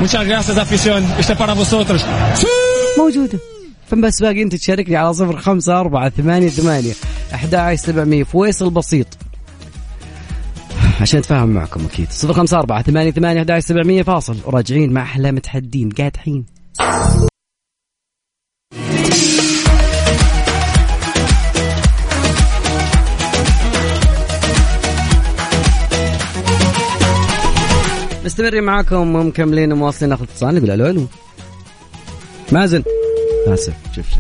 Muchas 0.02 0.26
gracias, 0.26 0.58
afición. 0.58 1.04
Este 1.20 1.34
es 1.34 1.40
para 1.40 1.54
vosotros. 1.54 2.02
موجودة. 2.98 3.40
فبس 3.88 4.22
باقي 4.22 4.42
أنت 4.42 4.56
تشاركني 4.56 4.96
على 4.96 5.14
صفر 5.14 5.38
خمسة 5.38 5.80
أربعة 5.80 6.10
ثمانية 6.10 6.50
ثمانية 6.50 6.94
أحد 7.34 7.76
سبعمية. 7.76 8.24
فويصل 8.24 8.70
بسيط 8.70 9.08
عشان 11.02 11.20
أتفاهم 11.20 11.50
معكم 11.50 11.86
أكيد. 11.86 12.10
صفر 12.10 12.34
خمسة 12.34 12.60
أربعة 12.60 12.82
ثمانية 12.82 13.12
ثمانية 13.12 13.40
أحد 13.40 13.52
عشر 13.52 13.68
سبعمية 13.68 14.04
فاصل. 14.04 14.38
وراجعين 14.46 14.94
مع 14.94 15.02
أحلى 15.02 15.32
متحدين. 15.32 15.90
قادحين 15.90 16.46
مستمرين 28.26 28.64
معاكم. 28.64 29.16
ومكملين 29.16 29.74
ومواصلين 29.74 30.10
ناخذ 30.10 30.24
اتصال. 30.24 30.56
نقول 30.56 30.72
ألو 30.72 30.86
ألو. 30.86 31.08
مازن. 32.52 32.84
آسف 33.48 33.74
شوف 33.96 34.10
شوف. 34.10 34.20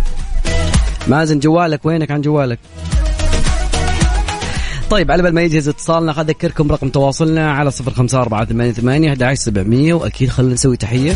مازن 1.07 1.39
جوالك 1.39 1.85
وينك؟ 1.85 2.11
عن 2.11 2.21
جوالك. 2.21 2.59
طيب 4.89 5.11
على 5.11 5.23
بال 5.23 5.33
ما 5.33 5.41
يجهز 5.41 5.67
اتصالنا 5.67 6.13
خليني 6.13 6.31
اذكركم 6.31 6.71
رقم 6.71 6.89
تواصلنا 6.89 7.51
على 7.51 7.71
صفر 7.71 7.91
خمسة 7.91 8.21
أربعة 8.21 8.45
ثمانية 8.45 8.71
ثمانية 8.71 9.09
أحد 9.09 9.33
سبعمية 9.33 9.93
وأكيد 9.93 10.29
خلينا 10.29 10.53
نسوي 10.53 10.77
تحية 10.77 11.15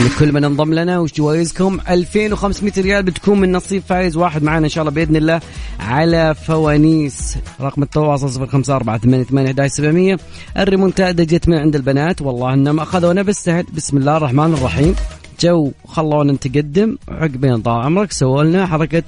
لكل 0.00 0.32
من 0.32 0.44
انضم 0.44 0.74
لنا. 0.74 0.98
وش 0.98 1.12
جوائزكم؟ 1.12 1.78
2500 1.88 2.72
ريال 2.78 3.02
بتكون 3.02 3.40
من 3.40 3.52
نصيب 3.52 3.82
فايز 3.88 4.16
واحد 4.16 4.42
معنا 4.42 4.64
إن 4.64 4.68
شاء 4.68 4.82
الله 4.82 4.94
بإذن 4.94 5.16
الله 5.16 5.40
على 5.80 6.34
فوانيس. 6.34 7.36
رقم 7.60 7.82
التواصل 7.82 8.28
0548811700 8.28 10.18
الريمونتادا 10.58 11.24
جت 11.24 11.48
من 11.48 11.58
عند 11.58 11.76
البنات 11.76 12.22
والله 12.22 12.54
إنهم 12.54 12.80
أخذونا 12.80 13.22
بالسهل 13.22 13.66
بسم 13.76 13.96
الله 13.96 14.16
الرحمن 14.16 14.54
الرحيم. 14.54 14.94
جو 15.40 15.72
خلونا 15.88 16.32
نتقدم. 16.32 16.96
عقبين 17.08 17.62
طال 17.62 17.80
عمرك 17.82 18.12
سووا 18.12 18.44
لنا 18.44 18.66
حركة. 18.66 19.02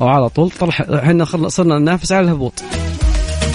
وعلى 0.00 0.28
طول. 0.28 0.50
طلع 0.50 0.74
إحنا 0.78 1.24
صرنا 1.48 1.78
ننافس 1.78 2.12
على 2.12 2.24
الهبوط. 2.24 2.52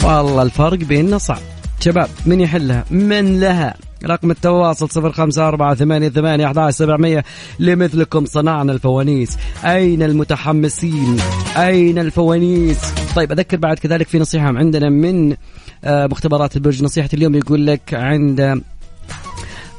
والله 0.03 0.41
الفرق 0.41 0.77
بيننا 0.77 1.17
صعب. 1.17 1.41
شباب 1.79 2.09
من 2.25 2.41
يحلها؟ 2.41 2.85
من 2.91 3.39
لها؟ 3.39 3.75
رقم 4.05 4.31
التواصل 4.31 4.89
صفر 4.89 5.11
خمسة 5.11 5.47
أربعة 5.47 5.75
ثمانية 5.75 6.09
ثمانية 6.09 6.45
أحد 6.45 6.69
سبعمية 6.69 7.23
لمثلكم 7.59 8.25
صنعنا 8.25 8.71
الفوانيس. 8.71 9.37
أين 9.65 10.03
المتحمسين؟ 10.03 11.17
أين 11.57 11.99
الفوانيس؟ 11.99 12.79
طيب 13.15 13.31
أذكر 13.31 13.57
بعد 13.57 13.79
كذلك 13.79 14.07
في 14.07 14.19
نصيحة 14.19 14.47
عندنا 14.47 14.89
من 14.89 15.35
آه، 15.83 16.07
مختبرات 16.07 16.55
البرج. 16.55 16.83
نصيحة 16.83 17.09
اليوم 17.13 17.35
يقول 17.35 17.67
لك 17.67 17.93
عند 17.93 18.61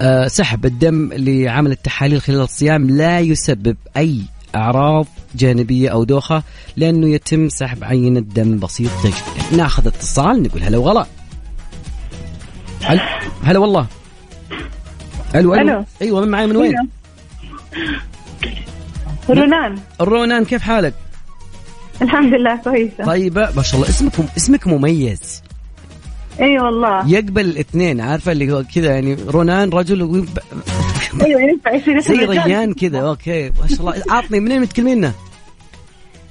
آه، 0.02 0.26
سحب 0.26 0.66
الدم 0.66 1.12
لعمل 1.12 1.70
التحاليل 1.70 2.20
خلال 2.20 2.40
الصيام 2.40 2.90
لا 2.90 3.20
يسبب 3.20 3.76
أي 3.96 4.18
أعراض 4.54 5.06
جانبية 5.34 5.88
أو 5.88 6.04
دوخة 6.04 6.42
لأنه 6.76 7.08
يتم 7.08 7.48
سحب 7.48 7.84
عينة 7.84 8.20
دم 8.20 8.58
بسيط 8.58 8.90
جدا 9.04 9.56
ناخذ 9.56 9.86
اتصال 9.86 10.42
نقول 10.42 10.62
هلا 10.62 10.78
وغلا. 10.78 11.06
هلا 13.44 13.58
والله. 13.58 13.86
ألو 15.34 15.54
ألو. 15.54 15.84
أيوه 16.02 16.20
من 16.20 16.28
معي 16.28 16.46
من 16.46 16.56
وين؟ 16.56 16.74
رونان. 19.30 19.78
رونان 20.00 20.44
كيف 20.44 20.62
حالك؟ 20.62 20.94
الحمد 22.02 22.34
لله 22.34 22.56
كويسة. 22.56 23.04
طيبة 23.04 23.50
ما 23.56 23.62
شاء 23.62 23.74
الله. 23.74 23.88
اسمك 23.88 24.12
اسمك 24.36 24.66
مميز. 24.66 25.42
إي 26.40 26.58
والله 26.58 27.10
يقبل 27.10 27.44
الاثنين 27.44 28.00
عارفة 28.00 28.32
اللي 28.32 28.52
هو 28.52 28.64
كذا 28.74 28.94
يعني 28.94 29.16
رونان 29.28 29.70
رجل 29.70 30.02
و... 30.02 30.24
أيوه 31.22 31.40
ينفع 31.40 31.74
يصير 31.74 32.00
زي 32.00 32.24
ريان 32.24 32.74
كذا 32.74 32.98
أوكي 32.98 33.50
ما 33.60 33.68
شاء 33.68 33.80
الله 33.80 34.02
عطني 34.08 34.40
منين 34.40 34.60
متكلمينا؟ 34.60 35.12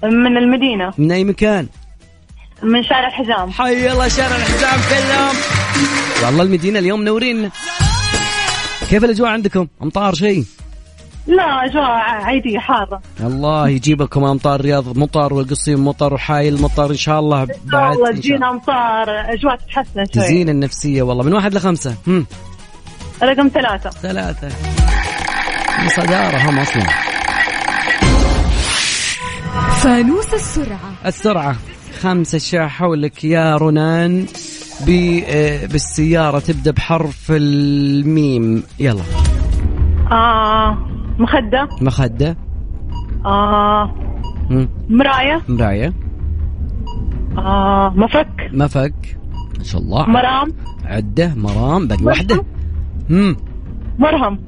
من 0.04 0.38
المدينة 0.38 0.94
من 0.98 1.12
أي 1.12 1.24
مكان؟ 1.24 1.68
من 2.64 2.84
شارع 2.84 3.08
الحزام 3.08 3.52
حي 3.52 3.92
الله 3.92 4.08
شارع 4.08 4.36
الحزام 4.36 4.80
كلهم 4.90 5.36
والله 6.26 6.44
المدينة 6.44 6.80
اليوم 6.80 7.00
منورين 7.00 7.50
كيف 8.90 9.04
الأجواء 9.04 9.30
عندكم؟ 9.30 9.68
أمطار 9.84 10.14
شيء؟ 10.14 10.46
لا 11.28 11.66
اجواء 11.66 11.86
عادية 12.26 12.60
حارة. 12.60 13.02
الله 13.20 13.70
يجيب 13.70 14.02
لكم 14.02 14.24
أمطار 14.24 14.60
الرياض 14.60 14.98
مطر 14.98 15.34
والقصيم 15.34 15.88
مطر 15.88 16.14
وحايل 16.14 16.62
مطر 16.62 16.92
إن 16.92 16.96
شاء 16.96 17.20
الله 17.20 17.48
بعد 17.66 17.96
والله 17.98 18.12
تجينا 18.12 18.50
أمطار 18.50 19.06
أجواء 19.10 19.56
تتحسن 19.56 19.94
شوي. 19.96 20.06
تزين 20.06 20.50
النفسية 20.50 21.02
والله 21.02 21.24
من 21.24 21.34
واحد 21.34 21.54
لخمسة. 21.54 21.96
هم. 22.08 22.26
رقم 23.24 23.48
ثلاثة. 23.48 23.90
ثلاثة. 23.90 24.50
صدارة 25.88 26.38
هم 26.50 26.60
أصلا. 26.60 26.84
فانوس 29.82 30.34
السرعة. 30.34 30.92
السرعة. 31.06 31.56
خمسة 32.02 32.36
أشياء 32.36 32.68
حولك 32.68 33.24
يا 33.24 33.58
رنان 33.58 34.26
آه، 35.28 35.66
بالسيارة 35.66 36.40
تبدأ 36.40 36.72
بحرف 36.72 37.32
الميم. 37.32 38.64
يلا. 38.80 39.04
آه. 40.12 40.91
مخدة. 41.22 41.70
مخدة. 41.82 42.38
آه. 43.26 43.96
مراية. 44.90 45.42
مراية. 45.48 45.94
آه. 47.38 47.94
مفك. 47.96 48.50
مفك. 48.54 49.18
ما 49.58 49.64
شاء 49.64 49.82
الله. 49.82 50.06
مرام. 50.06 50.54
عدة. 50.86 51.34
مرام. 51.36 51.88
باقي 51.88 52.04
واحدة. 52.04 52.46
مم. 53.10 53.38
مرهم. 54.00 54.40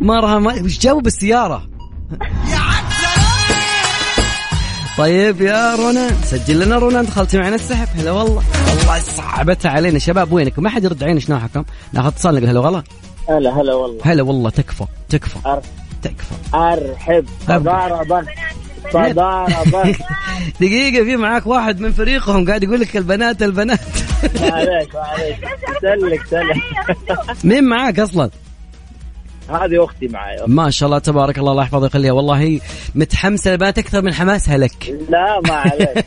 مرهم. 0.00 0.46
وش 0.46 0.78
جو 0.78 1.00
بالسيارة 1.00 1.62
طيب 4.98 5.40
يا 5.40 5.74
رونان 5.74 6.14
سجل 6.22 6.60
لنا 6.60 6.78
رونان 6.78 7.04
دخلتي 7.04 7.38
معنا 7.38 7.54
السحب. 7.54 7.88
هلا 7.98 8.10
والله. 8.10 8.42
والله 8.68 8.98
صعبتها 8.98 9.70
علينا. 9.70 9.98
شباب 9.98 10.32
وينكم؟ 10.32 10.62
ما 10.62 10.70
حد 10.70 10.84
يرد 10.84 11.02
علينا 11.02 11.16
إيش 11.16 11.30
نوعكم 11.30 11.64
ناخذ 11.92 12.06
اتصال 12.06 12.34
نقول 12.34 12.48
هلا 12.48 12.60
والله. 12.60 12.82
هلا 13.28 13.60
هلا 13.60 13.74
والله. 13.74 14.00
هلا 14.04 14.22
والله 14.22 14.50
تكفى 14.50 14.84
تكفى. 15.08 15.38
تكفى. 16.02 16.34
أرحب. 16.54 17.26
صدارة 17.46 18.24
صدارة 18.92 19.94
دقيقة 20.60 21.04
في 21.04 21.16
معاك 21.16 21.46
واحد 21.46 21.80
من 21.80 21.92
فريقهم 21.92 22.46
قاعد 22.46 22.62
يقول 22.62 22.80
لك 22.80 22.96
البنات 22.96 23.42
البنات. 23.42 23.80
معليش 24.40 24.88
معليش 24.94 25.36
سلك 25.80 26.26
سلك. 26.26 26.56
مين 27.44 27.64
معاك 27.64 27.98
أصلا؟ 27.98 28.30
هذه 29.48 29.84
أختي 29.84 30.08
معي. 30.08 30.36
ما 30.46 30.70
شاء 30.70 30.86
الله 30.86 30.98
تبارك 30.98 31.38
الله 31.38 31.50
الله 31.52 31.62
يحفظها 31.62 31.80
ويخليها 31.82 32.12
والله 32.12 32.60
متحمسة 32.94 33.52
البنات 33.52 33.78
أكثر 33.78 34.02
من 34.02 34.14
حماسها 34.14 34.58
لك. 34.58 34.94
لا 35.08 35.40
ما 35.48 35.54
عليك 35.54 36.04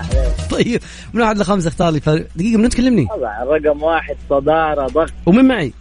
طيب 0.50 0.80
من 1.12 1.22
واحد 1.22 1.38
لخمسة 1.38 1.68
اختار 1.68 1.90
لي 1.90 2.00
دقيقة 2.36 2.58
من 2.58 2.68
تكلمني؟ 2.68 3.06
طبعا 3.06 3.44
رقم 3.44 3.82
واحد 3.82 4.16
صداره 4.30 4.86
ضغط 4.86 5.12
ومن 5.26 5.44
معي؟ 5.44 5.72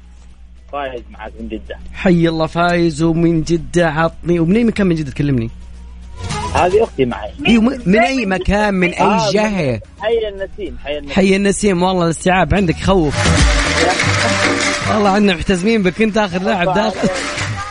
فايز 0.75 1.01
معك 1.11 1.31
من 1.39 1.47
جدة. 1.47 1.77
حي 1.93 2.27
الله 2.27 2.47
فايز 2.47 3.03
ومن 3.03 3.43
جدة 3.43 3.89
عطني. 3.89 4.39
ومن 4.39 4.55
أي 4.55 4.63
مكان 4.63 4.87
من 4.87 4.95
جدة 4.95 5.11
تكلمني؟ 5.11 5.49
هذه 6.55 6.83
أختي 6.83 7.05
معي. 7.05 7.31
أيوه 7.47 7.79
من 7.85 7.99
أي 7.99 8.25
مكان 8.25 8.73
من 8.73 8.89
أي 8.93 9.01
آه 9.01 9.31
جهة؟ 9.31 9.79
حي 9.99 10.27
النسيم 10.27 10.77
حي 10.83 10.97
النسيم. 10.97 11.15
حي 11.15 11.35
النسيم. 11.35 11.83
والله 11.83 12.05
الاستيعاب 12.05 12.55
عندك 12.55 12.75
خوف. 12.75 13.15
والله 14.91 15.09
عندنا 15.09 15.35
محتزمين 15.35 15.83
بك. 15.83 16.01
انت 16.01 16.17
آخر 16.17 16.41
لاعب 16.41 16.73
داخل. 16.73 17.09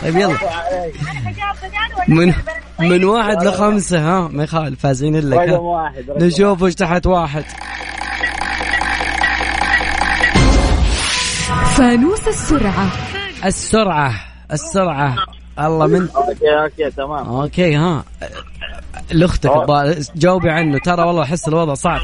طيب 0.03 0.17
يلا. 0.17 0.39
من 2.09 2.35
من 2.81 3.05
واحد 3.05 3.43
لخمسة 3.43 3.99
ها؟ 3.99 4.29
ما 4.29 4.45
يخالف 4.45 4.81
فازين 4.81 5.17
لك 5.17 5.39
رقم 5.39 5.65
واحد 5.65 6.05
نشوف 6.17 6.63
وش 6.63 6.75
تحت 6.75 7.07
واحد. 7.07 7.45
فانوس 11.85 12.28
السرعة. 12.28 12.93
السرعة 13.45 14.14
السرعة. 14.53 15.16
الله 15.59 15.87
من 15.87 16.09
okay 16.17 16.51
okay 16.62 16.91
تمام. 16.91 17.26
okay 17.27 17.77
ها. 17.76 18.05
لأختك 19.12 19.51
جاوبي 20.16 20.51
عنه. 20.51 20.78
ترى 20.78 21.03
والله 21.03 21.22
أحس 21.22 21.49
الوضع 21.49 21.74
صعب. 21.74 22.01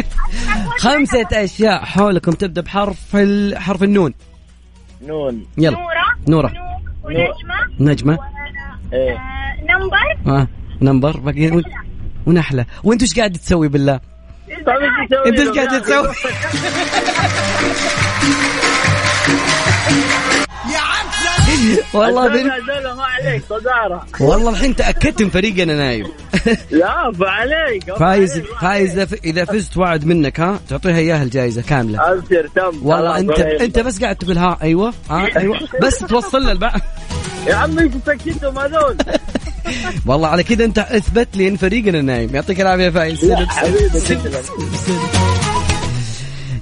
خمسة 0.84 1.26
أشياء 1.32 1.84
حولكم 1.84 2.32
تبدأ 2.32 2.60
بحرف 2.60 3.16
ال... 3.16 3.58
حرف 3.58 3.82
النون. 3.82 4.14
نون. 5.02 5.46
يلا. 5.58 5.76
نورة. 6.28 6.52
ونجمة. 7.04 7.30
نجمة. 7.80 8.18
إيه. 8.92 9.18
نمبر. 9.62 10.36
آه 10.38 10.48
نمبر. 10.82 11.16
باقي 11.16 11.62
ونحلة. 12.26 12.66
وأنت 12.84 13.02
إيش 13.02 13.14
قاعد 13.14 13.32
تسوي 13.32 13.68
بالله؟ 13.68 14.13
انت 14.50 15.38
إيش 15.38 15.48
قاعد 15.48 15.82
تسوي؟ 15.82 16.08
والله 21.94 22.28
بن... 22.28 22.46
ما 22.96 23.04
عليك 23.04 23.42
صدارة 23.48 24.06
والله 24.20 24.50
الحين 24.50 24.76
تاكدت 24.76 25.22
من 25.22 25.30
فريقنا 25.30 25.74
نايم. 25.74 26.06
لا 26.70 27.12
فعليك 27.12 27.94
فايز 27.94 28.38
فايز 28.60 28.98
إذا 29.24 29.44
فزت 29.44 29.76
وعد 29.76 30.04
منك 30.04 30.40
ها 30.40 30.60
تعطيها 30.68 30.98
إياها 30.98 31.22
الجائزة 31.22 31.62
كاملة. 31.62 32.12
أبشر 32.12 32.46
تم 32.46 32.86
والله 32.86 33.18
انت 33.18 33.40
أنت 33.40 33.78
بس 33.78 34.00
قاعد 34.00 34.16
تقول 34.16 34.38
ها 34.38 34.58
أيوه 34.62 34.94
ها 35.10 35.28
أيوه 35.36 35.58
بس 35.82 35.98
توصل 35.98 36.48
البعض. 36.48 36.80
يا 37.46 37.54
عمي 37.54 37.90
سكتهم 38.06 38.58
هذول. 38.58 38.96
والله 40.06 40.28
على 40.28 40.42
كذا 40.42 40.64
انت 40.64 40.78
اثبت 40.78 41.36
لي 41.36 41.48
إن 41.48 41.56
فريقنا 41.56 42.02
نايم. 42.02 42.34
يعطيك 42.34 42.60
العافية 42.60 42.90
فايز. 42.90 43.24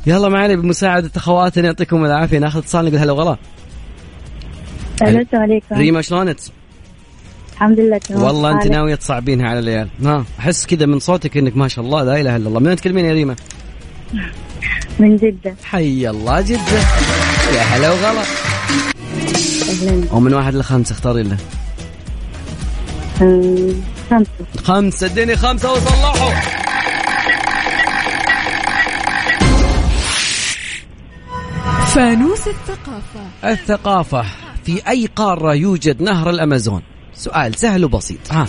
يلا 0.07 0.29
معنا 0.29 0.55
بمساعدة 0.55 1.11
أخواتنا 1.17 1.65
يعطيكم 1.65 2.05
العافية. 2.05 2.39
ناخذ 2.39 2.59
اتصال 2.59 2.85
نقول 2.85 2.99
هلا 2.99 3.13
وغلا 3.13 3.37
السلام 5.03 5.27
عليكم 5.33 5.77
ريما 5.77 6.03
شلونك؟ 6.03 6.37
الحمد 7.53 7.81
لله 7.81 7.99
تمام. 7.99 8.23
والله 8.23 8.53
انت؟ 8.53 8.67
ناوية 8.67 8.95
تصعبينها 8.95 9.49
على 9.49 9.59
العيال. 9.59 9.89
ها 10.05 10.25
أحس 10.39 10.67
كذا 10.67 10.87
من 10.87 10.99
صوتك 10.99 11.37
إنك 11.37 11.57
ما 11.57 11.69
شاء 11.69 11.85
الله 11.85 12.05
لا 12.05 12.21
إله 12.21 12.37
إلا 12.37 12.49
الله. 12.49 12.61
من 12.61 12.67
وين 12.67 12.77
تكلمين 12.77 13.05
يا 13.05 13.13
ريما؟ 13.13 13.37
من 14.99 15.17
جدة. 15.17 15.55
حي 15.65 16.11
الله 16.11 16.41
جدة. 16.41 16.79
يا 17.55 17.63
هلا 17.63 17.91
وغلا. 17.91 18.23
ومن 20.13 20.35
واحد 20.35 20.55
لخمسة 20.55 20.93
اختاري 20.93 21.23
له 21.23 21.37
خمسة. 24.11 24.27
خمسة. 24.65 25.07
اديني 25.07 25.37
خمسة 25.37 25.73
وصلحوا. 25.73 26.31
فانوس 31.87 32.49
الثقافة. 32.49 33.51
الثقافة 33.51 34.25
في 34.65 34.83
أي 34.89 35.09
قارة 35.17 35.55
يوجد 35.55 36.03
نهر 36.03 36.31
الأمازون؟ 36.31 36.83
سؤال 37.15 37.55
سهل 37.55 37.85
وبسيط. 37.85 38.33
ها. 38.33 38.47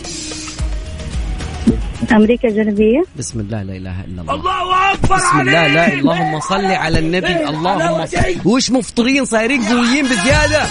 أمريكا 2.12 2.48
الجنوبية. 2.48 3.04
بسم 3.18 3.40
الله 3.40 3.64
لا 3.64 3.76
إله 3.76 4.02
إلا 4.06 4.22
الله. 4.22 4.34
الله 4.34 4.94
أكبر 4.94 5.16
بسم 5.16 5.42
الله 5.42 5.68
لا 5.68 5.94
اللهم 5.94 6.40
صل 6.40 6.66
على 6.66 7.00
النبي. 7.00 7.50
اللهم 7.50 8.06
صل. 8.06 8.18
وش 8.46 8.72
مفطرين 8.72 9.26
صايرين 9.26 9.62
قويين 9.62 10.06
بزيادة؟ 10.06 10.66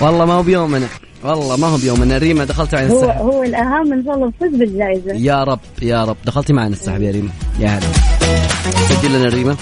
والله 0.00 0.24
ما 0.24 0.34
هو 0.34 0.42
بيومنا. 0.42 0.86
والله 1.24 1.56
ما 1.56 1.66
هو 1.66 1.76
بيومنا. 1.76 2.18
ريما 2.18 2.44
دخلت 2.44 2.74
على 2.74 2.90
هو 2.90 3.02
السحب. 3.02 3.20
هو 3.20 3.42
الأهم 3.42 3.92
إن 3.92 4.04
شاء 4.04 4.14
الله 4.14 4.28
نفوز 4.28 4.58
بالجائزة. 4.58 5.12
يا 5.12 5.44
رب 5.44 5.60
يا 5.82 6.04
رب. 6.04 6.16
دخلتي 6.24 6.52
معنا 6.52 6.72
السحب 6.72 7.02
يا 7.02 7.10
ريما. 7.10 7.30
يا 7.58 7.68
هلا. 7.68 7.86
سجل 8.88 9.18
لنا 9.18 9.28
ريما. 9.28 9.56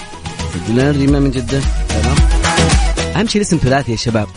سجل 0.53 0.79
لنا 0.79 0.91
ريما 0.91 1.19
من 1.19 1.31
جدة. 1.31 1.61
تمام. 1.89 2.17
أهم 3.15 3.27
شيء 3.27 3.41
الاسم 3.41 3.57
ثلاثي 3.57 3.91
يا 3.91 3.97
شباب. 3.97 4.27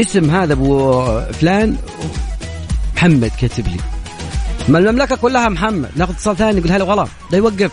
اسم 0.00 0.30
هذا 0.30 0.52
أبو 0.52 1.04
فلان 1.20 1.76
محمد 2.96 3.30
كاتب 3.40 3.68
لي. 3.68 3.76
ما 4.68 4.78
المملكة 4.78 5.16
كلها 5.16 5.48
محمد. 5.48 5.90
ناخذ 5.96 6.12
اتصال 6.12 6.36
ثاني 6.36 6.60
نقول 6.60 6.72
هلا 6.72 6.84
والله. 6.84 7.08
ده 7.32 7.38
يوقف. 7.38 7.70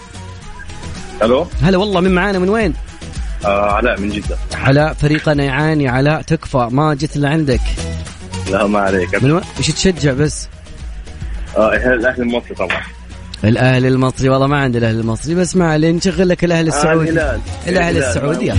ألو؟ 1.23 1.47
هلا 1.61 1.77
والله 1.77 2.01
من 2.01 2.15
معانا 2.15 2.39
من 2.39 2.49
وين؟ 2.49 2.73
آه 3.45 3.71
علاء 3.71 3.99
من 3.99 4.09
جدة. 4.09 4.37
علاء 4.53 4.93
فريقنا 4.93 5.43
يعاني. 5.43 5.87
علاء 5.87 6.21
تكفى. 6.21 6.67
ما 6.71 6.93
جيت 6.93 7.15
إلا 7.15 7.29
عندك. 7.29 7.61
لا 8.51 8.67
ما 8.67 8.79
عليك. 8.79 9.23
من 9.23 9.31
وين؟ 9.31 9.43
إيش 9.57 9.67
تشجع 9.67 10.13
بس؟ 10.13 10.47
آه 11.57 11.73
الأهلي 11.73 12.23
المصري 12.23 12.55
طبعا. 12.55 12.81
الأهلي 13.43 13.87
المصري. 13.87 14.29
والله 14.29 14.47
ما 14.47 14.57
عندي 14.57 14.77
الأهلي 14.77 14.99
المصري. 14.99 15.35
بس 15.35 15.55
ما 15.55 15.71
عليه 15.71 15.91
نشغل 15.91 16.29
لك 16.29 16.43
الأهلي 16.43 16.69
السعودي. 16.69 17.09
الهلال. 17.09 17.39
الأهلي. 17.67 18.09
السعودي. 18.09 18.53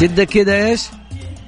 جدة 0.00 0.24
كذا 0.24 0.66
إيش؟ 0.66 0.82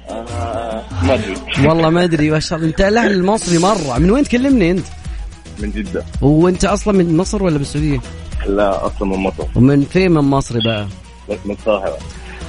آه 0.09 0.83
ما 1.03 1.13
أدري. 1.13 1.67
والله 1.67 1.89
ما 1.89 2.03
أدري. 2.03 2.31
ما 2.31 2.39
شاء 2.39 2.59
الله. 2.59 2.69
أنت 2.69 2.81
الأهلي 2.81 3.13
المصري 3.13 3.57
مرة. 3.57 3.97
من 3.97 4.11
وين 4.11 4.23
تكلمني 4.23 4.71
أنت؟ 4.71 4.85
من 5.61 5.71
جدة. 5.71 6.03
وانت 6.21 6.65
أصلا 6.65 6.93
من 6.97 7.17
مصر 7.17 7.43
ولا 7.43 7.57
بالسعودية؟ 7.57 7.99
لا 8.47 8.85
أصلا 8.85 9.07
من 9.07 9.17
مصر. 9.17 9.43
ومن 9.55 9.81
فين 9.81 10.11
من 10.11 10.21
مصر 10.21 10.59
بقى؟ 10.65 10.87
بس 11.29 11.37
من 11.45 11.51
القاهرة. 11.51 11.97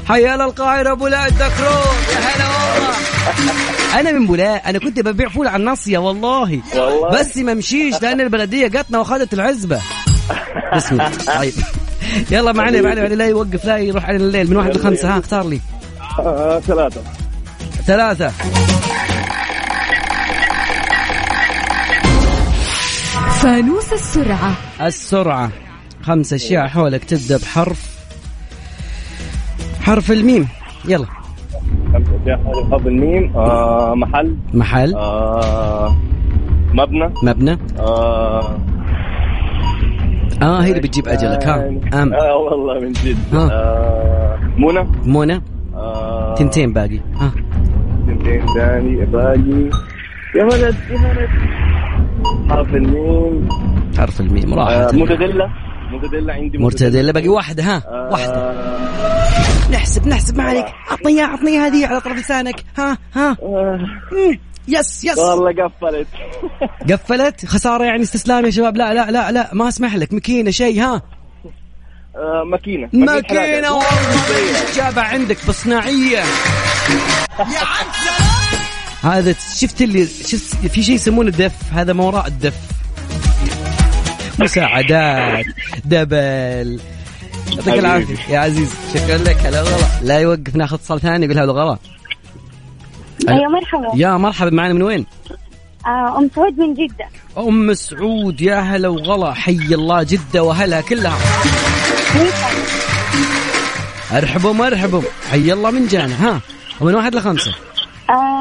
حيا 0.09 0.35
القاهرة 0.35 0.95
بولاء 0.95 1.29
الدكرور 1.29 1.95
يا 2.13 2.19
هلا 2.19 2.45
والله. 2.49 4.01
أنا 4.01 4.13
من 4.13 4.27
بولاء 4.27 4.71
أنا 4.71 4.79
كنت 4.79 5.01
ببيع 5.01 5.29
فول 5.29 5.47
على 5.47 5.57
الناصية 5.61 5.99
والله. 5.99 6.61
والله. 6.77 7.21
بس 7.21 7.37
ما 7.37 7.55
مشيش 7.55 8.03
لأن 8.03 8.21
البلدية 8.21 8.67
جاتنا 8.67 8.99
وأخذت 8.99 9.35
العزبة. 9.35 9.81
بسم 10.77 10.95
الله. 10.95 11.11
طيب. 11.39 11.53
يلا 12.31 12.53
معنا 12.53 12.81
معنا 12.83 13.03
معنا 13.03 13.15
لا 13.15 13.27
يوقف 13.27 13.65
لا 13.65 13.79
يروح 13.79 14.05
علينا 14.05 14.25
الليل. 14.25 14.51
من 14.51 14.57
واحد 14.57 14.77
لخمسة 14.77 15.15
ها 15.15 15.19
اختار 15.19 15.49
لي. 15.49 15.61
آه 16.19 16.61
ثلاثة. 16.61 17.01
ثلاثة. 17.87 18.33
فانوس 23.43 23.93
السرعة. 23.93 24.53
السرعة. 24.81 25.51
خمس 26.03 26.33
أشياء 26.33 26.67
حولك 26.67 27.05
تبدأ 27.05 27.37
بحرف. 27.37 27.99
حرف 29.83 30.11
الميم. 30.13 30.49
يلا. 30.89 31.07
أشياء 31.95 32.41
حرف 32.45 32.87
الميم 32.87 33.37
آه 33.37 33.95
محل. 33.95 34.37
محل. 34.55 34.95
آه 34.95 35.97
مبنى. 36.75 37.15
مبنى. 37.23 37.59
آه 37.79 38.59
آه 40.43 40.63
هي 40.63 40.71
اللي 40.71 40.81
بتجيب 40.81 41.09
أجلك. 41.09 41.45
ها. 41.47 41.69
ام 42.03 42.13
آه 42.13 42.37
والله 42.37 42.81
من 42.81 42.93
جد. 42.93 43.17
ها. 43.33 43.49
آه 43.53 44.39
منى. 44.59 44.87
منى. 45.05 45.43
آه 45.75 46.35
تنتين 46.35 46.73
باقي. 46.73 47.01
ها. 47.17 47.33
تنتين 48.07 48.47
ثاني 48.55 49.07
باقي. 49.07 49.71
يا 50.37 50.45
ولد 50.45 50.77
يا 50.91 51.09
ولد. 51.09 51.31
حرف 52.51 52.75
الميم. 52.75 53.49
حرف 53.99 54.21
الميم 54.21 54.59
آه 54.59 54.83
راحت 54.83 54.95
مرتديلا 54.95 55.49
مرتديلا 55.93 56.33
عندي 56.33 56.59
مرتديلا 56.59 57.13
باقي 57.13 57.29
واحدة 57.29 57.63
ها؟ 57.63 57.77
آه، 57.89 58.09
واحدة. 58.13 58.55
نحسب 59.73 60.09
نحسب 60.09 60.37
ما 60.39 60.45
عليك. 60.45 60.67
عطني 60.91 61.13
إياها 61.13 61.27
عطني 61.27 61.51
إياها 61.51 61.67
هذه 61.67 61.87
على 61.87 62.01
طرف 62.01 62.17
لسانك. 62.17 62.65
ها 62.79 62.99
ها؟ 63.15 63.37
آه. 63.43 63.79
yes 64.69 65.05
yes. 65.05 65.19
والله 65.19 65.53
قفلت. 65.65 66.07
قفلت؟ 66.93 67.47
خسارة 67.47 67.85
يعني 67.85 68.03
استسلام 68.03 68.45
يا 68.45 68.51
شباب. 68.51 68.77
لا 68.77 68.95
لا 68.95 69.11
لا 69.11 69.31
لا 69.33 69.51
ما 69.53 69.69
أسمح 69.69 69.97
لك. 69.97 70.13
مكينة 70.15 70.51
شيء 70.51 70.83
ها؟ 70.83 71.03
آه 72.17 72.45
ماكينة. 72.51 72.89
ماكينة 72.93 73.73
والله 73.73 74.75
جابة 74.77 75.03
عندك 75.03 75.37
بصناعية. 75.49 76.23
هذا 79.03 79.35
شفت 79.57 79.83
اللي 79.83 80.07
شفت 80.07 80.67
في 80.67 80.83
شيء 80.83 80.95
يسمونه 80.95 81.29
الدف 81.29 81.53
هذا 81.73 81.93
ما 81.93 82.05
وراء 82.05 82.27
الدف. 82.27 82.55
مساعدات 84.39 85.47
دبل. 85.85 86.81
يعطيك 87.51 87.63
حبيبي. 87.63 87.79
العافية. 87.79 88.35
يا 88.35 88.39
عزيز 88.39 88.75
شكرا 88.95 89.19
لك. 89.19 89.37
هلا 89.37 89.63
والله. 89.63 90.03
لا 90.03 90.19
يوقف 90.19 90.57
ناخذ 90.57 90.75
اتصال 90.75 91.01
ثاني 91.01 91.27
يقول 91.27 91.39
هلا 91.39 91.53
غلا 91.53 91.79
يا 93.29 93.49
مرحبا. 93.49 93.89
يا 93.95 94.17
مرحبا 94.17 94.51
معنا 94.51 94.73
من 94.75 94.83
وين؟ 94.83 95.07
آه 95.87 96.19
أم 96.19 96.31
سعود 96.37 96.59
من 96.59 96.75
جدة. 96.75 97.09
أم 97.39 97.75
سعود 97.75 98.41
يا 98.41 98.61
هلا 98.61 98.89
وغلا 98.89 99.35
حي 99.35 99.53
الله 99.53 100.03
جدة 100.03 100.43
واهلها 100.43 100.81
كلها. 100.81 101.19
أرحبوا 104.13 104.53
مرحبوا 104.53 105.03
حي 105.31 105.53
الله 105.53 105.71
من 105.71 105.87
جانا 105.87 106.27
ها. 106.27 106.41
ومن 106.81 106.95
واحد 106.95 107.15
لخمسة؟ 107.15 107.55
آه 108.11 108.40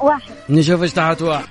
واحد. 0.00 0.32
نشوف 0.48 0.82
إيش 0.82 0.92
تحت 0.92 1.22
واحد. 1.22 1.44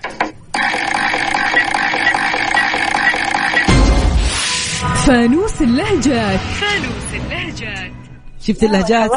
فانوس 5.05 5.61
اللهجات. 5.61 6.39
شفت 8.47 8.63
اللهجات؟ 8.63 9.11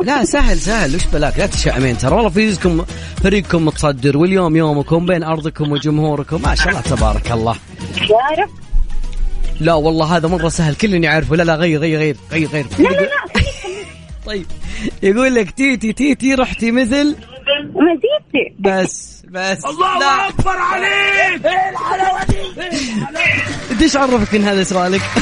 لا 0.00 0.24
سهل 0.24 0.58
سهل. 0.58 0.96
وش 0.96 1.06
بلاك؟ 1.06 1.38
لا 1.38 1.46
تشأمين 1.46 1.98
ترى. 1.98 2.14
والله 2.14 2.28
فيزكم 2.28 2.84
فريقكم 3.22 3.64
متصدر. 3.64 4.18
واليوم 4.18 4.56
يومكم 4.56 5.06
بين 5.06 5.22
أرضكم 5.22 5.72
وجمهوركم. 5.72 6.42
ما 6.42 6.54
شاء 6.54 6.68
الله 6.68 6.80
تبارك 6.80 7.32
الله. 7.32 7.56
يا 8.10 8.42
رب 8.42 8.50
لا 9.60 9.74
والله 9.74 10.16
هذا 10.16 10.28
مرة 10.28 10.48
سهل. 10.48 10.74
كلني 10.74 11.06
يعرفه. 11.06 11.36
لا 11.36 11.42
لا 11.42 11.54
غير 11.54 11.80
غير 11.80 11.98
غير 11.98 12.16
غير 12.32 12.48
غير. 12.48 12.66
لا 12.78 12.88
لا 12.88 13.00
لا. 13.00 13.10
طيب. 14.26 14.46
يقول 15.02 15.34
لك 15.34 15.50
تيتي 15.50 15.92
تيتي 15.92 16.34
رحتي 16.34 16.70
مثل 16.70 17.16
مزيدتي 17.74 18.54
بس 18.60 19.22
بس. 19.32 19.64
الله 19.64 20.28
أكبر 20.28 20.56
عليك. 20.56 21.46
إيه 21.46 21.70
الحلاوة 21.70 22.24
دي. 22.24 22.36
انت 23.70 23.82
إيش 23.82 23.96
عرفك 23.96 24.34
ان 24.34 24.44
هذا 24.44 24.62
سؤالك؟ 24.62 25.00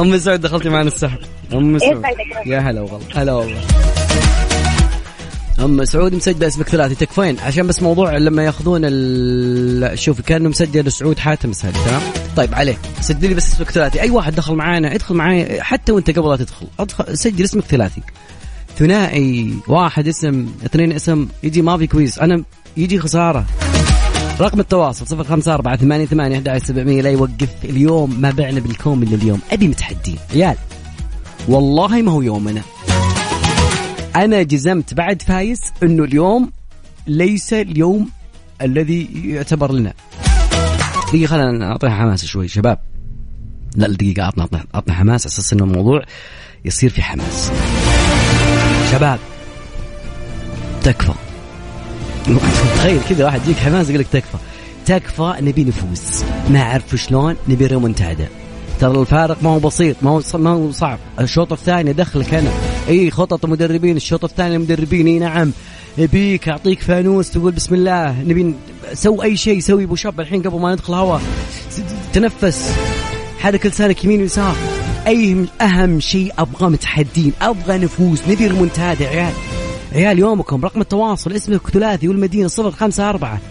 أم 0.00 0.18
سعود 0.18 0.40
دخلتي 0.40 0.68
معنا 0.68 0.88
السحب. 0.88 1.18
أم 1.52 1.78
سعود. 1.78 1.98
يسعدك. 1.98 2.46
يا 2.46 2.58
هلا 2.58 2.80
والله. 2.80 3.00
هلا 3.14 3.32
والله. 3.32 3.60
أم 5.60 5.84
سعود 5.84 6.14
مسجلة 6.14 6.46
اسمك 6.46 6.68
ثلاثي. 6.68 6.94
تكفين 6.94 7.38
عشان 7.40 7.66
بس 7.66 7.82
موضوع 7.82 8.16
لما 8.16 8.44
ياخذون 8.44 8.80
ال... 8.84 9.98
شوف 9.98 10.20
كأنه 10.20 10.48
مسجل 10.48 10.92
سعود 10.92 11.18
حاتم 11.18 11.52
سهل 11.52 11.72
تمام؟ 11.72 12.02
طيب 12.36 12.54
عليه. 12.54 12.78
سجل 13.00 13.28
لي 13.28 13.34
بس 13.34 13.54
اسمك 13.54 13.70
ثلاثي. 13.70 14.00
أي 14.00 14.10
واحد 14.10 14.34
دخل 14.34 14.54
معانا 14.54 14.94
ادخل 14.94 15.14
معاي 15.14 15.62
حتى 15.62 15.92
وأنت 15.92 16.10
قبل 16.10 16.30
لا 16.30 16.36
تدخل. 16.36 16.66
أدخل 16.78 17.18
سجل 17.18 17.44
اسمك 17.44 17.64
ثلاثي. 17.64 18.02
ثنائي 18.76 19.54
واحد 19.68 20.08
اسم 20.08 20.46
اثنين 20.66 20.92
اسم 20.92 21.28
يجي 21.42 21.62
ما 21.62 21.76
في 21.78 21.86
quiz 21.86 22.18
أنا 22.18 22.44
يجي 22.76 22.98
خسارة. 22.98 23.46
رقم 24.40 24.60
التواصل 24.60 25.06
صفر 25.06 25.24
خمسة 25.24 25.54
أربعة 25.54 25.76
ثمانية 25.76 26.06
ثمانية 26.06 26.42
أحد 26.48 26.62
سبعمية 26.62 27.02
لا 27.02 27.10
يوقف 27.10 27.48
اليوم. 27.64 28.20
ما 28.20 28.30
بعنا 28.30 28.60
بالكوم 28.60 29.02
إلا 29.02 29.14
اليوم. 29.14 29.40
أبي 29.50 29.68
متحدين. 29.68 30.16
عيال 30.32 30.56
والله 31.48 32.02
ما 32.02 32.12
هو 32.12 32.22
يومنا. 32.22 32.62
أنا 34.16 34.42
جزمت 34.42 34.94
بعد 34.94 35.22
فايز 35.22 35.60
أنه 35.82 36.04
اليوم 36.04 36.50
ليس 37.06 37.52
اليوم 37.52 38.08
الذي 38.62 39.08
يعتبر 39.24 39.72
لنا. 39.72 39.92
دقيقة 41.08 41.30
خلينا 41.30 41.52
نعطيها 41.52 41.90
حماس 41.90 42.24
شوي 42.24 42.48
شباب. 42.48 42.78
لا 43.76 43.88
دقيقة 43.88 44.22
عطنا 44.22 44.42
عطنا 44.42 44.64
عطنا 44.74 44.94
حماس. 44.94 45.26
على 45.26 45.32
أساس 45.32 45.52
إنه 45.52 45.64
الموضوع 45.64 46.02
يصير 46.64 46.90
في 46.90 47.02
حماس. 47.02 47.52
شباب 48.92 49.18
تكفى. 50.82 51.12
تخيل 52.76 53.00
كذا 53.08 53.24
واحد 53.24 53.40
يجيك 53.42 53.56
حماس 53.56 53.88
يقول 53.88 54.00
لك 54.00 54.06
تكفى. 54.12 54.36
تكفى 54.86 55.34
نبي 55.40 55.64
نفوز. 55.64 56.24
ما 56.50 56.62
أعرف 56.62 56.94
شلون 56.94 57.36
نبي 57.48 57.66
ريمونتادا 57.66 58.28
ترى 58.80 59.00
الفارق 59.00 59.42
ما 59.42 59.50
هو 59.50 59.58
بسيط 59.58 59.96
ما 60.02 60.10
هو 60.10 60.22
ما 60.34 60.50
هو 60.50 60.72
صعب. 60.72 60.98
الشوط 61.20 61.52
الثاني 61.52 61.92
دخلك 61.92 62.34
أنا 62.34 62.50
إي 62.88 63.10
خطط 63.10 63.44
المدربين. 63.44 63.96
الشوط 63.96 64.24
الثاني 64.24 64.56
المدربين 64.56 65.06
إي 65.06 65.18
نعم. 65.18 65.52
بيك 65.98 66.48
أعطيك 66.48 66.82
فانوس 66.82 67.30
تقول 67.30 67.52
بسم 67.52 67.74
الله. 67.74 68.22
نبي 68.22 68.54
سوي 68.94 69.24
أي 69.24 69.36
شيء 69.36 69.60
سوي 69.60 69.84
أبو 69.84 69.96
شاب 69.96 70.20
الحين 70.20 70.42
قبل 70.42 70.60
ما 70.60 70.72
ندخل 70.72 70.94
هوا. 70.94 71.18
تنفس. 72.12 72.72
حرك 73.38 73.66
لسانك 73.66 74.04
يمين 74.04 74.20
ويسار. 74.20 74.56
اي 75.06 75.46
اهم 75.60 76.00
شيء 76.00 76.32
أبغى 76.38 76.70
متحدين 76.70 77.32
أبغى 77.42 77.78
نفوز 77.78 78.22
نبي 78.28 78.46
ريمونتادا 78.46 79.08
عيال. 79.08 79.32
عيال 79.92 80.18
يومكم 80.18 80.64
رقم 80.64 80.80
التواصل 80.80 81.32
اسمك 81.32 81.70
ثلاثي 81.70 82.08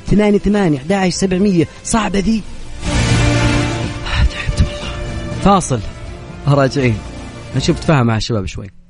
ثمانية 0.08 0.38
ثمانية 0.38 0.78
أحد 0.78 0.92
عشر 0.92 1.18
سبعمية. 1.18 1.68
صعبة 1.84 2.20
ذي. 2.20 2.42
آه، 4.06 4.24
تعبت 4.24 4.60
والله 4.60 5.42
فاصل. 5.44 5.80
راجعين. 6.48 6.98
نشوف 7.56 7.80
تفاهم 7.80 8.08
مع 8.08 8.18
الشباب 8.18 8.46
شوي. 8.46 8.81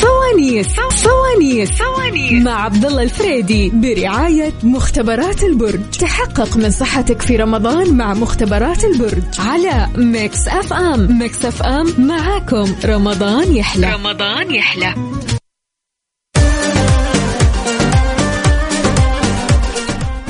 فوانيس 0.00 0.66
فوانيس 0.66 1.70
فوانيس 1.70 2.44
مع 2.44 2.64
عبد 2.64 2.84
الله 2.84 3.02
الفريدي 3.02 3.70
برعاية 3.74 4.52
مختبرات 4.62 5.42
البرج. 5.42 5.80
تحقق 6.00 6.56
من 6.56 6.70
صحتك 6.70 7.22
في 7.22 7.36
رمضان 7.36 7.96
مع 7.96 8.14
مختبرات 8.14 8.84
البرج 8.84 9.22
على 9.38 9.88
Mix 9.96 10.48
FM 10.48 11.18
Mix 11.18 11.44
FM 11.44 11.86
معاكم. 11.98 12.74
رمضان 12.84 13.56
يحلى. 13.56 13.94
رمضان 13.94 14.54
يحلى. 14.54 14.94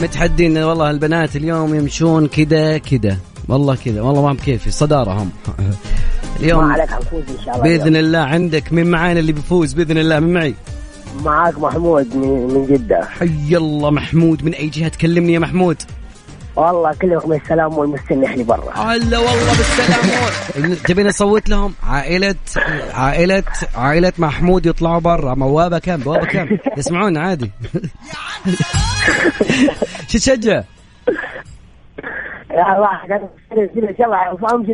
متحدين 0.03 0.59
والله 0.59 0.91
البنات 0.91 1.37
اليوم 1.37 1.75
يمشون 1.75 2.27
كذا 2.27 2.79
كذا 2.79 3.19
والله 3.49 3.77
كذا. 3.85 4.01
والله 4.01 4.23
ما 4.23 4.33
بكيفي. 4.33 4.71
صدارة 4.71 5.13
هم. 5.13 5.31
اليوم 6.41 6.65
ما 6.69 6.73
عليك 6.73 6.91
حنفوز 6.91 7.23
إن 7.39 7.45
شاء 7.45 7.55
الله 7.55 7.65
بإذن 7.65 7.97
الله 7.97 8.19
عندك 8.19 8.73
من 8.73 8.91
معانا 8.91 9.21
اللي 9.21 9.33
بيفوز 9.33 9.73
بإذن 9.73 9.99
الله 9.99 10.21
من 10.21 10.33
معي؟ 10.33 10.55
معاك 11.25 11.59
محمود 11.59 12.17
من 12.17 12.67
جدة. 12.67 13.05
حي 13.05 13.57
الله 13.57 13.91
محمود 13.91 14.45
من 14.45 14.55
أي 14.55 14.69
جهة؟ 14.69 14.89
تكلمني 14.89 15.33
يا 15.33 15.39
محمود. 15.39 15.83
والله 16.57 16.93
كلكم 17.03 17.33
السلام 17.33 17.79
والمستنح 17.79 18.33
اللي 18.33 18.45
برا. 18.45 18.73
هلا 18.75 19.19
والله 19.19 19.53
بالسلامون 19.57 20.83
تبي 20.83 21.03
نصوت 21.03 21.49
لهم؟ 21.49 21.75
عائلة 21.83 22.35
عائلة 22.95 23.43
عائلة 23.75 24.13
محمود 24.19 24.67
يطلعوا 24.67 25.01
برا. 25.01 25.35
بوابة 25.35 25.79
كم؟ 25.79 25.97
بوابة 25.97 26.27
كم؟ 26.27 26.49
يسمعون 26.79 27.17
عادي. 27.17 27.51
شو 30.09 30.19
تشجع؟ 30.19 30.63
يا 32.57 32.77
الله 32.77 32.89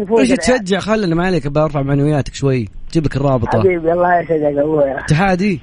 نفوز 0.02 0.20
إيش 0.20 0.30
تشجع؟ 0.30 0.78
خلنا 0.78 1.14
ما 1.14 1.26
عليك 1.26 1.46
برفع 1.46 1.82
معنوياتك 1.82 2.34
شوي. 2.34 2.68
جيب 2.92 3.04
لك 3.04 3.16
الرابطة. 3.16 3.58
حبيبي 3.58 3.92
الله 3.92 4.20
يسعدك 4.20 4.58
ابويا 4.58 4.98
اتحادي؟ 4.98 5.60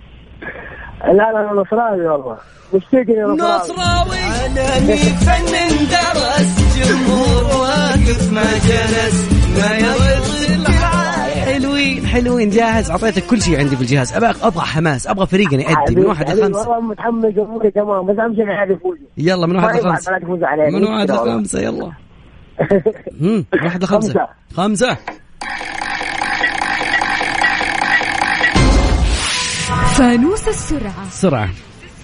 لا 1.05 1.13
لا 1.13 1.29
أنا 1.29 1.61
نصراوي 1.61 2.07
والله. 2.07 2.37
مشتاق 2.73 3.05
نصراوي. 3.09 4.17
على 4.17 4.87
ميت 4.87 4.99
فن 4.99 5.45
درس 5.91 6.77
جمهور 6.77 7.43
واقف 7.61 8.33
ما 8.33 8.41
جلس 8.41 9.29
ما 9.59 9.77
يرد 9.77 10.29
حلوين 11.45 12.05
حلوين. 12.05 12.49
جاهز؟ 12.49 12.91
أعطيتك 12.91 13.25
كل 13.25 13.41
شيء 13.41 13.59
عندي 13.59 13.75
في 13.75 13.81
الجهاز. 13.81 14.13
أبغى 14.13 14.33
أبغى 14.43 14.61
حماس 14.61 15.07
أبغى 15.07 15.27
فريقنا 15.27 15.61
يأدي. 15.61 15.95
من 15.95 16.05
واحد 16.05 16.29
لخمسة. 16.29 16.69
والله 16.69 16.81
متحمس 16.81 17.37
أموري 17.37 17.71
تمام. 17.71 18.05
بس 18.05 18.19
اهم 18.19 18.35
شيء 18.35 18.63
هذا 18.63 18.73
يفوز. 18.73 18.97
يلا 19.17 19.47
من 19.47 19.55
واحد 19.55 19.75
لخمسة. 19.75 20.11
من 20.71 20.83
واحد 20.83 21.11
لخمسة 21.11 21.61
يلا. 21.61 21.91
هم، 23.21 23.45
من 23.53 23.63
واحد 23.63 23.83
لخمسة. 23.83 24.27
خمسة. 24.53 24.97
فانوس 29.97 30.47
السرعة. 30.47 31.09
سرعة. 31.09 31.49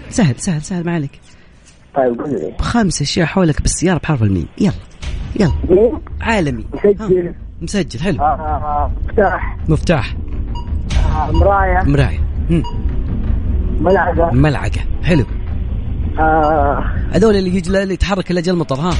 سهل 0.09 0.35
سهل 0.37 0.61
سهل 0.61 0.85
ما 0.85 0.93
عليك. 0.93 1.19
طيب 1.95 2.21
قول 2.21 2.29
لي. 2.29 2.53
خمس 2.59 3.01
أشياء 3.01 3.27
حولك 3.27 3.61
بالسيارة 3.61 3.97
بحرف 3.97 4.23
الميم. 4.23 4.47
يلا 4.57 4.73
يلا. 5.39 5.51
مين؟ 5.69 5.99
عالمي. 6.21 6.65
مسجل. 6.73 7.01
ها، 7.01 7.35
مسجل 7.61 7.99
حلو. 7.99 8.21
آه، 8.23 8.91
مفتاح. 9.07 9.57
مفتاح. 9.67 10.15
آه، 11.15 11.31
مراية. 11.31 11.83
مراية. 11.83 12.19
هم، 12.49 12.63
ملعقة. 13.79 14.31
ملعقة. 14.31 14.81
حلو. 15.03 15.25
آه، 16.19 16.83
هذول 17.11 17.35
اللي 17.35 17.55
يجي 17.55 17.69
اللي 17.83 17.93
يتحرك 17.93 18.31
الا 18.31 18.41
جل 18.41 18.55
مطر 18.55 18.75
ها. 18.75 18.93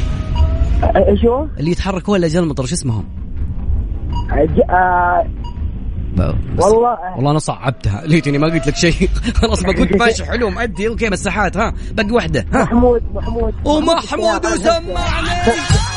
إيش 0.95 1.25
هو؟ 1.25 1.47
اللي 1.59 1.71
يتحركوا 1.71 2.17
الا 2.17 2.27
جل 2.27 2.45
مطر 2.47 2.65
شو 2.65 2.75
اسمهم؟ 2.75 3.05
ج- 4.31 4.59
آه، 4.69 5.25
والله. 6.59 6.97
والله 7.15 7.31
أنا 7.31 7.39
صعبتها. 7.39 8.01
ليتني 8.05 8.37
ما 8.37 8.47
قلت 8.47 8.67
لك 8.67 8.75
شيء. 8.75 9.09
خلاص 9.41 9.63
بقول 9.63 9.89
ماشي 9.99 10.25
حلو 10.25 10.49
مأدي 10.49 10.87
أوكي 10.87 11.09
مساحات 11.09 11.57
ها. 11.57 11.73
باقي 11.91 12.11
واحدة 12.11 12.45
ها. 12.53 12.63
محمود 12.63 13.03
محمود. 13.13 13.53
ومحمود 13.65 14.45
وسمعني 14.45 15.29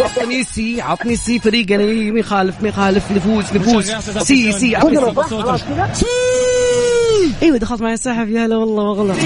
عطني 0.01 0.45
سي 0.45 0.81
عطني 0.81 1.17
سي 1.17 1.39
فريقنا 1.39 1.79
مين 1.87 2.19
يخالف 2.19 3.13
نفوز 3.13 3.45
نفوز. 3.57 3.91
سي 4.19 4.53
سي 4.53 4.77
عطني 4.77 4.97
سي. 5.93 6.05
أيوه 7.43 7.57
دخلت 7.57 7.83
معي 7.83 7.95
السحب 7.95 8.29
يا 8.29 8.47
هلا 8.47 8.57
والله 8.57 8.83
والله 8.83 9.17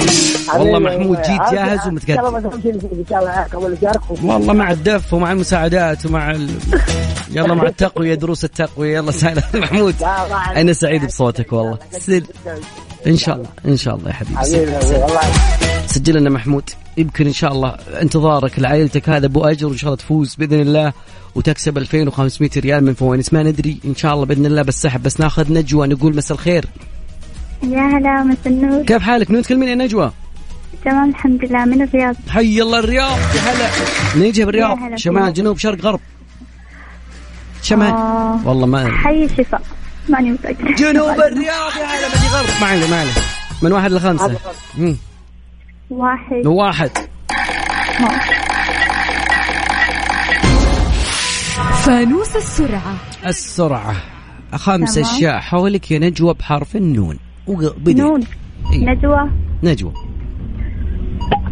والله 0.59 0.79
محمود 0.79 1.17
جيت 1.17 1.41
جاهز 1.53 1.89
ومتقدم. 1.89 2.37
إن 2.37 2.37
ان 2.37 4.33
والله 4.33 4.53
مع 4.53 4.71
الدف 4.71 5.15
ومع 5.15 5.33
المساعدات 5.33 6.07
ومع 6.07 6.31
ال... 6.31 6.51
يلا 7.31 7.55
مع 7.55 7.67
التقوية 7.67 8.15
دروس 8.15 8.45
التقوية. 8.45 8.97
يلا 8.97 9.11
سهلا 9.11 9.43
محمود 9.55 9.95
أنا 10.57 10.73
سعيد 10.73 11.07
بصوتك 11.07 11.53
والله. 11.53 11.79
سل. 11.91 12.25
إن 13.07 13.17
شاء 13.17 13.37
الله 13.37 13.49
إن 13.67 13.77
شاء 13.77 13.95
الله 13.97 14.09
يا 14.09 14.15
حبيبي 14.15 14.45
سل. 14.45 14.59
والله. 15.03 15.21
سجل 15.87 16.15
لنا 16.15 16.31
محمود. 16.31 16.71
يمكن 16.97 17.27
إن 17.27 17.33
شاء 17.33 17.53
الله 17.53 17.77
انتظارك 18.03 18.59
لعائلتك 18.59 19.09
هذا 19.09 19.27
أبو 19.27 19.45
أجر 19.45 19.67
وإن 19.67 19.77
شاء 19.77 19.89
الله 19.89 19.97
تفوز 19.97 20.35
بإذن 20.35 20.61
الله 20.61 20.93
وتكسب 21.35 21.79
2500 21.79 22.51
ريال 22.57 22.85
من 22.85 22.95
فوانيس. 22.95 23.33
ما 23.33 23.43
ندري 23.43 23.79
إن 23.85 23.95
شاء 23.95 24.15
الله 24.15 24.25
بإذن 24.25 24.47
الله 24.47 24.63
بالسحب. 24.63 25.03
بس 25.03 25.21
ناخذ 25.21 25.53
نجوى 25.53 25.87
نقول 25.87 26.17
مساء 26.17 26.37
الخير. 26.37 26.65
يا 27.63 27.81
هلا 27.81 28.23
مسا 28.23 28.39
النور 28.47 28.83
كيف 28.83 29.03
حالك؟ 29.03 29.31
من 29.31 29.43
تكلمين 29.43 29.69
يا 29.69 29.75
نجوى. 29.75 30.13
تمام 30.85 31.11
الحمد 31.11 31.45
لله 31.45 31.65
من 31.65 31.83
الرياض. 31.83 32.17
حي 32.29 32.63
الله 32.63 32.79
الرياض. 32.79 33.19
يا 33.19 33.41
هلا. 33.41 33.71
نيجي 34.17 34.41
يا 34.41 34.47
بالرياض. 34.47 34.79
شمال. 34.97 35.33
جنوب 35.33 35.59
شرق 35.59 35.81
غرب. 35.81 36.01
شمال. 37.63 37.91
آه. 37.91 38.41
والله 38.45 38.67
ما 38.67 38.97
حي 38.97 39.25
الشفاء 39.25 39.63
ماني 40.09 40.31
متأكدة. 40.31 40.75
جنوب 40.75 41.21
الرياض 41.21 41.77
يا 41.77 41.87
هلا. 41.87 42.09
بدي 42.09 42.29
غرب. 42.29 42.61
ما 42.61 42.67
عليه 42.67 42.91
ما 42.91 43.01
عليه. 43.01 43.13
من 43.63 43.73
واحد 43.73 43.93
لخمسة. 43.93 44.37
واحد. 45.91 46.37
من 46.37 46.47
واحد. 46.47 46.91
فانوس 51.85 52.37
السرعة. 52.37 52.95
السرعة. 53.27 53.95
خمس. 54.55 54.99
أشياء 54.99 55.41
حولك 55.41 55.91
يا 55.91 55.99
نجوى 55.99 56.35
بحرف 56.35 56.77
النون. 56.77 57.19
بدي 57.49 57.95
نون. 57.95 58.21
إيه. 58.73 58.87
نجوى. 58.87 59.31
نجوى. 59.63 59.93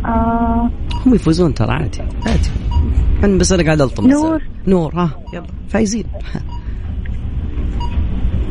آه. 0.04 0.70
هم 1.06 1.14
يفوزون 1.14 1.54
ترى 1.54 1.72
عادي 1.72 2.02
عادي. 2.26 2.50
أنا 3.24 3.38
بس 3.38 3.52
أنا 3.52 3.62
قاعد 3.62 3.80
ألطم. 3.80 4.06
بس. 4.06 4.12
نور. 4.12 4.42
نور 4.66 4.94
ها 4.94 5.10
يلا. 5.34 5.46
فايزين. 5.68 6.04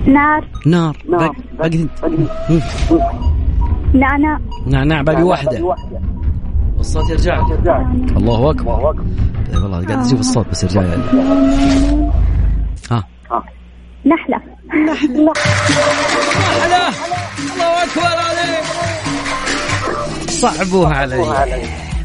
نار. 0.08 0.48
نار. 0.66 0.98
نار. 1.10 1.36
باقي 1.60 1.78
مم. 1.78 1.88
نعناع 3.94 4.40
نعناع 4.68 5.02
باقي 5.02 5.24
واحدة. 5.24 5.76
والصوت 6.78 7.10
يرجع. 7.10 7.48
لي. 7.48 8.18
الله 8.18 8.50
أكبر. 8.50 8.96
إيه 9.54 9.64
والله 9.64 9.86
قاعد 9.86 10.06
أشوف 10.06 10.20
الصوت 10.20 10.50
بس 10.52 10.64
يرجع 10.64 10.82
لي 10.82 10.88
ها 10.88 12.19
نحلة. 14.06 14.42
الله 15.06 15.34
أكبر 17.84 18.18
عليك. 18.18 18.64
صعبوها 20.30 20.94
علي. 20.96 21.64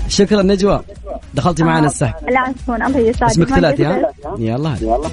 شكرا 0.08 0.42
نجوى. 0.42 0.80
دخلتي 1.34 1.62
معنا 1.62 1.86
السحب. 1.86 2.28
العفون 2.28 2.82
الله 2.82 2.98
يسعدك 2.98 3.30
اسمك 3.30 3.48
ثلاثي 3.48 3.84
ها. 3.84 4.12
يلا. 4.38 4.68
هلا. 4.68 5.10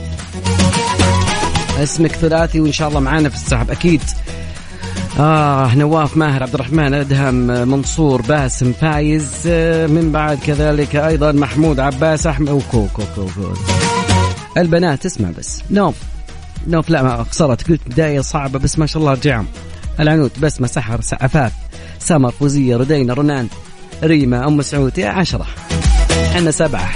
اسمك 1.84 2.12
ثلاثي 2.12 2.60
وإن 2.62 2.72
شاء 2.72 2.88
الله 2.90 3.00
معانا 3.00 3.30
في 3.30 3.36
السحب 3.36 3.72
أكيد. 3.72 4.02
آه 5.20 5.76
نواف 5.76 6.18
ماهر 6.18 6.44
عبد 6.44 6.54
الرحمن 6.54 6.94
أدهم 6.94 7.34
منصور 7.68 8.22
باسم 8.22 8.74
فايز 8.74 9.32
آه، 9.48 9.88
من 9.88 10.12
بعد 10.12 10.40
كذلك 10.48 10.96
أيضا 10.96 11.32
محمود 11.32 11.80
عباس 11.80 12.28
أحمد 12.28 12.50
وكو 12.50 12.88
كو 12.94 13.04
كو 13.16 13.26
كو. 13.26 13.54
البنات 14.58 15.06
اسمع 15.06 15.30
بس. 15.38 15.64
نوف. 15.72 15.96
نوف 16.68 16.90
لا 16.90 17.04
ما 17.04 17.24
خسرت 17.24 17.70
قلت 17.70 17.82
بداية 17.88 18.22
صعبة 18.22 18.60
بس 18.60 18.80
ما 18.80 18.86
شاء 18.86 19.02
الله 19.02 19.14
رجعهم. 19.14 19.48
العنود 20.00 20.32
بسمة 20.42 20.68
سحر 20.68 21.00
عفاف 21.14 21.52
سمر 22.00 22.32
فوزية 22.32 22.78
ردينا 22.78 23.14
رنان 23.14 23.48
ريما 24.04 24.48
أم 24.48 24.62
سعود 24.62 24.98
يا 24.98 25.10
عشرة. 25.10 25.46
إحنا 26.12 26.52
سبعة. 26.52 26.90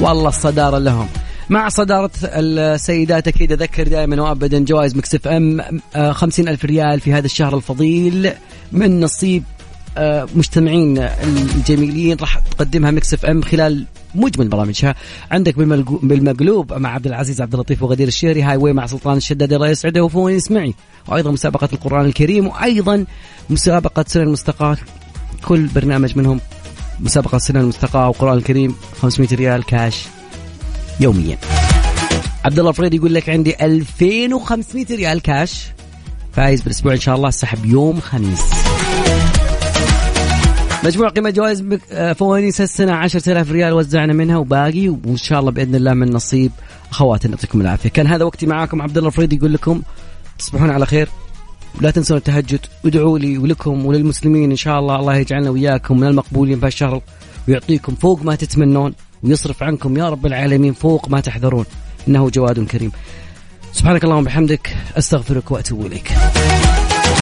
والله 0.00 0.28
الصدارة 0.28 0.78
لهم. 0.78 1.08
مع 1.50 1.68
صدارة 1.68 2.10
السيدات 2.24 3.28
أكيد 3.28 3.52
أذكر 3.52 3.88
دائما 3.88 4.22
وأبدا 4.22 4.64
جوائز 4.64 4.96
Mix 4.96 5.28
FM 5.28 5.60
آه، 5.96 6.12
خمسين 6.12 6.48
ألف 6.48 6.64
ريال 6.64 7.00
في 7.00 7.12
هذا 7.12 7.26
الشهر 7.26 7.56
الفضيل. 7.56 8.32
من 8.72 9.00
نصيب 9.00 9.44
آه، 9.98 10.28
مجتمعين 10.34 10.98
الجميلين 10.98 12.16
راح 12.20 12.38
تقدمها 12.38 12.90
Mix 12.90 13.14
FM 13.14 13.42
خلال 13.42 13.86
مجمل 14.14 14.48
برامجها 14.48 14.94
عندك 15.30 15.58
بالمقلوب 16.02 16.72
مع 16.72 16.94
عبد 16.94 17.06
العزيز 17.06 17.40
عبد 17.40 17.54
اللطيف 17.54 17.82
وغدير 17.82 18.08
الشهري 18.08 18.42
Highway 18.42 18.72
مع 18.72 18.86
سلطان 18.86 19.16
الشداد 19.16 19.52
الله 19.52 19.68
يسعده 19.68 20.04
وفوني 20.04 20.36
اسمعي 20.36 20.74
وأيضا 21.08 21.30
مسابقة 21.30 21.68
القرآن 21.72 22.06
الكريم 22.06 22.46
وأيضا 22.46 23.04
مسابقة 23.50 24.04
سنن 24.08 24.22
المستقاة. 24.22 24.76
كل 25.44 25.66
برنامج 25.66 26.18
منهم 26.18 26.40
مسابقة 27.00 27.38
سنن 27.38 27.60
المستقاة 27.60 28.08
والقران 28.08 28.38
الكريم 28.38 28.74
500 29.02 29.28
ريال 29.32 29.64
كاش 29.64 30.04
يوميا. 31.00 31.38
عبد 32.44 32.58
الله 32.58 32.70
الفريد 32.70 32.94
يقول 32.94 33.14
لك 33.14 33.28
عندي 33.28 33.64
2500 33.64 34.86
ريال 34.90 35.22
كاش. 35.22 35.66
فايز 36.32 36.62
بالأسبوع 36.62 36.92
إن 36.92 37.00
شاء 37.00 37.16
الله 37.16 37.28
السحب 37.28 37.66
يوم 37.66 38.00
خميس. 38.00 38.42
مجموع 40.84 41.08
قيمة 41.08 41.30
جوائز 41.30 41.64
آه، 41.92 42.12
فوانيس 42.12 42.60
السنة 42.60 42.92
10000 42.92 43.50
ريال 43.50 43.72
وزعنا 43.72 44.12
منها 44.12 44.36
وباقي 44.36 44.88
وإن 44.88 45.16
شاء 45.16 45.40
الله 45.40 45.50
بإذن 45.50 45.74
الله 45.74 45.94
من 45.94 46.12
نصيب 46.12 46.52
أخواتنا 46.90 47.32
يعطيكم 47.32 47.60
العافية. 47.60 47.88
كان 47.88 48.06
هذا 48.06 48.24
وقتي 48.24 48.46
معاكم 48.46 48.82
عبد 48.82 48.96
الله 48.96 49.08
الفريد 49.08 49.32
يقول 49.32 49.52
لكم 49.52 49.82
تصبحون 50.38 50.70
على 50.70 50.86
خير. 50.86 51.08
لا 51.80 51.90
تنسون 51.90 52.16
التهجد. 52.16 52.60
ادعوا 52.86 53.18
لي 53.18 53.38
ولكم 53.38 53.86
وللمسلمين 53.86 54.50
إن 54.50 54.56
شاء 54.56 54.78
الله. 54.78 54.96
الله 55.00 55.16
يجعلنا 55.16 55.50
وإياكم 55.50 56.00
من 56.00 56.06
المقبولين 56.06 56.60
في 56.60 56.66
الشهر 56.66 57.02
ويعطيكم 57.48 57.94
فوق 57.94 58.22
ما 58.22 58.34
تتمنون 58.34 58.94
ويصرف 59.22 59.62
عنكم 59.62 59.96
يا 59.96 60.08
رب 60.08 60.26
العالمين 60.26 60.72
فوق 60.72 61.08
ما 61.08 61.20
تحذرون. 61.20 61.64
إنه 62.08 62.30
جواد 62.30 62.66
كريم. 62.66 62.92
سبحانك 63.72 64.04
اللهم 64.04 64.18
وبحمدك 64.18 64.76
أستغفرك 64.98 65.50
وأتوب 65.50 65.86
إليك. 65.86 66.12